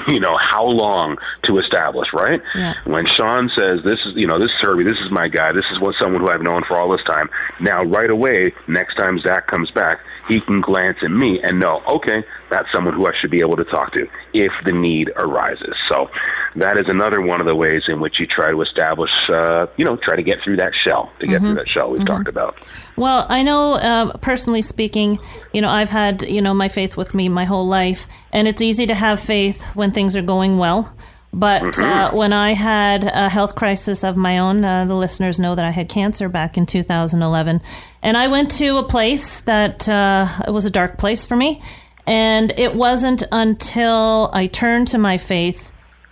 you 0.08 0.20
know, 0.20 0.38
how 0.38 0.66
long 0.66 1.18
to 1.46 1.58
establish, 1.60 2.08
right? 2.14 2.42
Yeah. 2.56 2.74
When 2.86 3.06
Shawn 3.18 3.50
says, 3.58 3.80
this 3.86 4.00
is, 4.06 4.16
you 4.16 4.28
know, 4.28 4.38
this 4.38 4.52
is 4.52 4.60
Herbie, 4.62 4.84
this 4.84 5.00
is 5.06 5.12
my 5.12 5.28
guy, 5.28 5.52
this 5.52 5.66
is 5.72 5.80
what 5.80 5.96
someone 6.02 6.22
who 6.22 6.30
I've 6.30 6.42
known 6.42 6.64
for 6.68 6.78
all 6.78 6.92
this 6.92 7.04
time. 7.08 7.30
Now, 7.62 7.84
right 7.84 8.10
away, 8.10 8.54
next 8.68 8.96
time 8.96 9.20
Zach 9.20 9.48
comes 9.48 9.72
back, 9.72 10.00
he 10.28 10.40
can 10.42 10.62
glance 10.62 10.98
at 11.04 11.12
me 11.12 11.40
and 11.44 11.60
know, 11.60 11.82
okay, 11.88 12.24
that's 12.50 12.68
someone 12.74 12.94
who 12.94 13.08
I 13.08 13.12
should 13.20 13.32
be 13.32 13.42
able 13.42 13.58
to 13.58 13.66
talk 13.66 13.92
to 13.94 14.08
if 14.34 14.52
the 14.66 14.72
need 14.72 15.12
arises. 15.18 15.76
So 15.90 16.10
that 16.56 16.80
is 16.80 16.86
another 16.88 17.22
one 17.22 17.42
of 17.42 17.48
the 17.48 17.56
ways 17.56 17.84
in 17.88 18.00
which 18.00 18.20
you 18.20 18.28
try 18.28 18.52
to 18.52 18.62
establish, 18.62 19.10
uh, 19.30 19.68
you 19.78 19.86
know, 19.86 19.98
try 19.98 20.16
to 20.16 20.24
get 20.24 20.38
through 20.44 20.58
that 20.58 20.72
shell, 20.88 21.12
to 21.20 21.28
get 21.28 21.38
mm-hmm. 21.38 21.48
through 21.48 21.56
that 21.56 21.68
shell 21.68 21.92
we've 21.92 22.02
mm-hmm. 22.02 22.14
talked 22.14 22.28
about. 22.28 22.56
Well, 22.96 23.26
I 23.28 23.42
know, 23.44 23.74
uh, 23.74 24.18
personally 24.18 24.62
speaking, 24.62 25.18
you 25.52 25.62
know, 25.62 25.70
I've 25.70 25.90
had, 25.90 26.22
you 26.24 26.42
know, 26.42 26.54
my 26.54 26.68
faith 26.68 26.96
with 26.96 27.14
me 27.14 27.28
my 27.28 27.46
whole 27.46 27.68
life, 27.68 28.08
and 28.32 28.48
it's 28.48 28.62
easy 28.62 28.86
to 28.86 28.96
have 28.96 29.20
faith 29.20 29.64
when 29.76 29.92
things 29.92 30.16
are 30.16 30.22
going 30.22 30.58
well. 30.58 30.94
But 31.34 31.64
mm-hmm. 31.64 31.84
uh, 31.84 32.16
when 32.16 32.32
I 32.32 32.54
had 32.54 33.04
a 33.04 33.28
health 33.28 33.56
crisis 33.56 34.04
of 34.04 34.16
my 34.16 34.38
own, 34.38 34.64
uh, 34.64 34.86
the 34.86 34.96
listeners 34.96 35.40
know 35.40 35.56
that 35.56 35.66
I 35.66 35.72
had 35.72 35.90
cancer 35.90 36.30
back 36.30 36.58
in 36.58 36.68
2011. 36.68 37.60
And 38.04 38.16
I 38.16 38.28
went 38.28 38.52
to 38.52 38.78
a 38.78 38.84
place 38.84 39.42
that 39.42 39.90
uh, 39.90 40.28
it 40.48 40.52
was 40.52 40.68
a 40.68 40.70
dark 40.70 41.00
place 41.00 41.26
for 41.26 41.36
me. 41.36 41.62
And 42.06 42.54
it 42.58 42.76
wasn't 42.76 43.24
until 43.32 44.30
I 44.32 44.46
turned 44.46 44.90
to 44.90 45.00
my 45.00 45.18
faith 45.18 45.72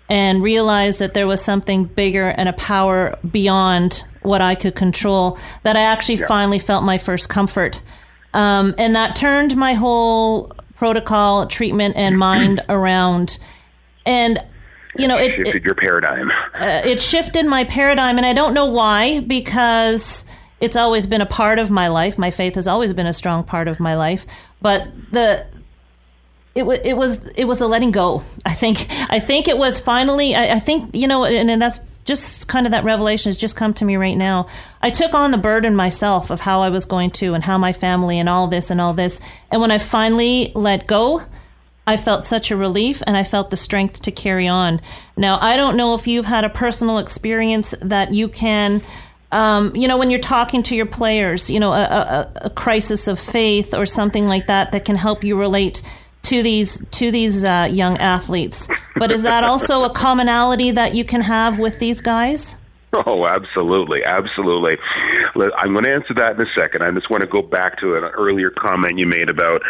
and 0.10 0.42
realized 0.42 0.98
that 1.00 1.14
there 1.14 1.28
was 1.28 1.42
something 1.44 1.86
bigger 1.86 2.30
and 2.30 2.50
a 2.50 2.54
power 2.54 3.20
beyond 3.30 4.04
what 4.22 4.42
I 4.42 4.56
could 4.56 4.76
control 4.76 5.38
that 5.64 5.76
I 5.76 5.82
actually 5.82 6.18
finally 6.18 6.60
felt 6.60 6.84
my 6.84 6.98
first 6.98 7.30
comfort. 7.30 7.82
Um, 8.34 8.76
and 8.78 8.96
that 8.96 9.16
turned 9.16 9.56
my 9.58 9.74
whole 9.74 10.54
protocol, 10.76 11.48
treatment, 11.48 11.96
and 11.98 12.18
mind 12.30 12.62
around. 12.70 13.38
And 14.06 14.40
you 14.98 15.08
know, 15.08 15.18
it, 15.18 15.36
Shifted 15.36 15.56
it, 15.56 15.64
your 15.64 15.76
paradigm. 15.76 16.32
uh, 16.54 16.82
it 16.84 17.00
shifted 17.02 17.46
my 17.46 17.64
paradigm, 17.64 18.18
and 18.18 18.26
I 18.26 18.34
don't 18.34 18.54
know 18.54 18.66
why 18.66 19.22
because 19.22 20.26
it's 20.60 20.76
always 20.76 21.08
been 21.08 21.22
a 21.22 21.26
part 21.26 21.60
of 21.60 21.72
my 21.72 21.88
life. 21.88 22.18
My 22.18 22.30
faith 22.30 22.56
has 22.56 22.68
always 22.68 22.92
been 22.94 23.08
a 23.08 23.14
strong 23.14 23.44
part 23.44 23.68
of 23.70 23.80
my 23.80 23.96
life, 23.96 24.26
but 24.62 24.88
the 25.12 25.46
it 26.56 26.64
was 26.64 26.80
it 26.84 26.98
was 26.98 27.26
it 27.38 27.46
was 27.46 27.60
the 27.60 27.68
letting 27.68 27.92
go. 27.92 28.24
I 28.46 28.54
think 28.54 28.86
I 29.10 29.20
think 29.20 29.48
it 29.48 29.58
was 29.58 29.80
finally. 29.80 30.36
I, 30.36 30.56
I 30.56 30.60
think 30.60 30.94
you 30.94 31.08
know, 31.08 31.24
and, 31.24 31.50
and 31.50 31.62
that's 31.62 31.80
just 32.06 32.47
kind 32.47 32.66
of 32.66 32.72
that 32.72 32.84
revelation 32.84 33.30
has 33.30 33.38
just 33.38 33.56
come 33.56 33.74
to 33.76 33.86
me 33.86 33.95
right 33.95 34.18
now. 34.18 34.47
I 34.82 34.89
took 34.89 35.14
on 35.14 35.32
the 35.32 35.38
burden 35.38 35.76
myself 35.76 36.30
of 36.30 36.41
how 36.41 36.62
I 36.62 36.70
was 36.70 36.86
going 36.86 37.12
to 37.12 37.34
and 37.34 37.43
how 37.43 37.58
my 37.58 37.74
family 37.74 38.20
and 38.20 38.28
all 38.28 38.47
this 38.47 38.70
and 38.70 38.82
all 38.82 38.93
this, 38.93 39.22
and 39.52 39.62
when 39.62 39.72
I 39.72 39.78
finally 39.78 40.52
let 40.56 40.88
go. 40.88 41.24
I 41.88 41.97
felt 41.97 42.24
such 42.26 42.52
a 42.52 42.56
relief 42.56 43.02
and 43.08 43.18
I 43.18 43.24
felt 43.24 43.49
the 43.49 43.58
strength 43.58 44.04
to 44.04 44.12
carry 44.12 44.47
on. 44.47 44.80
Now, 45.18 45.39
I 45.41 45.58
don't 45.58 45.76
know 45.76 45.95
if 45.95 46.08
you've 46.08 46.26
had 46.26 46.43
a 46.45 46.49
personal 46.49 46.99
experience 46.99 47.74
that 47.82 48.14
you 48.14 48.30
can, 48.30 48.84
um, 49.32 49.76
you 49.76 49.88
know, 49.88 49.97
when 49.97 50.12
you're 50.12 50.20
talking 50.20 50.62
to 50.64 50.76
your 50.76 50.86
players, 50.86 51.49
you 51.49 51.60
know, 51.60 51.74
a, 51.74 51.84
a, 51.84 52.32
a 52.43 52.49
crisis 52.52 53.08
of 53.08 53.20
faith 53.20 53.74
or 53.74 53.88
something 53.88 54.28
like 54.28 54.45
that 54.45 54.72
that 54.74 54.86
can 54.86 54.95
help 54.95 55.24
you 55.24 55.38
relate 55.38 55.82
to 56.32 56.42
these 56.42 56.86
to 56.92 57.12
these 57.12 57.44
uh, 57.44 57.68
young 57.70 57.98
athletes. 57.98 58.70
But 58.96 59.12
is 59.12 59.24
that 59.24 59.44
also 59.44 59.84
a 59.84 59.90
commonality 59.90 60.72
that 60.72 60.96
you 60.96 61.04
can 61.04 61.22
have 61.22 61.60
with 61.60 61.80
these 61.80 62.00
guys? 62.00 62.56
Oh, 62.94 63.26
absolutely, 63.26 64.04
absolutely. 64.06 64.76
I'm 65.36 65.74
going 65.74 65.86
to 65.86 65.94
answer 65.94 66.14
that 66.18 66.36
in 66.36 66.42
a 66.42 66.52
second. 66.60 66.84
I 66.84 66.92
just 66.92 67.10
want 67.10 67.22
to 67.22 67.28
go 67.28 67.42
back 67.42 67.80
to 67.80 67.96
an 67.96 68.04
earlier 68.04 68.52
comment 68.52 68.98
you 68.98 69.08
made 69.08 69.30
about, 69.30 69.62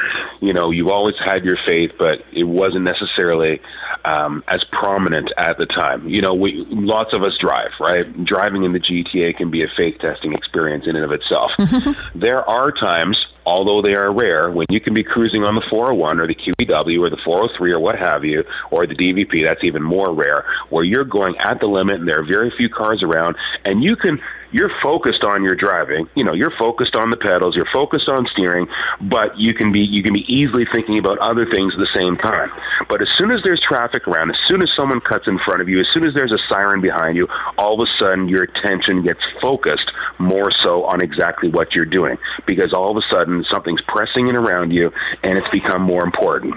you 0.41 0.53
know, 0.53 0.71
you've 0.71 0.89
always 0.89 1.13
had 1.23 1.43
your 1.43 1.57
faith, 1.67 1.91
but 1.99 2.25
it 2.33 2.45
wasn't 2.45 2.83
necessarily 2.83 3.61
um, 4.05 4.43
as 4.47 4.63
prominent 4.71 5.29
at 5.37 5.57
the 5.59 5.67
time. 5.67 6.09
You 6.09 6.21
know, 6.21 6.33
we 6.33 6.65
lots 6.69 7.15
of 7.15 7.21
us 7.21 7.37
drive, 7.39 7.69
right? 7.79 8.05
Driving 8.25 8.63
in 8.63 8.73
the 8.73 8.79
GTA 8.79 9.37
can 9.37 9.51
be 9.51 9.61
a 9.61 9.69
faith 9.77 10.01
testing 10.01 10.33
experience 10.33 10.85
in 10.87 10.95
and 10.95 11.05
of 11.05 11.11
itself. 11.11 11.95
there 12.15 12.41
are 12.41 12.71
times 12.71 13.17
although 13.45 13.81
they 13.81 13.95
are 13.95 14.13
rare, 14.13 14.51
when 14.51 14.67
you 14.69 14.79
can 14.79 14.93
be 14.93 15.03
cruising 15.03 15.43
on 15.43 15.55
the 15.55 15.63
401 15.69 16.19
or 16.19 16.27
the 16.27 16.35
QEW 16.35 16.99
or 17.01 17.09
the 17.09 17.19
403 17.23 17.73
or 17.73 17.79
what 17.79 17.95
have 17.97 18.23
you, 18.23 18.43
or 18.71 18.85
the 18.85 18.95
DVP, 18.95 19.45
that's 19.45 19.63
even 19.63 19.81
more 19.81 20.13
rare, 20.13 20.45
where 20.69 20.83
you're 20.83 21.05
going 21.05 21.35
at 21.37 21.59
the 21.59 21.67
limit 21.67 21.95
and 21.95 22.07
there 22.07 22.19
are 22.19 22.25
very 22.25 22.51
few 22.57 22.69
cars 22.69 23.03
around, 23.03 23.35
and 23.65 23.83
you 23.83 23.95
can 23.95 24.19
you're 24.51 24.71
focused 24.83 25.23
on 25.23 25.43
your 25.43 25.55
driving. 25.55 26.07
You 26.15 26.23
know, 26.23 26.33
you're 26.33 26.53
focused 26.59 26.95
on 26.95 27.09
the 27.09 27.17
pedals, 27.17 27.55
you're 27.55 27.69
focused 27.73 28.09
on 28.09 28.27
steering, 28.35 28.67
but 29.09 29.37
you 29.37 29.53
can 29.53 29.71
be 29.71 29.79
you 29.79 30.03
can 30.03 30.13
be 30.13 30.25
easily 30.27 30.65
thinking 30.73 30.99
about 30.99 31.17
other 31.19 31.45
things 31.45 31.73
at 31.73 31.79
the 31.79 31.91
same 31.95 32.17
time. 32.17 32.51
But 32.89 33.01
as 33.01 33.07
soon 33.17 33.31
as 33.31 33.39
there's 33.43 33.61
traffic 33.67 34.07
around, 34.07 34.29
as 34.29 34.39
soon 34.49 34.61
as 34.61 34.69
someone 34.77 34.99
cuts 35.01 35.25
in 35.27 35.39
front 35.45 35.61
of 35.61 35.69
you, 35.69 35.79
as 35.79 35.87
soon 35.93 36.05
as 36.05 36.13
there's 36.13 36.31
a 36.31 36.41
siren 36.51 36.81
behind 36.81 37.15
you, 37.15 37.27
all 37.57 37.79
of 37.79 37.81
a 37.81 37.89
sudden 38.03 38.27
your 38.27 38.43
attention 38.43 39.03
gets 39.03 39.21
focused 39.41 39.89
more 40.19 40.51
so 40.63 40.83
on 40.85 41.01
exactly 41.01 41.49
what 41.49 41.73
you're 41.73 41.89
doing 41.89 42.17
because 42.45 42.73
all 42.75 42.91
of 42.91 42.97
a 42.97 43.05
sudden 43.11 43.43
something's 43.51 43.81
pressing 43.87 44.29
in 44.29 44.35
around 44.35 44.71
you 44.71 44.91
and 45.23 45.37
it's 45.37 45.49
become 45.51 45.81
more 45.81 46.03
important. 46.03 46.53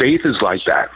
Faith 0.00 0.22
is 0.24 0.36
like 0.40 0.60
that 0.66 0.90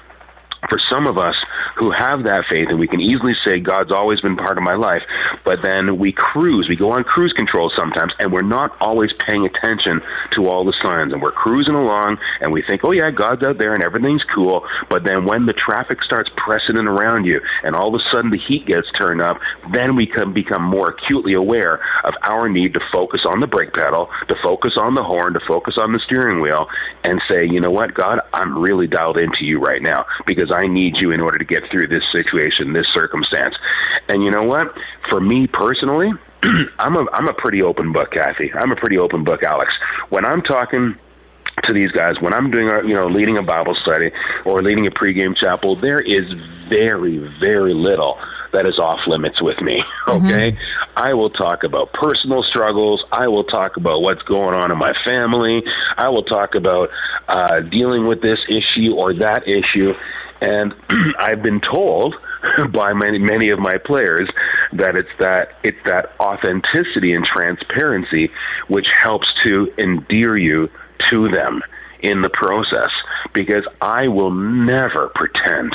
for 0.68 0.78
some 0.90 1.06
of 1.06 1.18
us 1.18 1.34
who 1.76 1.92
have 1.92 2.24
that 2.24 2.44
faith, 2.50 2.68
and 2.68 2.80
we 2.80 2.88
can 2.88 3.00
easily 3.00 3.36
say, 3.46 3.60
God's 3.60 3.92
always 3.92 4.20
been 4.20 4.36
part 4.36 4.56
of 4.56 4.64
my 4.64 4.74
life, 4.74 5.04
but 5.44 5.60
then 5.62 5.98
we 5.98 6.12
cruise, 6.16 6.66
we 6.68 6.76
go 6.76 6.90
on 6.92 7.04
cruise 7.04 7.32
control 7.36 7.70
sometimes, 7.76 8.12
and 8.18 8.32
we're 8.32 8.46
not 8.46 8.72
always 8.80 9.10
paying 9.28 9.44
attention 9.44 10.00
to 10.34 10.48
all 10.48 10.64
the 10.64 10.74
signs, 10.82 11.12
and 11.12 11.20
we're 11.20 11.36
cruising 11.36 11.74
along, 11.74 12.16
and 12.40 12.50
we 12.50 12.64
think, 12.68 12.80
oh 12.84 12.92
yeah, 12.92 13.10
God's 13.10 13.44
out 13.44 13.58
there 13.58 13.74
and 13.74 13.84
everything's 13.84 14.24
cool, 14.34 14.64
but 14.88 15.04
then 15.04 15.26
when 15.26 15.44
the 15.44 15.52
traffic 15.52 15.98
starts 16.02 16.30
pressing 16.36 16.80
in 16.80 16.88
around 16.88 17.24
you, 17.24 17.40
and 17.62 17.76
all 17.76 17.92
of 17.92 18.00
a 18.00 18.04
sudden 18.08 18.30
the 18.30 18.40
heat 18.48 18.66
gets 18.66 18.88
turned 18.98 19.20
up, 19.20 19.36
then 19.72 19.96
we 19.96 20.06
can 20.06 20.32
become 20.32 20.64
more 20.64 20.96
acutely 20.96 21.34
aware 21.36 21.76
of 22.04 22.14
our 22.22 22.48
need 22.48 22.72
to 22.72 22.80
focus 22.94 23.20
on 23.28 23.40
the 23.40 23.46
brake 23.46 23.72
pedal, 23.74 24.08
to 24.28 24.36
focus 24.42 24.72
on 24.80 24.94
the 24.94 25.04
horn, 25.04 25.34
to 25.34 25.40
focus 25.46 25.74
on 25.76 25.92
the 25.92 26.00
steering 26.06 26.40
wheel, 26.40 26.66
and 27.04 27.20
say, 27.30 27.44
you 27.44 27.60
know 27.60 27.70
what, 27.70 27.92
God, 27.92 28.20
I'm 28.32 28.58
really 28.58 28.86
dialed 28.86 29.20
into 29.20 29.44
you 29.44 29.60
right 29.60 29.82
now 29.82 30.06
because 30.26 30.50
I 30.54 30.66
need 30.66 30.94
you 30.96 31.12
in 31.12 31.20
order 31.20 31.38
to 31.38 31.44
get 31.44 31.65
through 31.70 31.88
this 31.88 32.02
situation, 32.12 32.72
this 32.72 32.86
circumstance. 32.94 33.54
And 34.08 34.22
you 34.22 34.30
know 34.30 34.42
what? 34.42 34.68
For 35.10 35.20
me 35.20 35.46
personally, 35.46 36.10
I'm 36.78 36.96
a 36.96 37.06
I'm 37.12 37.28
a 37.28 37.34
pretty 37.34 37.62
open 37.62 37.92
book, 37.92 38.12
Kathy. 38.12 38.52
I'm 38.54 38.72
a 38.72 38.76
pretty 38.76 38.98
open 38.98 39.24
book, 39.24 39.42
Alex. 39.42 39.70
When 40.10 40.24
I'm 40.24 40.42
talking 40.42 40.96
to 41.64 41.72
these 41.72 41.90
guys 41.92 42.14
when 42.20 42.34
I'm 42.34 42.50
doing 42.50 42.68
you 42.86 42.94
know 42.94 43.06
leading 43.06 43.38
a 43.38 43.42
Bible 43.42 43.74
study 43.82 44.10
or 44.44 44.60
leading 44.62 44.86
a 44.86 44.90
pregame 44.90 45.34
chapel, 45.42 45.80
there 45.80 46.00
is 46.00 46.24
very 46.68 47.18
very 47.42 47.72
little 47.72 48.18
that 48.52 48.66
is 48.66 48.78
off 48.78 49.00
limits 49.06 49.40
with 49.42 49.60
me. 49.60 49.82
Okay, 50.08 50.56
I 50.96 51.14
will 51.14 51.30
talk 51.30 51.64
about 51.64 51.92
personal 51.92 52.44
struggles. 52.54 53.02
I 53.10 53.26
will 53.26 53.42
talk 53.42 53.76
about 53.76 54.02
what's 54.02 54.22
going 54.22 54.54
on 54.54 54.70
in 54.70 54.78
my 54.78 54.92
family. 55.04 55.60
I 55.98 56.08
will 56.10 56.22
talk 56.22 56.54
about 56.54 56.90
uh, 57.28 57.60
dealing 57.60 58.06
with 58.06 58.22
this 58.22 58.38
issue 58.48 58.94
or 58.94 59.14
that 59.14 59.42
issue. 59.46 59.92
And 60.40 60.74
I've 61.18 61.42
been 61.42 61.60
told 61.60 62.14
by 62.72 62.92
many 62.92 63.18
many 63.18 63.50
of 63.50 63.58
my 63.58 63.76
players 63.84 64.30
that 64.72 64.96
it's 64.96 65.08
that 65.20 65.58
it's 65.62 65.78
that 65.86 66.12
authenticity 66.20 67.14
and 67.14 67.24
transparency 67.24 68.30
which 68.68 68.86
helps 69.02 69.26
to 69.46 69.68
endear 69.78 70.36
you 70.36 70.68
to 71.12 71.28
them 71.28 71.60
in 72.00 72.22
the 72.22 72.30
process. 72.30 72.90
Because 73.34 73.66
I 73.80 74.08
will 74.08 74.32
never 74.32 75.10
pretend 75.14 75.72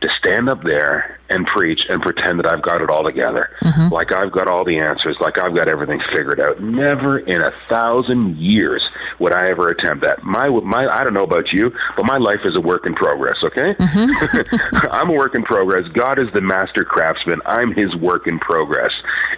to 0.00 0.08
stand 0.22 0.48
up 0.48 0.62
there 0.62 1.18
and 1.28 1.44
preach 1.54 1.80
and 1.88 2.00
pretend 2.00 2.38
that 2.38 2.46
I've 2.46 2.62
got 2.62 2.80
it 2.80 2.88
all 2.88 3.04
together, 3.04 3.50
mm-hmm. 3.62 3.92
like 3.92 4.14
I've 4.14 4.32
got 4.32 4.48
all 4.48 4.64
the 4.64 4.78
answers, 4.78 5.16
like 5.20 5.38
I've 5.38 5.54
got 5.54 5.68
everything 5.68 6.00
figured 6.14 6.40
out. 6.40 6.62
Never 6.62 7.18
in 7.18 7.40
a 7.40 7.50
thousand 7.68 8.38
years 8.38 8.82
would 9.18 9.32
I 9.34 9.50
ever 9.50 9.68
attempt 9.68 10.06
that. 10.06 10.22
My 10.22 10.48
my 10.48 10.86
I 10.86 11.04
don't 11.04 11.14
know 11.14 11.26
about 11.26 11.50
you, 11.52 11.70
but 11.96 12.06
my 12.06 12.16
life 12.16 12.40
is 12.44 12.54
a 12.56 12.62
work 12.62 12.86
in 12.86 12.94
progress. 12.94 13.36
Okay, 13.44 13.74
mm-hmm. 13.74 14.86
I'm 14.90 15.10
a 15.10 15.14
work 15.14 15.34
in 15.34 15.42
progress. 15.42 15.82
God 15.94 16.18
is 16.18 16.28
the 16.34 16.40
master 16.40 16.84
craftsman. 16.84 17.40
I'm 17.44 17.74
His 17.74 17.94
work 18.00 18.26
in 18.26 18.38
progress, 18.38 18.92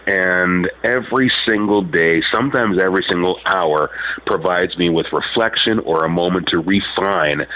and 0.06 0.68
every 0.84 1.32
single 1.48 1.82
day, 1.82 2.20
sometimes 2.32 2.80
every 2.80 3.04
single 3.10 3.40
hour, 3.46 3.90
provides 4.26 4.76
me 4.78 4.90
with 4.90 5.06
reflection 5.12 5.80
or 5.84 6.04
a 6.04 6.08
moment 6.08 6.48
to 6.52 6.58
refine 6.58 7.46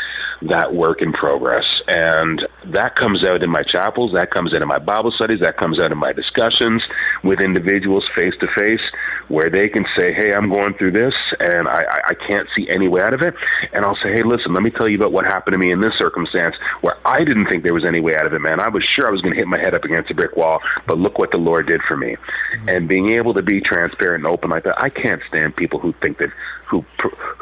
that 0.43 0.75
work 0.75 1.01
in 1.01 1.13
progress. 1.13 1.65
And 1.87 2.41
that 2.73 2.97
comes 2.97 3.23
out 3.29 3.43
in 3.43 3.51
my 3.51 3.63
chapels, 3.73 4.13
that 4.15 4.31
comes 4.31 4.55
out 4.55 4.63
in 4.63 4.69
my 4.69 4.79
Bible 4.79 5.13
studies, 5.17 5.41
that 5.41 5.57
comes 5.57 5.79
out 5.83 5.93
in 5.93 5.99
my 5.99 6.13
discussions 6.13 6.83
with 7.23 7.41
individuals 7.41 8.05
face 8.17 8.35
to 8.41 8.49
face, 8.57 8.83
where 9.29 9.49
they 9.49 9.69
can 9.69 9.85
say, 9.99 10.13
Hey, 10.13 10.33
I'm 10.33 10.53
going 10.53 10.75
through 10.75 10.93
this 10.93 11.15
and 11.41 11.69
I, 11.69 11.81
I, 11.81 11.99
I 12.13 12.15
can't 12.29 12.49
see 12.57 12.67
any 12.69 12.89
way 12.89 13.03
out 13.03 13.15
of 13.15 13.23
it. 13.23 13.35
And 13.73 13.85
I'll 13.85 13.99
say, 14.03 14.13
Hey, 14.13 14.23
listen, 14.25 14.53
let 14.53 14.63
me 14.63 14.71
tell 14.71 14.89
you 14.89 14.99
about 14.99 15.13
what 15.13 15.25
happened 15.25 15.55
to 15.55 15.61
me 15.61 15.73
in 15.73 15.81
this 15.81 15.95
circumstance 16.01 16.55
where 16.81 16.97
I 17.05 17.19
didn't 17.25 17.49
think 17.51 17.65
there 17.65 17.75
was 17.75 17.85
any 17.87 18.01
way 18.01 18.15
out 18.17 18.27
of 18.27 18.33
it, 18.33 18.41
man. 18.41 18.61
I 18.61 18.69
was 18.69 18.85
sure 18.97 19.09
I 19.09 19.13
was 19.13 19.21
going 19.21 19.35
to 19.35 19.41
hit 19.41 19.49
my 19.49 19.59
head 19.59 19.75
up 19.75 19.85
against 19.85 20.11
a 20.11 20.15
brick 20.15 20.37
wall, 20.37 20.61
but 20.87 20.99
look 20.99 21.19
what 21.19 21.31
the 21.33 21.39
Lord 21.39 21.67
did 21.67 21.81
for 21.89 21.97
me. 21.97 22.17
Mm-hmm. 22.17 22.69
And 22.69 22.89
being 22.89 23.09
able 23.13 23.35
to 23.35 23.43
be 23.43 23.61
transparent 23.61 24.25
and 24.25 24.33
open 24.33 24.51
like 24.51 24.65
that, 24.65 24.77
I 24.83 24.91
can't 24.91 25.21
stand 25.29 25.57
people 25.57 25.81
who 25.81 25.95
think 26.01 26.19
that, 26.19 26.29
who, 26.71 26.85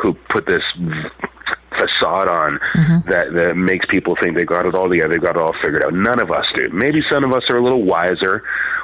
who 0.03 0.14
put 0.30 0.47
this 0.47 0.62
facade 1.73 2.29
on 2.29 2.61
that 3.07 3.33
that 3.33 3.55
makes 3.57 3.87
people 3.87 4.16
think 4.23 4.37
they 4.37 4.45
got 4.45 4.66
it 4.66 4.75
all 4.75 4.89
together, 4.89 5.12
they 5.12 5.18
got 5.18 5.37
it 5.37 5.43
all 5.43 5.55
figured 5.64 5.85
out. 5.85 5.95
None 5.95 6.20
of 6.20 6.31
us 6.31 6.45
do. 6.55 6.68
Maybe 6.73 7.01
some 7.11 7.25
of 7.25 7.33
us 7.33 7.43
are 7.51 7.59
a 7.59 7.62
little 7.62 7.83
wiser 7.83 8.43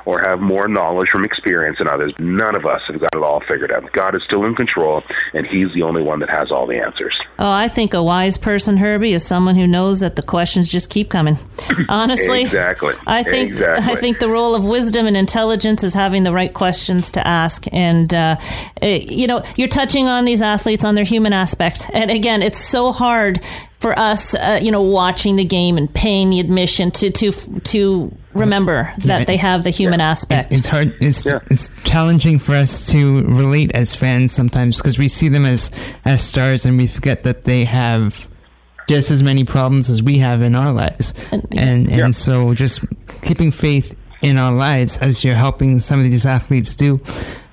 or 0.09 0.21
have 0.21 0.41
more 0.41 0.69
knowledge 0.69 1.09
from 1.13 1.23
experience 1.23 1.77
than 1.79 1.87
others. 1.87 2.15
None 2.19 2.57
of 2.57 2.65
us 2.65 2.81
have 2.89 2.99
got 2.99 3.15
it 3.15 3.23
all 3.23 3.41
figured 3.47 3.71
out. 3.71 3.93
God 3.93 4.15
is 4.15 4.23
still 4.25 4.47
in 4.47 4.55
control, 4.55 5.03
and 5.35 5.47
He's 5.47 5.69
the 5.75 5.83
only 5.83 6.03
one 6.03 6.21
that 6.21 6.31
has 6.31 6.51
all 6.51 6.67
the 6.67 6.77
answers. 6.77 7.15
Oh, 7.39 7.51
I 7.51 7.69
think 7.69 7.93
a 7.93 8.03
wise 8.03 8.39
person, 8.39 8.79
Herbie, 8.79 9.13
is 9.13 9.27
someone 9.27 9.55
who 9.55 9.67
knows 9.67 10.01
that 10.01 10.17
the 10.17 10.23
questions 10.23 10.71
just 10.71 10.89
keep 10.89 11.11
coming. 11.11 11.37
Honestly, 11.91 12.43
Exactly. 12.43 12.95
I 13.07 13.23
think 13.23 13.53
Exactly. 13.53 13.93
I 13.93 13.97
think 13.97 14.19
the 14.19 14.31
role 14.31 14.55
of 14.55 14.65
wisdom 14.65 15.07
and 15.07 15.17
intelligence 15.17 15.85
is 15.85 15.93
having 15.93 16.23
the 16.23 16.33
right 16.33 16.55
questions 16.55 17.11
to 17.13 17.27
ask, 17.27 17.67
and 17.71 18.13
uh, 18.15 18.37
eh, 18.81 19.05
you 19.07 19.27
know, 19.27 19.43
you're 19.57 19.69
touching 19.69 20.09
on 20.09 20.25
these 20.25 20.41
athletes 20.41 20.87
on 20.87 20.95
their 20.95 21.05
human 21.05 21.35
aspect, 21.35 21.91
and 21.93 22.11
again, 22.11 22.41
it's 22.41 22.59
so 22.59 22.78
hard 22.93 23.41
for 23.79 23.97
us, 23.99 24.35
uh, 24.35 24.59
you 24.61 24.71
know, 24.73 24.83
watching 24.83 25.37
the 25.37 25.45
game 25.45 25.79
and 25.79 25.93
paying 25.95 26.31
the 26.31 26.41
admission 26.41 26.91
to 26.93 27.11
to 27.11 27.31
to 27.65 28.13
remember 28.35 28.93
that 29.05 29.27
they 29.27 29.37
have 29.37 29.63
the 29.65 29.71
human 29.71 30.01
aspect. 30.01 30.53
It's 30.53 30.67
hard. 30.67 30.95
It's 31.01 31.25
Yeah. 31.27 31.39
it's 31.51 31.71
challenging 31.85 32.39
for 32.39 32.55
us 32.55 32.87
to 32.93 33.23
relate 33.25 33.71
as 33.75 33.95
fans 33.95 34.33
sometimes 34.33 34.77
because 34.79 34.99
we 34.99 35.09
see 35.09 35.29
them 35.29 35.45
as 35.45 35.71
as 36.05 36.23
stars 36.23 36.65
and 36.67 36.77
we 36.79 36.87
forget 36.87 37.23
that 37.23 37.45
they 37.45 37.65
have 37.65 38.29
just 38.89 39.11
as 39.11 39.23
many 39.23 39.45
problems 39.45 39.91
as 39.91 40.03
we 40.03 40.19
have 40.19 40.41
in 40.43 40.55
our 40.57 40.73
lives, 40.73 41.13
and 41.31 41.47
and 41.53 41.91
Yeah. 41.91 42.11
so 42.11 42.55
just 42.55 42.81
keeping 43.23 43.53
faith 43.53 43.95
in 44.23 44.39
our 44.39 44.53
lives, 44.53 44.99
as 44.99 45.23
you're 45.23 45.37
helping 45.37 45.79
some 45.81 46.01
of 46.01 46.11
these 46.11 46.27
athletes 46.27 46.75
do, 46.75 47.01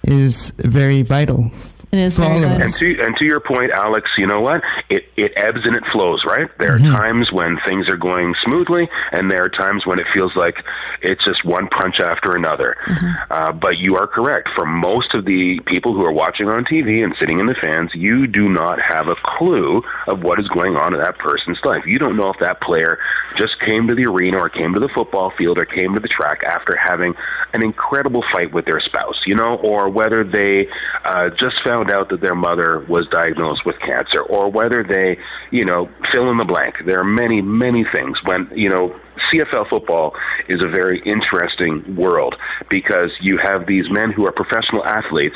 is 0.04 0.54
very 0.58 1.02
vital. 1.04 1.52
It 1.96 2.04
is 2.04 2.18
very 2.18 2.44
all. 2.44 2.62
And 2.62 2.72
to 2.72 3.02
and 3.02 3.16
to 3.18 3.26
your 3.26 3.40
point, 3.40 3.72
Alex, 3.72 4.10
you 4.18 4.28
know 4.28 4.42
what? 4.42 4.62
It 4.90 5.04
it 5.18 5.32
ebbs 5.36 5.62
and 5.64 5.76
it 5.76 5.84
flows, 5.92 6.22
right? 6.28 6.48
There 6.60 6.76
Mm-hmm. 6.76 6.94
are 6.94 7.00
times 7.00 7.30
when 7.32 7.58
things 7.68 7.88
are 7.90 7.96
going 7.96 8.34
smoothly, 8.46 8.90
and 9.14 9.32
there 9.32 9.44
are 9.44 9.50
times 9.50 9.84
when 9.86 9.98
it 10.00 10.06
feels 10.14 10.32
like 10.36 10.56
it's 11.02 11.24
just 11.24 11.46
one 11.46 11.68
punch 11.70 11.96
after 12.04 12.36
another. 12.36 12.76
Mm-hmm. 12.88 13.32
Uh, 13.32 13.52
but 13.54 13.78
you 13.78 13.96
are 13.96 14.08
correct. 14.08 14.50
For 14.58 14.66
most 14.66 15.16
of 15.16 15.24
the 15.26 15.60
people 15.68 15.94
who 15.94 16.04
are 16.06 16.12
watching 16.12 16.48
on 16.50 16.66
TV 16.66 17.04
and 17.04 17.16
sitting 17.20 17.40
in 17.40 17.46
the 17.46 17.56
fans, 17.64 17.92
you 17.94 18.28
do 18.28 18.50
not 18.50 18.80
have 18.82 19.08
a 19.08 19.16
clue 19.38 19.82
of 20.08 20.22
what 20.22 20.40
is 20.40 20.48
going 20.50 20.76
on 20.76 20.94
in 20.94 21.02
that 21.02 21.18
person's 21.18 21.60
life. 21.64 21.84
You 21.86 21.98
don't 21.98 22.18
know 22.18 22.30
if 22.30 22.40
that 22.42 22.60
player 22.62 23.00
just 23.40 23.54
came 23.66 23.88
to 23.88 23.96
the 23.96 24.06
arena 24.10 24.40
or 24.40 24.50
came 24.50 24.74
to 24.74 24.80
the 24.80 24.90
football 24.96 25.32
field 25.38 25.58
or 25.58 25.66
came 25.66 25.94
to 25.94 26.00
the 26.02 26.08
track 26.10 26.40
after 26.44 26.76
having 26.76 27.14
an 27.54 27.64
incredible 27.64 28.24
fight 28.34 28.54
with 28.54 28.66
their 28.66 28.82
spouse, 28.82 29.16
you 29.26 29.36
know, 29.36 29.56
or 29.64 29.90
whether 29.90 30.24
they 30.24 30.68
uh, 31.06 31.30
just 31.40 31.56
found 31.66 31.85
out 31.92 32.10
that 32.10 32.22
their 32.22 32.36
mother 32.36 32.86
was 32.88 33.08
diagnosed 33.12 33.62
with 33.66 33.76
cancer, 33.80 34.22
or 34.22 34.52
whether 34.52 34.84
they, 34.84 35.18
you 35.52 35.66
know, 35.66 35.90
fill 36.14 36.30
in 36.30 36.38
the 36.38 36.46
blank. 36.46 36.76
There 36.86 37.00
are 37.00 37.04
many, 37.04 37.42
many 37.42 37.86
things 37.94 38.18
when, 38.26 38.50
you 38.56 38.70
know, 38.70 39.00
CFL 39.32 39.70
football 39.70 40.14
is 40.48 40.64
a 40.64 40.70
very 40.70 41.02
interesting 41.06 41.96
world 41.96 42.36
because 42.70 43.12
you 43.22 43.40
have 43.44 43.68
these 43.68 43.86
men 43.90 44.12
who 44.12 44.26
are 44.26 44.32
professional 44.32 44.86
athletes, 44.86 45.36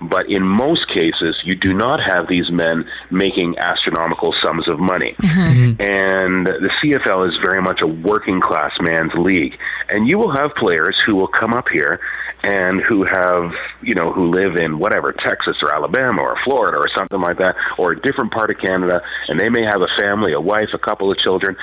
but 0.00 0.28
in 0.28 0.42
most 0.42 0.88
cases, 0.88 1.36
you 1.44 1.54
do 1.54 1.74
not 1.74 2.00
have 2.00 2.26
these 2.28 2.50
men 2.50 2.84
making 3.10 3.56
astronomical 3.58 4.34
sums 4.44 4.68
of 4.68 4.78
money. 4.78 5.14
Mm-hmm. 5.22 5.80
And 5.80 6.46
the 6.46 6.70
CFL 6.82 7.28
is 7.28 7.34
very 7.44 7.60
much 7.62 7.80
a 7.82 7.88
working 7.88 8.40
class 8.40 8.72
man's 8.80 9.12
league. 9.18 9.52
And 9.88 10.10
you 10.10 10.18
will 10.18 10.34
have 10.34 10.50
players 10.58 10.96
who 11.06 11.16
will 11.16 11.28
come 11.28 11.52
up 11.52 11.66
here 11.72 12.00
and 12.42 12.80
who 12.88 13.04
have, 13.04 13.52
you 13.82 13.94
know, 13.94 14.12
who 14.12 14.30
live 14.30 14.56
in 14.56 14.78
whatever, 14.78 15.12
Texas 15.12 15.56
or 15.62 15.74
Alabama 15.74 16.22
or 16.22 16.36
Florida 16.44 16.78
or 16.78 16.86
something 16.96 17.20
like 17.20 17.38
that, 17.38 17.54
or 17.78 17.92
a 17.92 18.00
different 18.00 18.32
part 18.32 18.50
of 18.50 18.56
Canada, 18.64 19.02
and 19.28 19.38
they 19.38 19.50
may 19.50 19.62
have 19.64 19.82
a 19.82 20.00
family, 20.00 20.32
a 20.32 20.40
wife, 20.40 20.72
a 20.72 20.78
couple 20.78 21.10
of 21.10 21.18
children, 21.18 21.56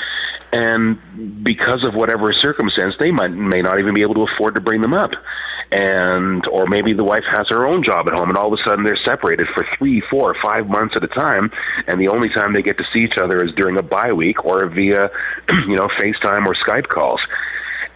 and 0.53 1.43
because 1.43 1.56
of 1.87 1.95
whatever 1.95 2.33
circumstance, 2.41 2.95
they 2.99 3.11
might 3.11 3.29
may 3.29 3.61
not 3.61 3.79
even 3.79 3.93
be 3.93 4.01
able 4.01 4.15
to 4.15 4.25
afford 4.33 4.55
to 4.55 4.61
bring 4.61 4.81
them 4.81 4.93
up. 4.93 5.11
And 5.69 6.47
or 6.47 6.65
maybe 6.67 6.93
the 6.93 7.03
wife 7.03 7.25
has 7.35 7.47
her 7.49 7.67
own 7.67 7.83
job 7.83 8.07
at 8.07 8.13
home, 8.13 8.29
and 8.29 8.37
all 8.37 8.53
of 8.53 8.57
a 8.57 8.69
sudden 8.69 8.85
they're 8.85 8.99
separated 9.05 9.47
for 9.53 9.65
three, 9.77 10.01
four, 10.09 10.35
five 10.43 10.67
months 10.67 10.95
at 10.95 11.03
a 11.03 11.07
time, 11.07 11.51
and 11.87 11.99
the 11.99 12.07
only 12.07 12.29
time 12.29 12.53
they 12.53 12.61
get 12.61 12.77
to 12.77 12.85
see 12.93 13.03
each 13.03 13.19
other 13.21 13.43
is 13.43 13.51
during 13.57 13.77
a 13.77 13.83
bye 13.83 14.13
week 14.13 14.45
or 14.45 14.69
via, 14.69 15.09
you 15.67 15.75
know, 15.75 15.87
FaceTime 15.99 16.45
or 16.45 16.55
Skype 16.65 16.87
calls. 16.87 17.19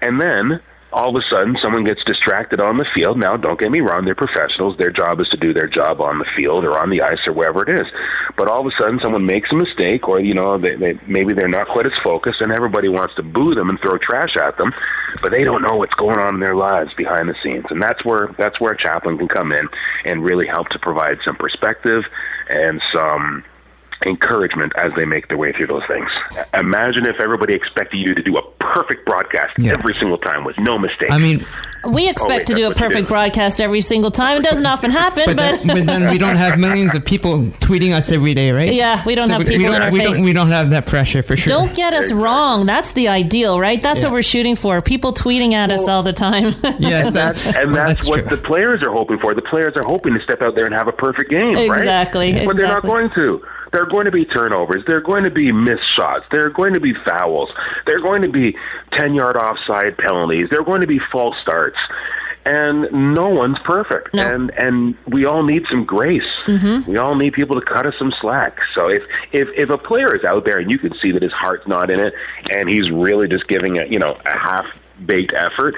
And 0.02 0.20
then 0.20 0.60
all 0.94 1.10
of 1.10 1.16
a 1.16 1.26
sudden 1.32 1.56
someone 1.64 1.84
gets 1.84 2.04
distracted 2.06 2.60
on 2.60 2.78
the 2.78 2.86
field. 2.94 3.18
Now, 3.18 3.38
don't 3.38 3.60
get 3.60 3.72
me 3.72 3.80
wrong, 3.80 4.04
they're 4.04 4.16
professionals. 4.16 4.78
Their 4.78 4.92
job 4.92 5.20
is 5.22 5.28
to 5.30 5.38
do 5.38 5.54
their 5.54 5.68
job 5.68 6.02
on 6.02 6.20
the 6.20 6.28
field 6.36 6.66
or 6.66 6.78
on 6.80 6.90
the 6.90 7.02
ice 7.02 7.20
or 7.28 7.34
wherever 7.34 7.64
it 7.64 7.72
is. 7.80 7.88
But 8.38 8.50
all 8.50 8.60
of 8.60 8.68
a 8.68 8.76
sudden 8.80 9.00
someone 9.02 9.26
makes 9.26 9.50
a 9.52 9.56
mistake 9.56 10.08
or, 10.08 10.20
you 10.20 10.34
know, 10.34 10.60
they, 10.60 10.76
they, 10.76 11.00
maybe 11.08 11.34
they're 11.34 11.48
not 11.48 11.68
quite 11.68 11.86
as 11.86 11.96
focused 12.04 12.42
and 12.42 12.52
everybody 12.52 12.90
wants 12.90 13.16
to 13.16 13.24
boo 13.24 13.56
them 13.56 13.70
and 13.70 13.80
throw 13.80 13.98
trash 13.98 14.36
at 14.36 14.58
them, 14.58 14.74
but 15.22 15.32
they 15.32 15.44
don't 15.44 15.62
know 15.62 15.78
what's 15.78 15.96
going 15.96 16.20
on 16.20 16.36
in 16.36 16.42
their 16.42 16.56
lives 16.56 16.92
behind 16.98 17.30
the 17.30 17.36
scenes. 17.44 17.66
And 17.70 17.82
that's 17.82 18.04
where, 18.04 18.36
that's 18.38 18.60
where 18.60 18.74
a 18.74 18.78
chaplain 18.78 19.18
can 19.18 19.28
come 19.28 19.52
in 19.52 19.68
and 20.06 20.24
really 20.24 20.48
help 20.48 20.68
to 20.70 20.80
provide 20.80 21.18
some 21.24 21.36
perspective 21.36 22.04
and 22.50 22.82
some 22.94 23.44
encouragement 24.06 24.74
as 24.78 24.92
they 24.96 25.06
make 25.06 25.28
their 25.28 25.38
way 25.38 25.52
through 25.54 25.68
those 25.68 25.84
things. 25.88 26.10
Imagine 26.60 27.06
if 27.06 27.20
everybody 27.22 27.54
expected 27.56 27.98
you 27.98 28.14
to 28.16 28.22
do 28.24 28.38
a 28.38 28.42
perfect 28.60 29.06
broadcast 29.06 29.54
Yeah. 29.58 29.74
every 29.74 29.94
single 29.96 30.18
time 30.18 30.44
with 30.44 30.58
no 30.60 30.78
mistakes. 30.80 31.12
I 31.12 31.18
mean, 31.18 31.46
We 31.84 32.08
expect 32.10 32.30
wait, 32.30 32.48
to 32.48 32.54
do 32.54 32.66
a 32.66 32.70
that's 32.70 32.80
what 32.80 32.84
you 32.84 32.90
perfect 32.90 33.08
do. 33.08 33.14
broadcast 33.14 33.60
every 33.62 33.82
single 33.82 34.12
time. 34.12 34.38
It 34.38 34.44
doesn't 34.44 34.66
often 34.66 34.92
happen, 34.92 35.24
but, 35.26 35.36
but, 35.36 35.58
then, 35.64 35.68
but 35.68 35.86
then 35.88 36.10
we 36.12 36.18
don't 36.20 36.36
have 36.36 36.60
millions 36.60 36.94
of 36.94 37.04
people 37.04 37.40
tweeting 37.60 37.92
us 37.94 38.12
every 38.12 38.34
day, 38.36 38.52
right? 38.52 38.72
Yeah, 38.74 39.04
we 39.06 39.16
don't 39.16 39.30
have 39.30 39.40
we, 39.40 39.46
people 39.46 39.58
we 39.60 39.64
don't, 39.66 39.76
in 39.76 39.82
our 39.82 39.92
we 39.92 40.00
face. 40.00 40.18
Don't, 40.18 40.26
we 40.26 40.34
don't 40.34 40.50
have 40.50 40.70
that 40.72 40.86
pressure 40.86 41.24
for 41.24 41.36
sure. 41.36 41.50
don't 41.50 41.76
get 41.76 41.94
us 41.94 42.12
wrong. 42.12 42.66
That's 42.68 42.94
the 42.94 43.08
ideal, 43.08 43.60
right? 43.60 43.82
That's 43.82 44.02
Yeah. 44.02 44.08
what 44.10 44.14
we're 44.14 44.22
shooting 44.22 44.56
for. 44.56 44.80
People 44.82 45.12
tweeting 45.14 45.54
at 45.54 45.72
us 45.72 45.88
all 45.88 46.04
the 46.04 46.14
time. 46.14 46.54
yes, 46.80 47.10
that, 47.14 47.44
and 47.56 47.72
well, 47.72 47.88
that's, 47.88 48.08
what 48.08 48.28
true. 48.28 48.38
the 48.38 48.44
players 48.44 48.84
are 48.84 48.92
hoping 48.92 49.18
for. 49.20 49.34
The 49.34 49.42
players 49.42 49.74
are 49.76 49.84
hoping 49.84 50.14
to 50.14 50.20
step 50.24 50.42
out 50.44 50.54
there 50.56 50.66
and 50.66 50.76
have 50.76 50.88
a 50.88 50.92
perfect 50.94 51.32
game, 51.32 51.56
right? 51.56 51.66
Exactly, 51.66 52.46
But 52.46 52.56
they're 52.58 52.68
not 52.68 52.84
going 52.84 53.10
to. 53.16 53.42
There 53.72 53.82
are 53.82 53.90
going 53.90 54.06
to 54.06 54.12
be 54.12 54.26
turnovers. 54.26 54.84
There 54.88 54.98
are 54.98 55.02
going 55.02 55.24
to 55.24 55.32
be 55.32 55.52
missed 55.52 55.96
shots. 55.96 56.26
There 56.32 56.46
are 56.46 56.50
going 56.50 56.74
to 56.74 56.80
be 56.80 56.94
fouls. 57.08 57.50
There 57.86 57.98
are 57.98 58.06
going 58.06 58.22
to 58.24 58.30
be 58.30 58.56
10 58.98 59.14
yard 59.14 59.38
offside 59.38 59.98
penalties. 59.98 60.48
There 60.52 60.60
are 60.60 60.66
going 60.66 60.82
to 60.82 60.88
be 60.88 61.00
false 61.12 61.36
starts. 61.42 61.78
And 62.44 63.14
no 63.14 63.30
one's 63.30 63.60
perfect. 63.66 64.16
No. 64.16 64.24
And 64.24 64.52
and 64.58 64.96
we 65.08 65.26
all 65.26 65.44
need 65.44 65.62
some 65.70 65.86
grace. 65.86 66.22
Mm-hmm. 66.48 66.90
We 66.90 66.98
all 66.98 67.16
need 67.16 67.34
people 67.34 67.60
to 67.60 67.66
cut 67.66 67.86
us 67.86 67.94
some 68.00 68.12
slack. 68.20 68.58
So 68.74 68.90
if, 68.90 69.04
if 69.32 69.48
if 69.56 69.70
a 69.70 69.78
player 69.78 70.16
is 70.16 70.24
out 70.26 70.44
there 70.44 70.58
and 70.58 70.72
you 70.72 70.80
can 70.80 70.92
see 71.04 71.12
that 71.12 71.22
his 71.22 71.32
heart's 71.34 71.68
not 71.68 71.92
in 71.92 72.00
it 72.02 72.14
and 72.50 72.68
he's 72.68 72.90
really 72.92 73.28
just 73.28 73.48
giving 73.48 73.80
a 73.80 73.86
you 73.88 74.00
know 74.00 74.18
a 74.26 74.38
half 74.38 74.66
baked 75.06 75.34
effort, 75.36 75.76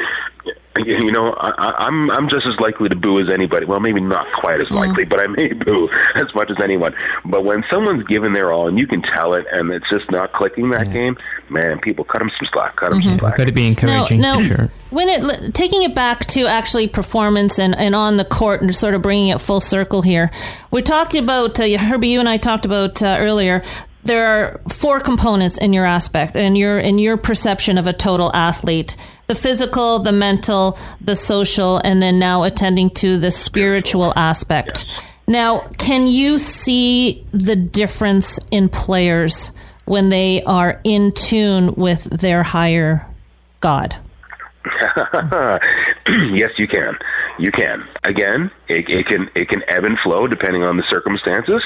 you 0.75 1.11
know, 1.11 1.33
I, 1.33 1.49
I- 1.57 1.85
I'm 1.85 2.09
I'm 2.11 2.29
just 2.29 2.45
as 2.47 2.59
likely 2.59 2.89
to 2.89 2.95
boo 2.95 3.19
as 3.19 3.31
anybody. 3.31 3.65
Well, 3.65 3.79
maybe 3.79 4.01
not 4.01 4.25
quite 4.41 4.59
as 4.59 4.69
likely, 4.71 5.05
but 5.05 5.19
I 5.19 5.27
may 5.27 5.53
boo 5.65 5.87
as 6.15 6.25
much 6.33 6.49
as 6.49 6.57
anyone. 6.63 6.93
But 7.25 7.45
when 7.45 7.63
someone's 7.71 8.03
given 8.07 8.33
their 8.33 8.51
all 8.51 8.67
and 8.67 8.79
you 8.79 8.87
can 8.87 9.01
tell 9.15 9.33
it, 9.35 9.45
and 9.51 9.71
it's 9.71 9.85
just 9.93 10.09
not 10.11 10.33
clicking 10.33 10.71
that 10.71 10.91
game, 10.91 11.15
man, 11.49 11.79
people 11.79 12.03
cut 12.05 12.19
them 12.19 12.29
some 12.39 12.49
slack. 12.51 12.75
Cut 12.77 12.89
them 12.89 13.01
some 13.03 13.19
slack. 13.19 13.37
Got 13.37 13.47
to 13.47 13.53
be 13.53 13.67
encouraging 13.67 14.19
no, 14.19 14.37
for 14.39 14.43
sure. 14.43 14.71
When 14.89 15.09
it 15.09 15.53
taking 15.53 15.83
it 15.83 15.93
back 15.93 16.25
to 16.27 16.47
actually 16.47 16.87
performance 16.87 17.59
and, 17.59 17.75
and 17.75 17.95
on 17.95 18.17
the 18.17 18.25
court 18.25 18.61
and 18.61 18.75
sort 18.75 18.95
of 18.95 19.01
bringing 19.03 19.27
it 19.29 19.39
full 19.39 19.61
circle 19.61 20.01
here, 20.01 20.31
we're 20.71 20.81
talking 20.81 21.23
about 21.23 21.59
uh, 21.59 21.77
Herbie. 21.77 22.09
You 22.09 22.19
and 22.19 22.27
I 22.27 22.37
talked 22.37 22.65
about 22.65 23.01
uh, 23.01 23.17
earlier. 23.19 23.63
There 24.05 24.27
are 24.27 24.61
four 24.69 24.99
components 24.99 25.57
in 25.57 25.71
your 25.71 25.85
aspect 25.85 26.35
and 26.35 26.57
your 26.57 26.77
in 26.77 26.99
your 26.99 27.17
perception 27.17 27.77
of 27.77 27.87
a 27.87 27.93
total 27.93 28.31
athlete: 28.33 28.97
the 29.27 29.35
physical, 29.35 29.99
the 29.99 30.11
mental, 30.11 30.77
the 30.99 31.15
social, 31.15 31.77
and 31.83 32.01
then 32.01 32.19
now 32.19 32.43
attending 32.43 32.89
to 32.91 33.17
the 33.17 33.31
spiritual 33.31 34.13
aspect. 34.15 34.85
Now, 35.25 35.59
can 35.77 36.07
you 36.07 36.37
see 36.37 37.25
the 37.31 37.55
difference 37.55 38.39
in 38.51 38.67
players 38.67 39.51
when 39.85 40.09
they 40.09 40.43
are 40.43 40.81
in 40.83 41.13
tune 41.13 41.75
with 41.75 42.03
their 42.05 42.43
higher 42.43 43.07
God? 43.61 43.95
yes, 46.33 46.49
you 46.57 46.67
can. 46.67 46.97
You 47.39 47.51
can. 47.51 47.81
Again, 48.03 48.51
it, 48.69 48.85
it 48.87 49.07
can 49.07 49.27
it 49.33 49.49
can 49.49 49.61
ebb 49.67 49.85
and 49.85 49.97
flow 50.03 50.27
depending 50.27 50.63
on 50.63 50.77
the 50.77 50.83
circumstances, 50.91 51.61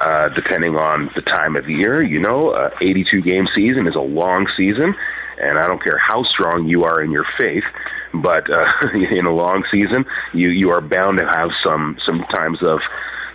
uh, 0.00 0.28
depending 0.34 0.74
on 0.74 1.10
the 1.14 1.22
time 1.22 1.54
of 1.54 1.68
year. 1.68 2.04
You 2.04 2.20
know, 2.20 2.50
a 2.50 2.70
82 2.82 3.22
game 3.22 3.46
season 3.54 3.86
is 3.86 3.94
a 3.94 4.02
long 4.02 4.46
season, 4.56 4.94
and 5.38 5.58
I 5.58 5.66
don't 5.66 5.82
care 5.82 5.98
how 5.98 6.24
strong 6.34 6.66
you 6.66 6.82
are 6.82 7.02
in 7.02 7.12
your 7.12 7.26
faith, 7.38 7.62
but 8.14 8.50
uh, 8.50 8.66
in 9.14 9.26
a 9.26 9.32
long 9.32 9.62
season, 9.70 10.04
you 10.34 10.50
you 10.50 10.70
are 10.70 10.80
bound 10.80 11.18
to 11.18 11.26
have 11.26 11.50
some 11.64 11.96
some 12.08 12.24
times 12.34 12.58
of 12.66 12.80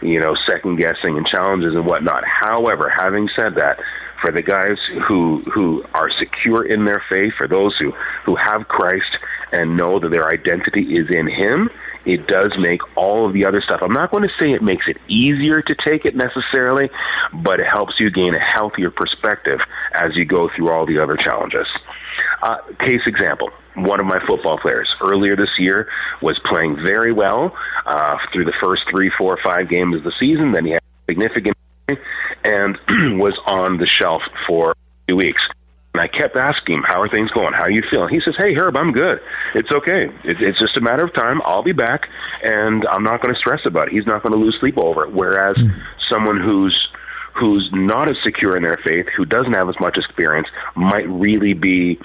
you 0.01 0.19
know 0.19 0.35
second 0.47 0.75
guessing 0.75 1.15
and 1.15 1.25
challenges 1.27 1.71
and 1.73 1.85
whatnot. 1.85 2.23
However, 2.27 2.91
having 2.91 3.29
said 3.39 3.55
that, 3.55 3.79
for 4.21 4.31
the 4.35 4.43
guys 4.43 4.77
who 5.07 5.41
who 5.55 5.83
are 5.93 6.09
secure 6.19 6.65
in 6.65 6.83
their 6.83 7.03
faith, 7.11 7.31
for 7.37 7.47
those 7.47 7.75
who 7.79 7.93
who 8.25 8.35
have 8.35 8.67
Christ 8.67 9.15
and 9.51 9.77
know 9.77 9.99
that 9.99 10.09
their 10.09 10.27
identity 10.27 10.93
is 10.93 11.07
in 11.11 11.27
Him, 11.27 11.69
it 12.05 12.27
does 12.27 12.53
make 12.59 12.79
all 12.95 13.27
of 13.27 13.33
the 13.33 13.45
other 13.45 13.61
stuff. 13.61 13.79
I'm 13.81 13.93
not 13.93 14.11
going 14.11 14.23
to 14.23 14.33
say 14.41 14.51
it 14.51 14.63
makes 14.63 14.85
it 14.87 14.97
easier 15.09 15.61
to 15.61 15.75
take 15.85 16.05
it 16.05 16.15
necessarily, 16.15 16.89
but 17.33 17.59
it 17.59 17.67
helps 17.71 17.93
you 17.99 18.09
gain 18.09 18.33
a 18.33 18.39
healthier 18.39 18.91
perspective 18.91 19.59
as 19.93 20.15
you 20.15 20.25
go 20.25 20.49
through 20.55 20.71
all 20.71 20.85
the 20.85 20.99
other 20.99 21.17
challenges. 21.17 21.67
Uh, 22.41 22.57
case 22.79 23.01
example 23.07 23.49
one 23.77 23.99
of 23.99 24.07
my 24.07 24.19
football 24.27 24.57
players 24.57 24.89
earlier 25.05 25.35
this 25.35 25.51
year 25.59 25.87
was 26.21 26.39
playing 26.49 26.77
very 26.83 27.13
well 27.13 27.55
uh, 27.85 28.17
through 28.33 28.45
the 28.45 28.53
first 28.63 28.81
three, 28.89 29.11
four, 29.19 29.37
five 29.45 29.69
games 29.69 29.95
of 29.95 30.03
the 30.03 30.13
season. 30.19 30.51
Then 30.51 30.65
he 30.65 30.71
had 30.71 30.81
significant 31.07 31.55
and 32.43 32.77
was 33.19 33.37
on 33.45 33.77
the 33.77 33.87
shelf 34.01 34.21
for 34.47 34.75
two 35.07 35.15
weeks. 35.15 35.41
And 35.97 36.05
I 36.05 36.07
kept 36.07 36.37
asking 36.37 36.75
him, 36.75 36.83
"How 36.85 37.01
are 37.01 37.09
things 37.09 37.31
going? 37.31 37.53
How 37.53 37.63
are 37.63 37.71
you 37.71 37.81
feeling?" 37.89 38.13
He 38.13 38.21
says, 38.23 38.35
"Hey, 38.37 38.53
Herb, 38.53 38.77
I'm 38.77 38.91
good. 38.91 39.19
It's 39.55 39.69
okay. 39.71 40.05
It, 40.23 40.37
it's 40.39 40.59
just 40.59 40.77
a 40.77 40.81
matter 40.81 41.03
of 41.03 41.11
time. 41.15 41.41
I'll 41.43 41.63
be 41.63 41.71
back, 41.73 42.01
and 42.43 42.85
I'm 42.91 43.03
not 43.03 43.23
going 43.23 43.33
to 43.33 43.39
stress 43.39 43.61
about 43.65 43.87
it. 43.87 43.93
He's 43.93 44.05
not 44.05 44.21
going 44.21 44.33
to 44.33 44.39
lose 44.39 44.55
sleep 44.59 44.77
over 44.77 45.05
it." 45.05 45.11
Whereas 45.11 45.57
hmm. 45.57 45.69
someone 46.11 46.39
who's 46.39 46.77
who's 47.33 47.67
not 47.73 48.11
as 48.11 48.17
secure 48.23 48.55
in 48.57 48.63
their 48.63 48.77
faith, 48.85 49.07
who 49.15 49.25
doesn't 49.25 49.53
have 49.53 49.69
as 49.69 49.75
much 49.79 49.97
experience, 49.97 50.47
might 50.75 51.09
really 51.09 51.53
be 51.53 51.99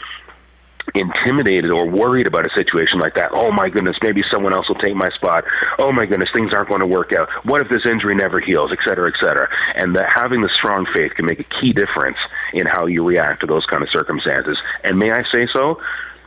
intimidated 0.94 1.70
or 1.70 1.88
worried 1.88 2.26
about 2.26 2.46
a 2.46 2.50
situation 2.56 2.98
like 3.00 3.14
that. 3.14 3.30
Oh 3.32 3.50
my 3.50 3.68
goodness, 3.68 3.96
maybe 4.02 4.22
someone 4.32 4.52
else 4.52 4.68
will 4.68 4.80
take 4.82 4.94
my 4.94 5.08
spot. 5.16 5.44
Oh 5.78 5.92
my 5.92 6.06
goodness, 6.06 6.28
things 6.34 6.52
aren't 6.54 6.68
going 6.68 6.80
to 6.80 6.86
work 6.86 7.12
out. 7.16 7.28
What 7.44 7.62
if 7.62 7.68
this 7.68 7.82
injury 7.86 8.14
never 8.14 8.40
heals, 8.40 8.70
et 8.72 8.78
cetera, 8.86 9.08
et 9.08 9.18
cetera. 9.22 9.48
And 9.74 9.94
that 9.96 10.10
having 10.14 10.42
the 10.42 10.50
strong 10.58 10.86
faith 10.94 11.12
can 11.16 11.26
make 11.26 11.40
a 11.40 11.48
key 11.60 11.72
difference 11.72 12.18
in 12.52 12.66
how 12.66 12.86
you 12.86 13.04
react 13.04 13.40
to 13.40 13.46
those 13.46 13.64
kind 13.70 13.82
of 13.82 13.88
circumstances. 13.90 14.58
And 14.84 14.98
may 14.98 15.10
I 15.10 15.22
say 15.32 15.46
so? 15.54 15.80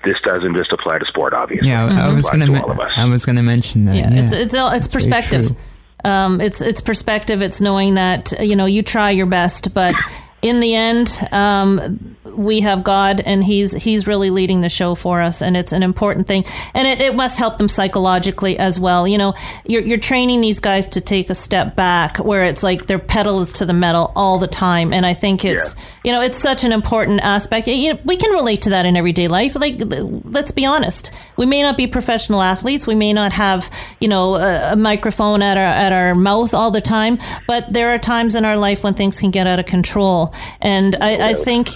this 0.03 0.17
doesn't 0.23 0.55
just 0.55 0.71
apply 0.71 0.99
to 0.99 1.05
sport, 1.05 1.33
obviously. 1.33 1.67
Yeah, 1.67 1.85
I, 1.85 2.09
I 2.09 2.13
was 2.13 2.29
gonna 2.29 2.45
to 2.45 2.61
all 2.61 2.69
of 2.69 2.79
us. 2.79 2.91
I 2.95 3.05
was 3.05 3.25
gonna 3.25 3.41
mention 3.41 3.85
that. 3.85 3.95
Yeah, 3.95 4.11
Yeah, 4.11 4.23
it's 4.23 4.33
it's 4.33 4.55
it's 4.55 4.87
perspective. 4.87 5.57
Um, 6.03 6.39
it's 6.39 6.61
it's 6.61 6.79
perspective. 6.79 7.41
It's 7.41 7.59
knowing 7.59 7.95
that 7.95 8.31
you 8.39 8.55
know 8.55 8.67
you 8.67 8.83
try 8.83 9.09
your 9.09 9.25
best, 9.25 9.73
but 9.73 9.95
in 10.43 10.59
the 10.59 10.75
end, 10.75 11.27
um, 11.31 12.15
we 12.35 12.61
have 12.61 12.83
God, 12.83 13.21
and 13.25 13.43
He's 13.43 13.73
He's 13.73 14.07
really 14.07 14.29
leading 14.29 14.61
the 14.61 14.69
show 14.69 14.95
for 14.95 15.21
us, 15.21 15.41
and 15.41 15.55
it's 15.57 15.71
an 15.71 15.83
important 15.83 16.27
thing, 16.27 16.45
and 16.73 16.87
it, 16.87 17.01
it 17.01 17.15
must 17.15 17.37
help 17.37 17.57
them 17.57 17.67
psychologically 17.69 18.57
as 18.59 18.79
well. 18.79 19.07
You 19.07 19.17
know, 19.17 19.33
you're 19.65 19.81
you're 19.81 19.97
training 19.97 20.41
these 20.41 20.59
guys 20.59 20.87
to 20.89 21.01
take 21.01 21.29
a 21.29 21.35
step 21.35 21.75
back, 21.75 22.17
where 22.17 22.43
it's 22.45 22.63
like 22.63 22.87
their 22.87 22.99
pedal 22.99 23.41
is 23.41 23.53
to 23.53 23.65
the 23.65 23.73
metal 23.73 24.11
all 24.15 24.39
the 24.39 24.47
time, 24.47 24.93
and 24.93 25.05
I 25.05 25.13
think 25.13 25.43
it's 25.45 25.75
Yeah. 25.75 25.81
you 26.03 26.11
know 26.11 26.21
it's 26.21 26.37
such 26.37 26.63
an 26.63 26.71
important 26.71 27.21
aspect. 27.21 27.67
You 27.67 27.93
know, 27.93 27.99
we 28.05 28.17
can 28.17 28.31
relate 28.31 28.61
to 28.63 28.69
that 28.71 28.85
in 28.85 28.95
everyday 28.95 29.27
life. 29.27 29.55
Like, 29.55 29.75
let's 29.79 30.51
be 30.51 30.65
honest, 30.65 31.11
we 31.37 31.45
may 31.45 31.61
not 31.61 31.77
be 31.77 31.87
professional 31.87 32.41
athletes, 32.41 32.85
we 32.87 32.95
may 32.95 33.13
not 33.13 33.33
have 33.33 33.69
you 33.99 34.07
know 34.07 34.35
a, 34.35 34.73
a 34.73 34.75
microphone 34.75 35.41
at 35.41 35.57
our 35.57 35.63
at 35.63 35.91
our 35.93 36.15
mouth 36.15 36.53
all 36.53 36.71
the 36.71 36.81
time, 36.81 37.17
but 37.47 37.71
there 37.71 37.89
are 37.89 37.97
times 37.97 38.35
in 38.35 38.45
our 38.45 38.57
life 38.57 38.83
when 38.83 38.93
things 38.93 39.19
can 39.19 39.31
get 39.31 39.47
out 39.47 39.59
of 39.59 39.65
control, 39.65 40.33
and 40.61 40.95
I, 41.01 41.29
I 41.29 41.33
think 41.33 41.69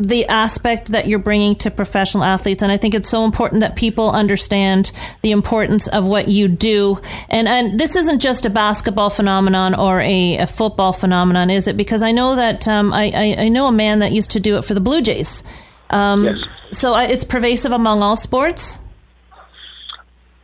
the 0.00 0.26
aspect 0.26 0.92
that 0.92 1.08
you're 1.08 1.18
bringing 1.18 1.56
to 1.56 1.70
professional 1.70 2.22
athletes. 2.22 2.62
And 2.62 2.70
i 2.70 2.76
think 2.76 2.94
it's 2.94 3.08
so 3.08 3.24
important 3.24 3.60
that 3.62 3.74
people 3.76 4.10
understand 4.10 4.92
the 5.22 5.32
importance 5.32 5.88
of 5.88 6.06
what 6.06 6.28
you 6.28 6.48
do. 6.48 7.00
And 7.28 7.48
and 7.48 7.78
this 7.80 7.96
isn't 7.96 8.20
just 8.20 8.46
a 8.46 8.50
basketball 8.50 9.10
phenomenon 9.10 9.74
or 9.74 10.00
a, 10.00 10.36
a 10.38 10.46
football 10.46 10.92
phenomenon 10.92 11.50
is 11.50 11.66
it? 11.66 11.76
Because 11.76 12.02
i 12.02 12.12
know 12.12 12.36
that 12.36 12.66
um, 12.68 12.92
I, 12.92 13.10
I, 13.14 13.36
I 13.44 13.48
know 13.48 13.66
a 13.66 13.72
man 13.72 13.98
that 13.98 14.12
used 14.12 14.30
to 14.32 14.40
do 14.40 14.56
it 14.56 14.64
for 14.64 14.74
the 14.74 14.80
blue 14.80 15.02
jays. 15.02 15.42
Um, 15.90 16.24
Yes. 16.24 16.36
so 16.70 16.94
I, 16.94 17.04
it's 17.04 17.24
pervasive 17.24 17.72
among 17.72 18.02
all 18.02 18.14
sports 18.16 18.78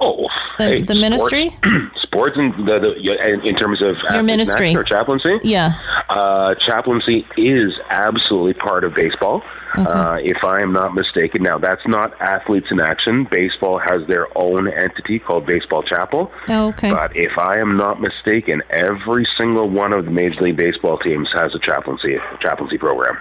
Oh, 0.05 0.27
The- 0.59 0.65
hey, 0.69 0.83
the 0.83 0.95
ministry? 0.95 1.57
sports, 1.65 2.03
sports 2.03 2.37
in, 2.37 2.65
the, 2.67 2.79
the, 2.79 3.49
in, 3.49 3.57
terms 3.57 3.83
of 3.83 3.97
your 4.13 4.23
ministry. 4.23 4.75
or 4.77 4.85
chaplaincy. 4.85 5.39
yeah 5.43 5.75
Uh, 6.09 6.55
chaplaincy 6.69 7.27
is 7.37 7.73
absolutely 7.91 8.55
part 8.55 8.85
of 8.85 8.95
baseball. 8.95 9.43
Uh, 9.77 10.19
if 10.23 10.39
I 10.45 10.63
am 10.63 10.73
not 10.73 10.95
mistaken, 10.95 11.43
now 11.43 11.59
that's 11.59 11.83
not 11.89 12.15
athletes 12.21 12.67
in 12.71 12.81
action. 12.81 13.27
Baseball 13.29 13.81
has 13.81 14.07
their 14.07 14.27
own 14.39 14.69
entity 14.69 15.19
called 15.19 15.47
Baseball 15.47 15.83
Chapel. 15.83 16.31
Oh, 16.49 16.69
okay. 16.69 16.93
But 16.93 17.17
if 17.17 17.33
I 17.41 17.59
am 17.59 17.77
not 17.77 18.01
mistaken, 18.01 18.63
every 18.71 19.27
single 19.41 19.69
one 19.69 19.93
of 19.93 20.05
the 20.05 20.13
Major 20.13 20.41
League 20.43 20.59
Baseball 20.59 20.99
teams 20.99 21.29
has 21.39 21.51
a 21.57 21.59
chaplaincy 21.59 22.17
chaplaincy 22.41 22.79
program. 22.79 23.17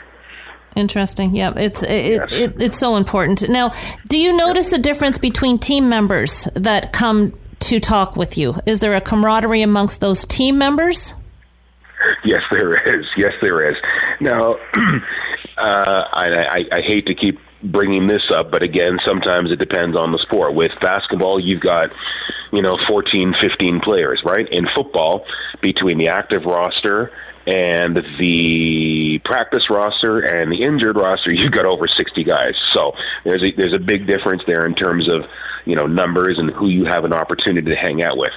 Interesting. 0.76 1.36
Yeah, 1.36 1.53
it's 1.55 1.84
it, 1.84 1.89
Yes. 2.13 2.30
it, 2.32 2.61
it's 2.61 2.80
so 2.80 2.95
important. 2.95 3.47
Now, 3.49 3.71
do 4.07 4.17
you 4.17 4.36
notice 4.36 4.71
a 4.74 4.80
difference 4.80 5.17
between 5.17 5.59
team 5.59 5.89
members 5.89 6.47
that 6.55 6.91
come 6.93 7.34
to 7.61 7.80
talk 7.80 8.15
with 8.15 8.38
you? 8.38 8.55
Is 8.65 8.80
there 8.80 8.95
a 8.95 9.01
camaraderie 9.01 9.61
amongst 9.61 10.01
those 10.01 10.26
team 10.26 10.57
members? 10.57 11.13
Yes, 12.26 12.41
there 12.51 12.71
is. 12.99 13.05
Yes, 13.17 13.32
there 13.41 13.69
is. 13.69 13.76
Now, 14.19 14.55
uh, 15.57 16.01
I, 16.13 16.26
I, 16.49 16.57
I 16.71 16.80
hate 16.86 17.05
to 17.07 17.15
keep 17.15 17.39
bringing 17.63 18.07
this 18.07 18.24
up, 18.36 18.51
but 18.51 18.61
again, 18.63 18.97
sometimes 19.07 19.49
it 19.51 19.59
depends 19.59 19.97
on 19.97 20.11
the 20.11 20.19
sport. 20.30 20.53
With 20.53 20.71
basketball, 20.82 21.39
you've 21.39 21.61
got, 21.61 21.89
you 22.51 22.61
know, 22.61 22.78
14, 22.89 23.34
15 23.41 23.80
players, 23.84 24.21
right? 24.26 24.45
In 24.51 24.65
football, 24.76 25.24
between 25.61 25.97
the 25.97 26.09
active 26.09 26.43
roster 26.45 27.11
and 27.46 27.98
the 28.20 29.20
practice 29.26 29.64
roster 29.70 30.20
and 30.20 30.52
the 30.52 30.64
injured 30.64 30.96
roster, 30.96 31.32
you've 31.32 31.52
got 31.52 31.66
over 31.66 31.84
60 31.88 32.24
guys. 32.24 32.56
So 32.74 32.94
there's 33.26 33.44
a, 33.44 33.52
there's 33.58 33.76
a 33.76 33.84
big 33.84 34.08
difference 34.08 34.44
there 34.48 34.66
in 34.66 34.76
terms 34.76 35.12
of, 35.12 35.24
you 35.66 35.76
know, 35.76 35.86
numbers 35.86 36.36
and 36.38 36.52
who 36.52 36.70
you 36.70 36.86
have 36.86 37.04
an 37.04 37.14
opportunity 37.14 37.70
to 37.70 37.76
hang 37.76 38.04
out 38.04 38.18
with. 38.18 38.32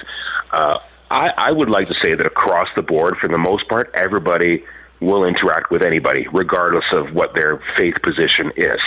Uh, 0.51 0.77
I, 1.09 1.29
I 1.37 1.51
would 1.51 1.69
like 1.69 1.87
to 1.87 1.95
say 2.03 2.15
that 2.15 2.27
across 2.27 2.67
the 2.75 2.83
board, 2.83 3.15
for 3.21 3.29
the 3.29 3.37
most 3.37 3.67
part, 3.69 3.91
everybody 3.95 4.65
will 4.99 5.25
interact 5.25 5.71
with 5.71 5.85
anybody, 5.85 6.25
regardless 6.33 6.83
of 6.95 7.13
what 7.13 7.33
their 7.33 7.61
faith 7.77 7.93
position 8.03 8.51
is. 8.57 8.81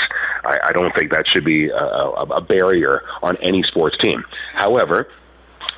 I, 0.45 0.59
I 0.69 0.73
don't 0.73 0.93
think 0.99 1.13
that 1.13 1.25
should 1.33 1.45
be 1.45 1.69
a, 1.69 1.75
a, 1.75 2.25
a 2.37 2.41
barrier 2.41 3.01
on 3.23 3.37
any 3.43 3.63
sports 3.71 3.97
team. 4.03 4.23
However, 4.55 5.07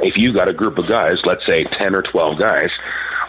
if 0.00 0.14
you 0.16 0.34
got 0.34 0.50
a 0.50 0.54
group 0.54 0.78
of 0.78 0.88
guys, 0.88 1.14
let's 1.24 1.42
say 1.46 1.64
10 1.80 1.94
or 1.94 2.02
12 2.02 2.40
guys 2.40 2.70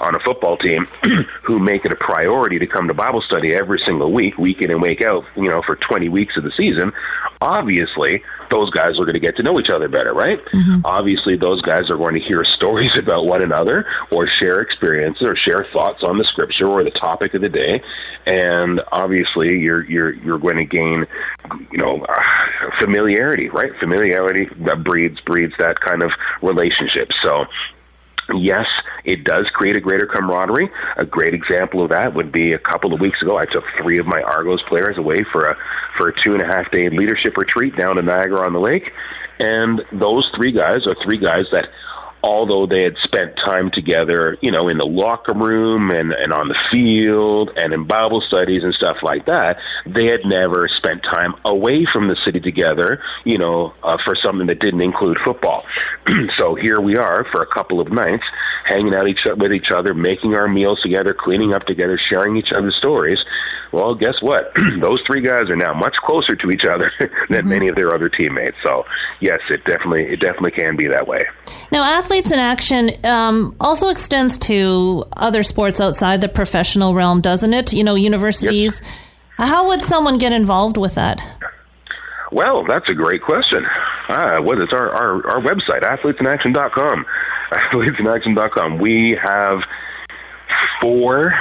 on 0.03 0.15
a 0.15 0.19
football 0.25 0.57
team 0.57 0.85
who 1.47 1.59
make 1.59 1.85
it 1.85 1.93
a 1.93 1.99
priority 2.03 2.59
to 2.59 2.67
come 2.67 2.87
to 2.87 2.93
Bible 2.93 3.23
study 3.25 3.55
every 3.55 3.81
single 3.87 4.11
week, 4.11 4.37
week 4.37 4.61
in 4.61 4.71
and 4.71 4.81
week 4.81 5.01
out, 5.01 5.23
you 5.35 5.47
know, 5.47 5.61
for 5.65 5.77
20 5.89 6.09
weeks 6.09 6.33
of 6.37 6.43
the 6.43 6.51
season, 6.59 6.91
obviously 7.41 8.21
those 8.51 8.69
guys 8.71 8.91
are 8.99 9.05
going 9.05 9.19
to 9.19 9.23
get 9.23 9.35
to 9.37 9.43
know 9.43 9.59
each 9.59 9.71
other 9.73 9.87
better, 9.87 10.13
right? 10.13 10.39
Obviously 10.85 11.35
those 11.37 11.61
guys 11.61 11.89
are 11.89 11.97
going 11.97 12.15
to 12.15 12.21
hear 12.21 12.43
stories 12.57 12.91
about 12.99 13.25
one 13.25 13.43
another 13.43 13.85
or 14.11 14.25
share 14.41 14.59
experiences 14.59 15.25
or 15.25 15.35
share 15.35 15.65
thoughts 15.73 15.99
on 16.07 16.17
the 16.17 16.25
scripture 16.29 16.67
or 16.67 16.83
the 16.83 16.95
topic 17.01 17.33
of 17.33 17.41
the 17.41 17.49
day. 17.49 17.81
And 18.25 18.79
obviously 18.91 19.59
you're 19.59 19.83
you're 19.83 20.13
you're 20.13 20.39
going 20.39 20.57
to 20.57 20.65
gain 20.65 21.05
you 21.71 21.77
know 21.77 22.03
uh, 22.03 22.13
familiarity, 22.81 23.49
right? 23.49 23.71
Familiarity 23.79 24.47
that 24.65 24.83
breeds 24.83 25.19
breeds 25.25 25.53
that 25.59 25.79
kind 25.79 26.01
of 26.01 26.11
relationship. 26.41 27.09
So 27.25 27.45
yes, 28.35 28.65
it 29.05 29.23
does 29.23 29.43
create 29.53 29.77
a 29.77 29.81
greater 29.81 30.07
camaraderie. 30.07 30.69
A 30.97 31.05
great 31.05 31.33
example 31.33 31.83
of 31.83 31.89
that 31.89 32.15
would 32.15 32.31
be 32.31 32.53
a 32.53 32.59
couple 32.59 32.93
of 32.93 32.99
weeks 32.99 33.17
ago. 33.21 33.37
I 33.37 33.45
took 33.51 33.63
three 33.81 33.99
of 33.99 34.05
my 34.05 34.21
Argos 34.21 34.61
players 34.69 34.97
away 34.97 35.17
for 35.31 35.41
a 35.41 35.57
for 35.97 36.09
a 36.09 36.13
two 36.25 36.33
and 36.33 36.41
a 36.41 36.45
half 36.45 36.71
day 36.71 36.89
leadership 36.89 37.37
retreat 37.37 37.75
down 37.77 37.97
to 37.97 38.01
Niagara 38.01 38.45
on 38.45 38.53
the 38.53 38.59
Lake, 38.59 38.89
and 39.39 39.81
those 39.91 40.29
three 40.35 40.51
guys 40.51 40.87
are 40.87 40.95
three 41.05 41.19
guys 41.19 41.43
that. 41.51 41.65
Although 42.23 42.67
they 42.67 42.83
had 42.83 42.95
spent 43.03 43.35
time 43.45 43.69
together, 43.73 44.37
you 44.41 44.51
know, 44.51 44.69
in 44.71 44.77
the 44.77 44.87
locker 44.87 45.35
room 45.35 45.91
and, 45.91 46.13
and 46.13 46.31
on 46.31 46.47
the 46.47 46.55
field 46.71 47.51
and 47.57 47.73
in 47.73 47.85
Bible 47.85 48.23
studies 48.25 48.63
and 48.63 48.73
stuff 48.73 48.95
like 49.03 49.25
that, 49.25 49.57
they 49.85 50.09
had 50.09 50.23
never 50.23 50.69
spent 50.77 51.03
time 51.03 51.35
away 51.43 51.85
from 51.91 52.07
the 52.07 52.15
city 52.25 52.39
together, 52.39 53.03
you 53.25 53.37
know, 53.37 53.73
uh, 53.83 53.97
for 54.05 54.15
something 54.23 54.47
that 54.47 54.59
didn't 54.59 54.81
include 54.81 55.17
football. 55.25 55.63
so 56.39 56.55
here 56.55 56.79
we 56.79 56.95
are 56.95 57.25
for 57.31 57.41
a 57.43 57.53
couple 57.53 57.81
of 57.81 57.91
nights, 57.91 58.23
hanging 58.69 58.95
out 58.95 59.07
each, 59.07 59.19
with 59.35 59.51
each 59.51 59.71
other, 59.75 59.93
making 59.93 60.33
our 60.33 60.47
meals 60.47 60.79
together, 60.81 61.13
cleaning 61.13 61.53
up 61.53 61.65
together, 61.65 61.99
sharing 62.11 62.37
each 62.37 62.55
other's 62.55 62.75
stories. 62.79 63.19
Well, 63.73 63.95
guess 63.95 64.13
what? 64.21 64.53
Those 64.81 65.01
three 65.07 65.21
guys 65.21 65.49
are 65.49 65.55
now 65.55 65.73
much 65.73 65.95
closer 66.05 66.35
to 66.35 66.49
each 66.51 66.63
other 66.63 66.91
than 67.29 67.49
many 67.49 67.67
of 67.69 67.75
their 67.75 67.93
other 67.93 68.07
teammates. 68.07 68.55
So, 68.63 68.83
yes, 69.19 69.39
it 69.49 69.63
definitely 69.65 70.03
it 70.03 70.19
definitely 70.19 70.51
can 70.51 70.77
be 70.77 70.87
that 70.87 71.07
way. 71.07 71.25
Now, 71.71 71.83
athletes 71.83 72.31
in 72.31 72.37
action 72.37 72.91
um, 73.03 73.55
also 73.59 73.89
extends 73.89 74.37
to 74.49 75.05
other 75.17 75.41
sports 75.41 75.81
outside 75.81 76.21
the 76.21 76.29
professional 76.29 76.93
realm, 76.93 77.19
doesn't 77.19 77.51
it? 77.51 77.73
You 77.73 77.83
know, 77.83 77.95
universities. 77.95 78.83
How 79.37 79.67
would 79.67 79.81
someone 79.81 80.19
get 80.19 80.31
involved 80.31 80.77
with 80.77 80.93
that? 80.93 81.19
Well, 82.31 82.65
that's 82.69 82.87
a 82.89 82.93
great 82.93 83.23
question. 83.23 83.65
Ah, 84.09 84.39
what 84.39 84.59
is 84.59 84.69
our, 84.71 84.89
our, 84.91 85.27
our 85.31 85.41
website, 85.41 85.81
athletesinaction.com. 85.81 87.05
Athletesinaction.com. 87.53 88.79
We 88.79 89.17
have 89.23 89.59
four 90.81 91.33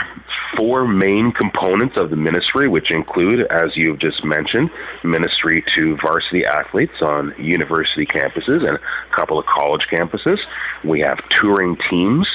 four 0.59 0.86
main 0.86 1.32
components 1.32 1.96
of 2.00 2.11
the 2.11 2.16
ministry, 2.16 2.68
which 2.68 2.90
include, 2.90 3.46
as 3.50 3.70
you've 3.74 4.00
just 4.00 4.24
mentioned, 4.24 4.70
ministry 5.05 5.64
to 5.76 5.96
varsity 6.05 6.44
athletes 6.44 6.94
on 7.03 7.34
university 7.38 8.07
campuses 8.07 8.66
and 8.66 8.76
a 8.76 9.16
couple 9.16 9.38
of 9.38 9.46
college 9.46 9.82
campuses. 9.92 10.38
We 10.84 11.00
have 11.00 11.18
touring 11.42 11.76
teams 11.90 12.26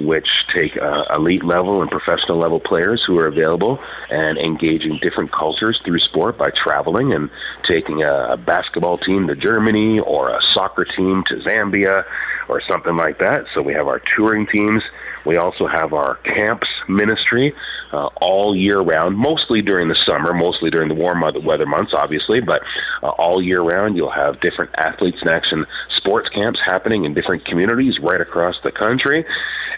which 0.00 0.26
take 0.56 0.72
uh, 0.80 1.04
elite 1.16 1.44
level 1.44 1.82
and 1.82 1.90
professional 1.90 2.38
level 2.38 2.60
players 2.60 3.02
who 3.06 3.18
are 3.18 3.28
available 3.28 3.78
and 4.10 4.38
engaging 4.38 4.98
different 5.02 5.30
cultures 5.32 5.78
through 5.84 5.98
sport 6.10 6.38
by 6.38 6.48
traveling 6.64 7.12
and 7.12 7.30
taking 7.70 8.02
a, 8.02 8.32
a 8.32 8.36
basketball 8.36 8.98
team 8.98 9.26
to 9.28 9.36
Germany 9.36 10.00
or 10.00 10.30
a 10.30 10.40
soccer 10.54 10.86
team 10.96 11.22
to 11.28 11.36
Zambia 11.48 12.04
or 12.48 12.60
something 12.68 12.96
like 12.96 13.18
that. 13.18 13.44
So 13.54 13.62
we 13.62 13.74
have 13.74 13.86
our 13.86 14.00
touring 14.16 14.46
teams. 14.52 14.82
We 15.24 15.36
also 15.36 15.66
have 15.66 15.92
our 15.92 16.16
camps 16.16 16.66
ministry 16.88 17.54
uh, 17.92 18.08
all 18.20 18.56
year 18.56 18.80
round, 18.80 19.16
mostly 19.16 19.62
during 19.62 19.88
the 19.88 19.96
summer, 20.08 20.32
mostly 20.32 20.70
during 20.70 20.88
the 20.88 20.94
warm 20.94 21.22
weather 21.44 21.66
months, 21.66 21.92
obviously, 21.96 22.40
but 22.40 22.60
uh, 23.02 23.08
all 23.08 23.42
year 23.42 23.60
round 23.60 23.96
you'll 23.96 24.10
have 24.10 24.40
different 24.40 24.70
athletes 24.78 25.18
in 25.22 25.30
action 25.30 25.66
sports 25.96 26.28
camps 26.34 26.58
happening 26.66 27.04
in 27.04 27.14
different 27.14 27.44
communities 27.44 27.94
right 28.02 28.20
across 28.20 28.54
the 28.64 28.72
country. 28.72 29.24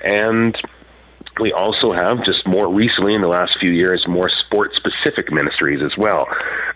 And 0.03 0.57
We 1.41 1.53
also 1.53 1.93
have 1.93 2.19
just 2.25 2.47
more 2.47 2.73
recently 2.73 3.15
in 3.15 3.23
the 3.23 3.29
last 3.29 3.59
few 3.59 3.71
years 3.71 4.05
more 4.09 4.31
sport 4.47 4.71
specific 4.77 5.33
ministries 5.33 5.81
as 5.83 5.91
well, 5.99 6.29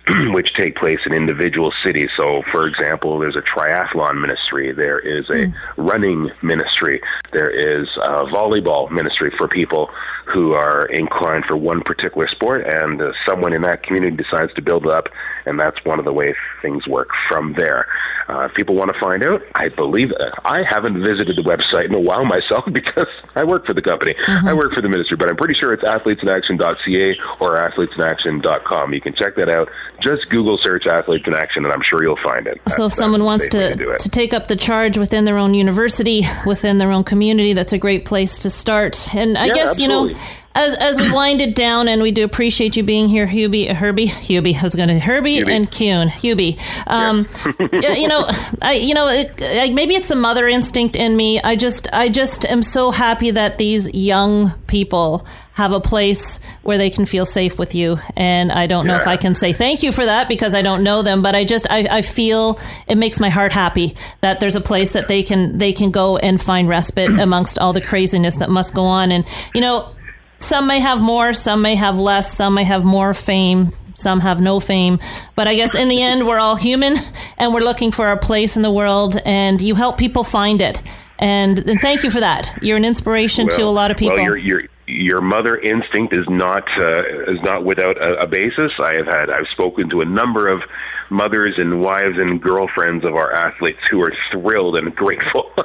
which 0.34 0.48
take 0.58 0.74
place 0.76 0.98
in 1.06 1.14
individual 1.14 1.72
cities. 1.86 2.10
So, 2.18 2.42
for 2.52 2.66
example, 2.66 3.20
there's 3.20 3.36
a 3.36 3.46
triathlon 3.46 4.20
ministry, 4.20 4.72
there 4.72 4.98
is 4.98 5.28
a 5.30 5.46
mm. 5.46 5.54
running 5.76 6.30
ministry, 6.42 7.00
there 7.32 7.50
is 7.50 7.86
a 8.02 8.24
volleyball 8.34 8.90
ministry 8.90 9.32
for 9.38 9.48
people 9.48 9.90
who 10.34 10.54
are 10.54 10.86
inclined 10.86 11.44
for 11.46 11.56
one 11.56 11.80
particular 11.82 12.26
sport, 12.32 12.66
and 12.66 13.00
uh, 13.00 13.12
someone 13.28 13.52
in 13.52 13.62
that 13.62 13.82
community 13.82 14.16
decides 14.16 14.52
to 14.54 14.62
build 14.62 14.84
it 14.84 14.90
up, 14.90 15.04
and 15.46 15.58
that's 15.58 15.76
one 15.84 15.98
of 15.98 16.04
the 16.04 16.12
ways 16.12 16.34
things 16.60 16.86
work 16.86 17.08
from 17.30 17.54
there. 17.56 17.86
Uh, 18.28 18.44
if 18.44 18.54
people 18.54 18.74
want 18.74 18.90
to 18.92 19.00
find 19.00 19.24
out, 19.24 19.40
I 19.54 19.68
believe 19.74 20.08
uh, 20.12 20.30
I 20.44 20.60
haven't 20.68 21.00
visited 21.00 21.36
the 21.36 21.46
website 21.48 21.86
in 21.86 21.94
a 21.94 22.00
while 22.00 22.24
myself 22.28 22.64
because 22.72 23.08
I 23.34 23.44
work 23.44 23.64
for 23.66 23.72
the 23.72 23.82
company. 23.82 24.14
Mm-hmm. 24.28 24.47
I 24.48 24.54
work 24.54 24.72
for 24.72 24.80
the 24.80 24.88
ministry, 24.88 25.18
but 25.18 25.28
I'm 25.28 25.36
pretty 25.36 25.54
sure 25.60 25.74
it's 25.74 25.84
athletesinaction.ca 25.84 27.16
or 27.40 27.56
athletesinaction.com. 27.56 28.94
You 28.94 29.00
can 29.00 29.14
check 29.14 29.36
that 29.36 29.50
out. 29.50 29.68
Just 30.02 30.28
Google 30.30 30.58
search 30.64 30.84
Athletes 30.90 31.24
in 31.26 31.34
Action, 31.34 31.64
and 31.66 31.72
I'm 31.72 31.82
sure 31.88 32.02
you'll 32.02 32.18
find 32.24 32.46
it. 32.46 32.58
So, 32.68 32.86
if 32.86 32.94
someone 32.94 33.24
wants 33.24 33.46
to, 33.48 33.76
to, 33.76 33.98
to 33.98 34.08
take 34.08 34.32
up 34.32 34.48
the 34.48 34.56
charge 34.56 34.96
within 34.96 35.26
their 35.26 35.36
own 35.36 35.52
university, 35.52 36.24
within 36.46 36.78
their 36.78 36.90
own 36.92 37.04
community, 37.04 37.52
that's 37.52 37.74
a 37.74 37.78
great 37.78 38.06
place 38.06 38.38
to 38.40 38.50
start. 38.50 39.14
And 39.14 39.36
I 39.36 39.46
yeah, 39.46 39.52
guess, 39.52 39.70
absolutely. 39.72 40.12
you 40.12 40.14
know, 40.14 40.20
as 40.58 40.74
as 40.74 40.98
we 40.98 41.10
wind 41.10 41.40
it 41.40 41.54
down, 41.54 41.86
and 41.86 42.02
we 42.02 42.10
do 42.10 42.24
appreciate 42.24 42.76
you 42.76 42.82
being 42.82 43.08
here, 43.08 43.26
Hubie, 43.26 43.72
Herbie, 43.72 44.08
Hubie. 44.08 44.56
I 44.56 44.62
was 44.62 44.74
going 44.74 44.88
to 44.88 44.98
Herbie 44.98 45.40
Hubie. 45.40 45.50
and 45.50 45.70
Kuhn, 45.70 46.08
Hubie. 46.08 46.58
Um, 46.88 47.28
yeah. 47.72 47.92
you 47.92 48.08
know, 48.08 48.28
I, 48.60 48.72
you 48.72 48.92
know, 48.92 49.08
it, 49.08 49.40
maybe 49.72 49.94
it's 49.94 50.08
the 50.08 50.16
mother 50.16 50.48
instinct 50.48 50.96
in 50.96 51.16
me. 51.16 51.40
I 51.40 51.54
just, 51.54 51.88
I 51.92 52.08
just 52.08 52.44
am 52.44 52.64
so 52.64 52.90
happy 52.90 53.30
that 53.30 53.58
these 53.58 53.94
young 53.94 54.52
people 54.66 55.24
have 55.58 55.72
a 55.72 55.80
place 55.80 56.38
where 56.62 56.78
they 56.78 56.88
can 56.88 57.04
feel 57.04 57.26
safe 57.26 57.58
with 57.58 57.74
you. 57.74 57.98
And 58.16 58.52
I 58.52 58.68
don't 58.68 58.86
know 58.86 58.94
yeah. 58.94 59.02
if 59.02 59.08
I 59.08 59.16
can 59.16 59.34
say 59.34 59.52
thank 59.52 59.82
you 59.82 59.90
for 59.90 60.04
that 60.04 60.28
because 60.28 60.54
I 60.54 60.62
don't 60.62 60.84
know 60.84 61.02
them, 61.02 61.20
but 61.20 61.34
I 61.34 61.44
just 61.44 61.66
I, 61.68 61.98
I 61.98 62.02
feel 62.02 62.60
it 62.86 62.96
makes 62.96 63.18
my 63.18 63.28
heart 63.28 63.50
happy 63.50 63.96
that 64.20 64.38
there's 64.38 64.54
a 64.54 64.60
place 64.60 64.92
that 64.92 65.08
they 65.08 65.24
can 65.24 65.58
they 65.58 65.72
can 65.72 65.90
go 65.90 66.16
and 66.16 66.40
find 66.40 66.68
respite 66.68 67.10
amongst 67.20 67.58
all 67.58 67.72
the 67.72 67.80
craziness 67.80 68.36
that 68.36 68.50
must 68.50 68.72
go 68.72 68.84
on. 68.84 69.10
And 69.10 69.24
you 69.52 69.60
know, 69.60 69.92
some 70.38 70.66
may 70.66 70.80
have 70.80 71.00
more, 71.00 71.32
some 71.32 71.62
may 71.62 71.74
have 71.74 71.98
less, 71.98 72.32
some 72.32 72.54
may 72.54 72.64
have 72.64 72.84
more 72.84 73.14
fame, 73.14 73.72
some 73.94 74.20
have 74.20 74.40
no 74.40 74.60
fame. 74.60 74.98
But 75.34 75.48
I 75.48 75.54
guess 75.54 75.74
in 75.74 75.88
the 75.88 76.02
end, 76.02 76.26
we're 76.26 76.38
all 76.38 76.56
human 76.56 76.96
and 77.36 77.52
we're 77.52 77.60
looking 77.60 77.90
for 77.90 78.06
our 78.06 78.16
place 78.16 78.56
in 78.56 78.62
the 78.62 78.70
world, 78.70 79.20
and 79.24 79.60
you 79.60 79.74
help 79.74 79.98
people 79.98 80.24
find 80.24 80.62
it. 80.62 80.82
And, 81.18 81.58
and 81.58 81.80
thank 81.80 82.04
you 82.04 82.10
for 82.10 82.20
that. 82.20 82.56
You're 82.62 82.76
an 82.76 82.84
inspiration 82.84 83.46
well, 83.48 83.56
to 83.56 83.64
a 83.64 83.66
lot 83.66 83.90
of 83.90 83.96
people. 83.96 84.16
Well, 84.16 84.24
you're, 84.24 84.36
you're, 84.36 84.62
your 84.86 85.20
mother 85.20 85.58
instinct 85.58 86.16
is 86.16 86.24
not 86.28 86.64
uh, 86.80 87.32
is 87.32 87.40
not 87.44 87.64
without 87.64 87.98
a, 87.98 88.22
a 88.22 88.26
basis. 88.26 88.72
I 88.82 88.94
have 88.94 89.06
had 89.06 89.30
I've 89.30 89.46
spoken 89.52 89.90
to 89.90 90.00
a 90.00 90.04
number 90.06 90.48
of 90.48 90.62
mothers 91.10 91.54
and 91.58 91.80
wives 91.80 92.16
and 92.18 92.40
girlfriends 92.40 93.04
of 93.06 93.14
our 93.14 93.32
athletes 93.32 93.78
who 93.90 94.00
are 94.00 94.12
thrilled 94.32 94.76
and 94.78 94.94
grateful 94.94 95.50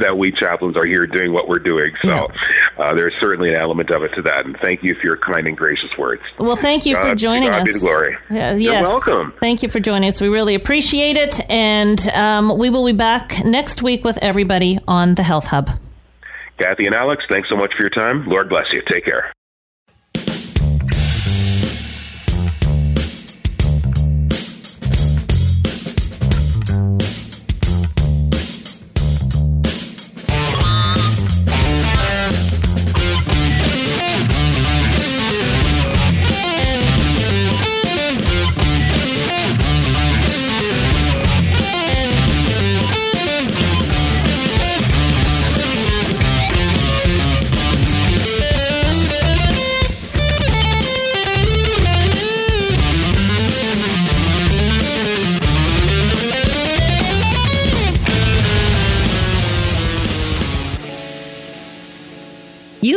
that 0.00 0.16
we 0.16 0.32
chaplains 0.32 0.76
are 0.76 0.86
here 0.86 1.06
doing 1.06 1.32
what 1.32 1.48
we're 1.48 1.62
doing. 1.62 1.92
So 2.04 2.10
yeah. 2.10 2.26
uh, 2.78 2.94
there's 2.94 3.14
certainly 3.20 3.50
an 3.50 3.60
element 3.60 3.90
of 3.90 4.02
it 4.02 4.10
to 4.16 4.22
that. 4.22 4.46
And 4.46 4.56
thank 4.62 4.82
you 4.82 4.94
for 4.94 5.04
your 5.04 5.18
kind 5.18 5.46
and 5.46 5.56
gracious 5.56 5.90
words. 5.98 6.22
Well, 6.38 6.56
thank 6.56 6.86
you 6.86 6.94
God, 6.94 7.10
for 7.10 7.14
joining 7.14 7.50
God 7.50 7.68
us. 7.68 7.74
Be 7.74 7.80
glory. 7.80 8.14
Uh, 8.14 8.18
yes. 8.30 8.60
You're 8.60 8.82
welcome. 8.82 9.34
Thank 9.40 9.62
you 9.62 9.68
for 9.68 9.80
joining 9.80 10.08
us. 10.08 10.20
We 10.20 10.28
really 10.28 10.54
appreciate 10.54 11.16
it. 11.16 11.38
And 11.50 12.00
um, 12.08 12.56
we 12.58 12.70
will 12.70 12.86
be 12.86 12.92
back 12.92 13.44
next 13.44 13.82
week 13.82 14.04
with 14.04 14.18
everybody 14.18 14.78
on 14.86 15.14
the 15.14 15.22
Health 15.22 15.46
Hub. 15.46 15.70
Kathy 16.58 16.84
and 16.86 16.94
Alex, 16.94 17.22
thanks 17.28 17.48
so 17.50 17.58
much 17.58 17.72
for 17.76 17.82
your 17.82 17.90
time. 17.90 18.26
Lord 18.28 18.48
bless 18.48 18.64
you. 18.72 18.82
Take 18.90 19.04
care. 19.04 19.32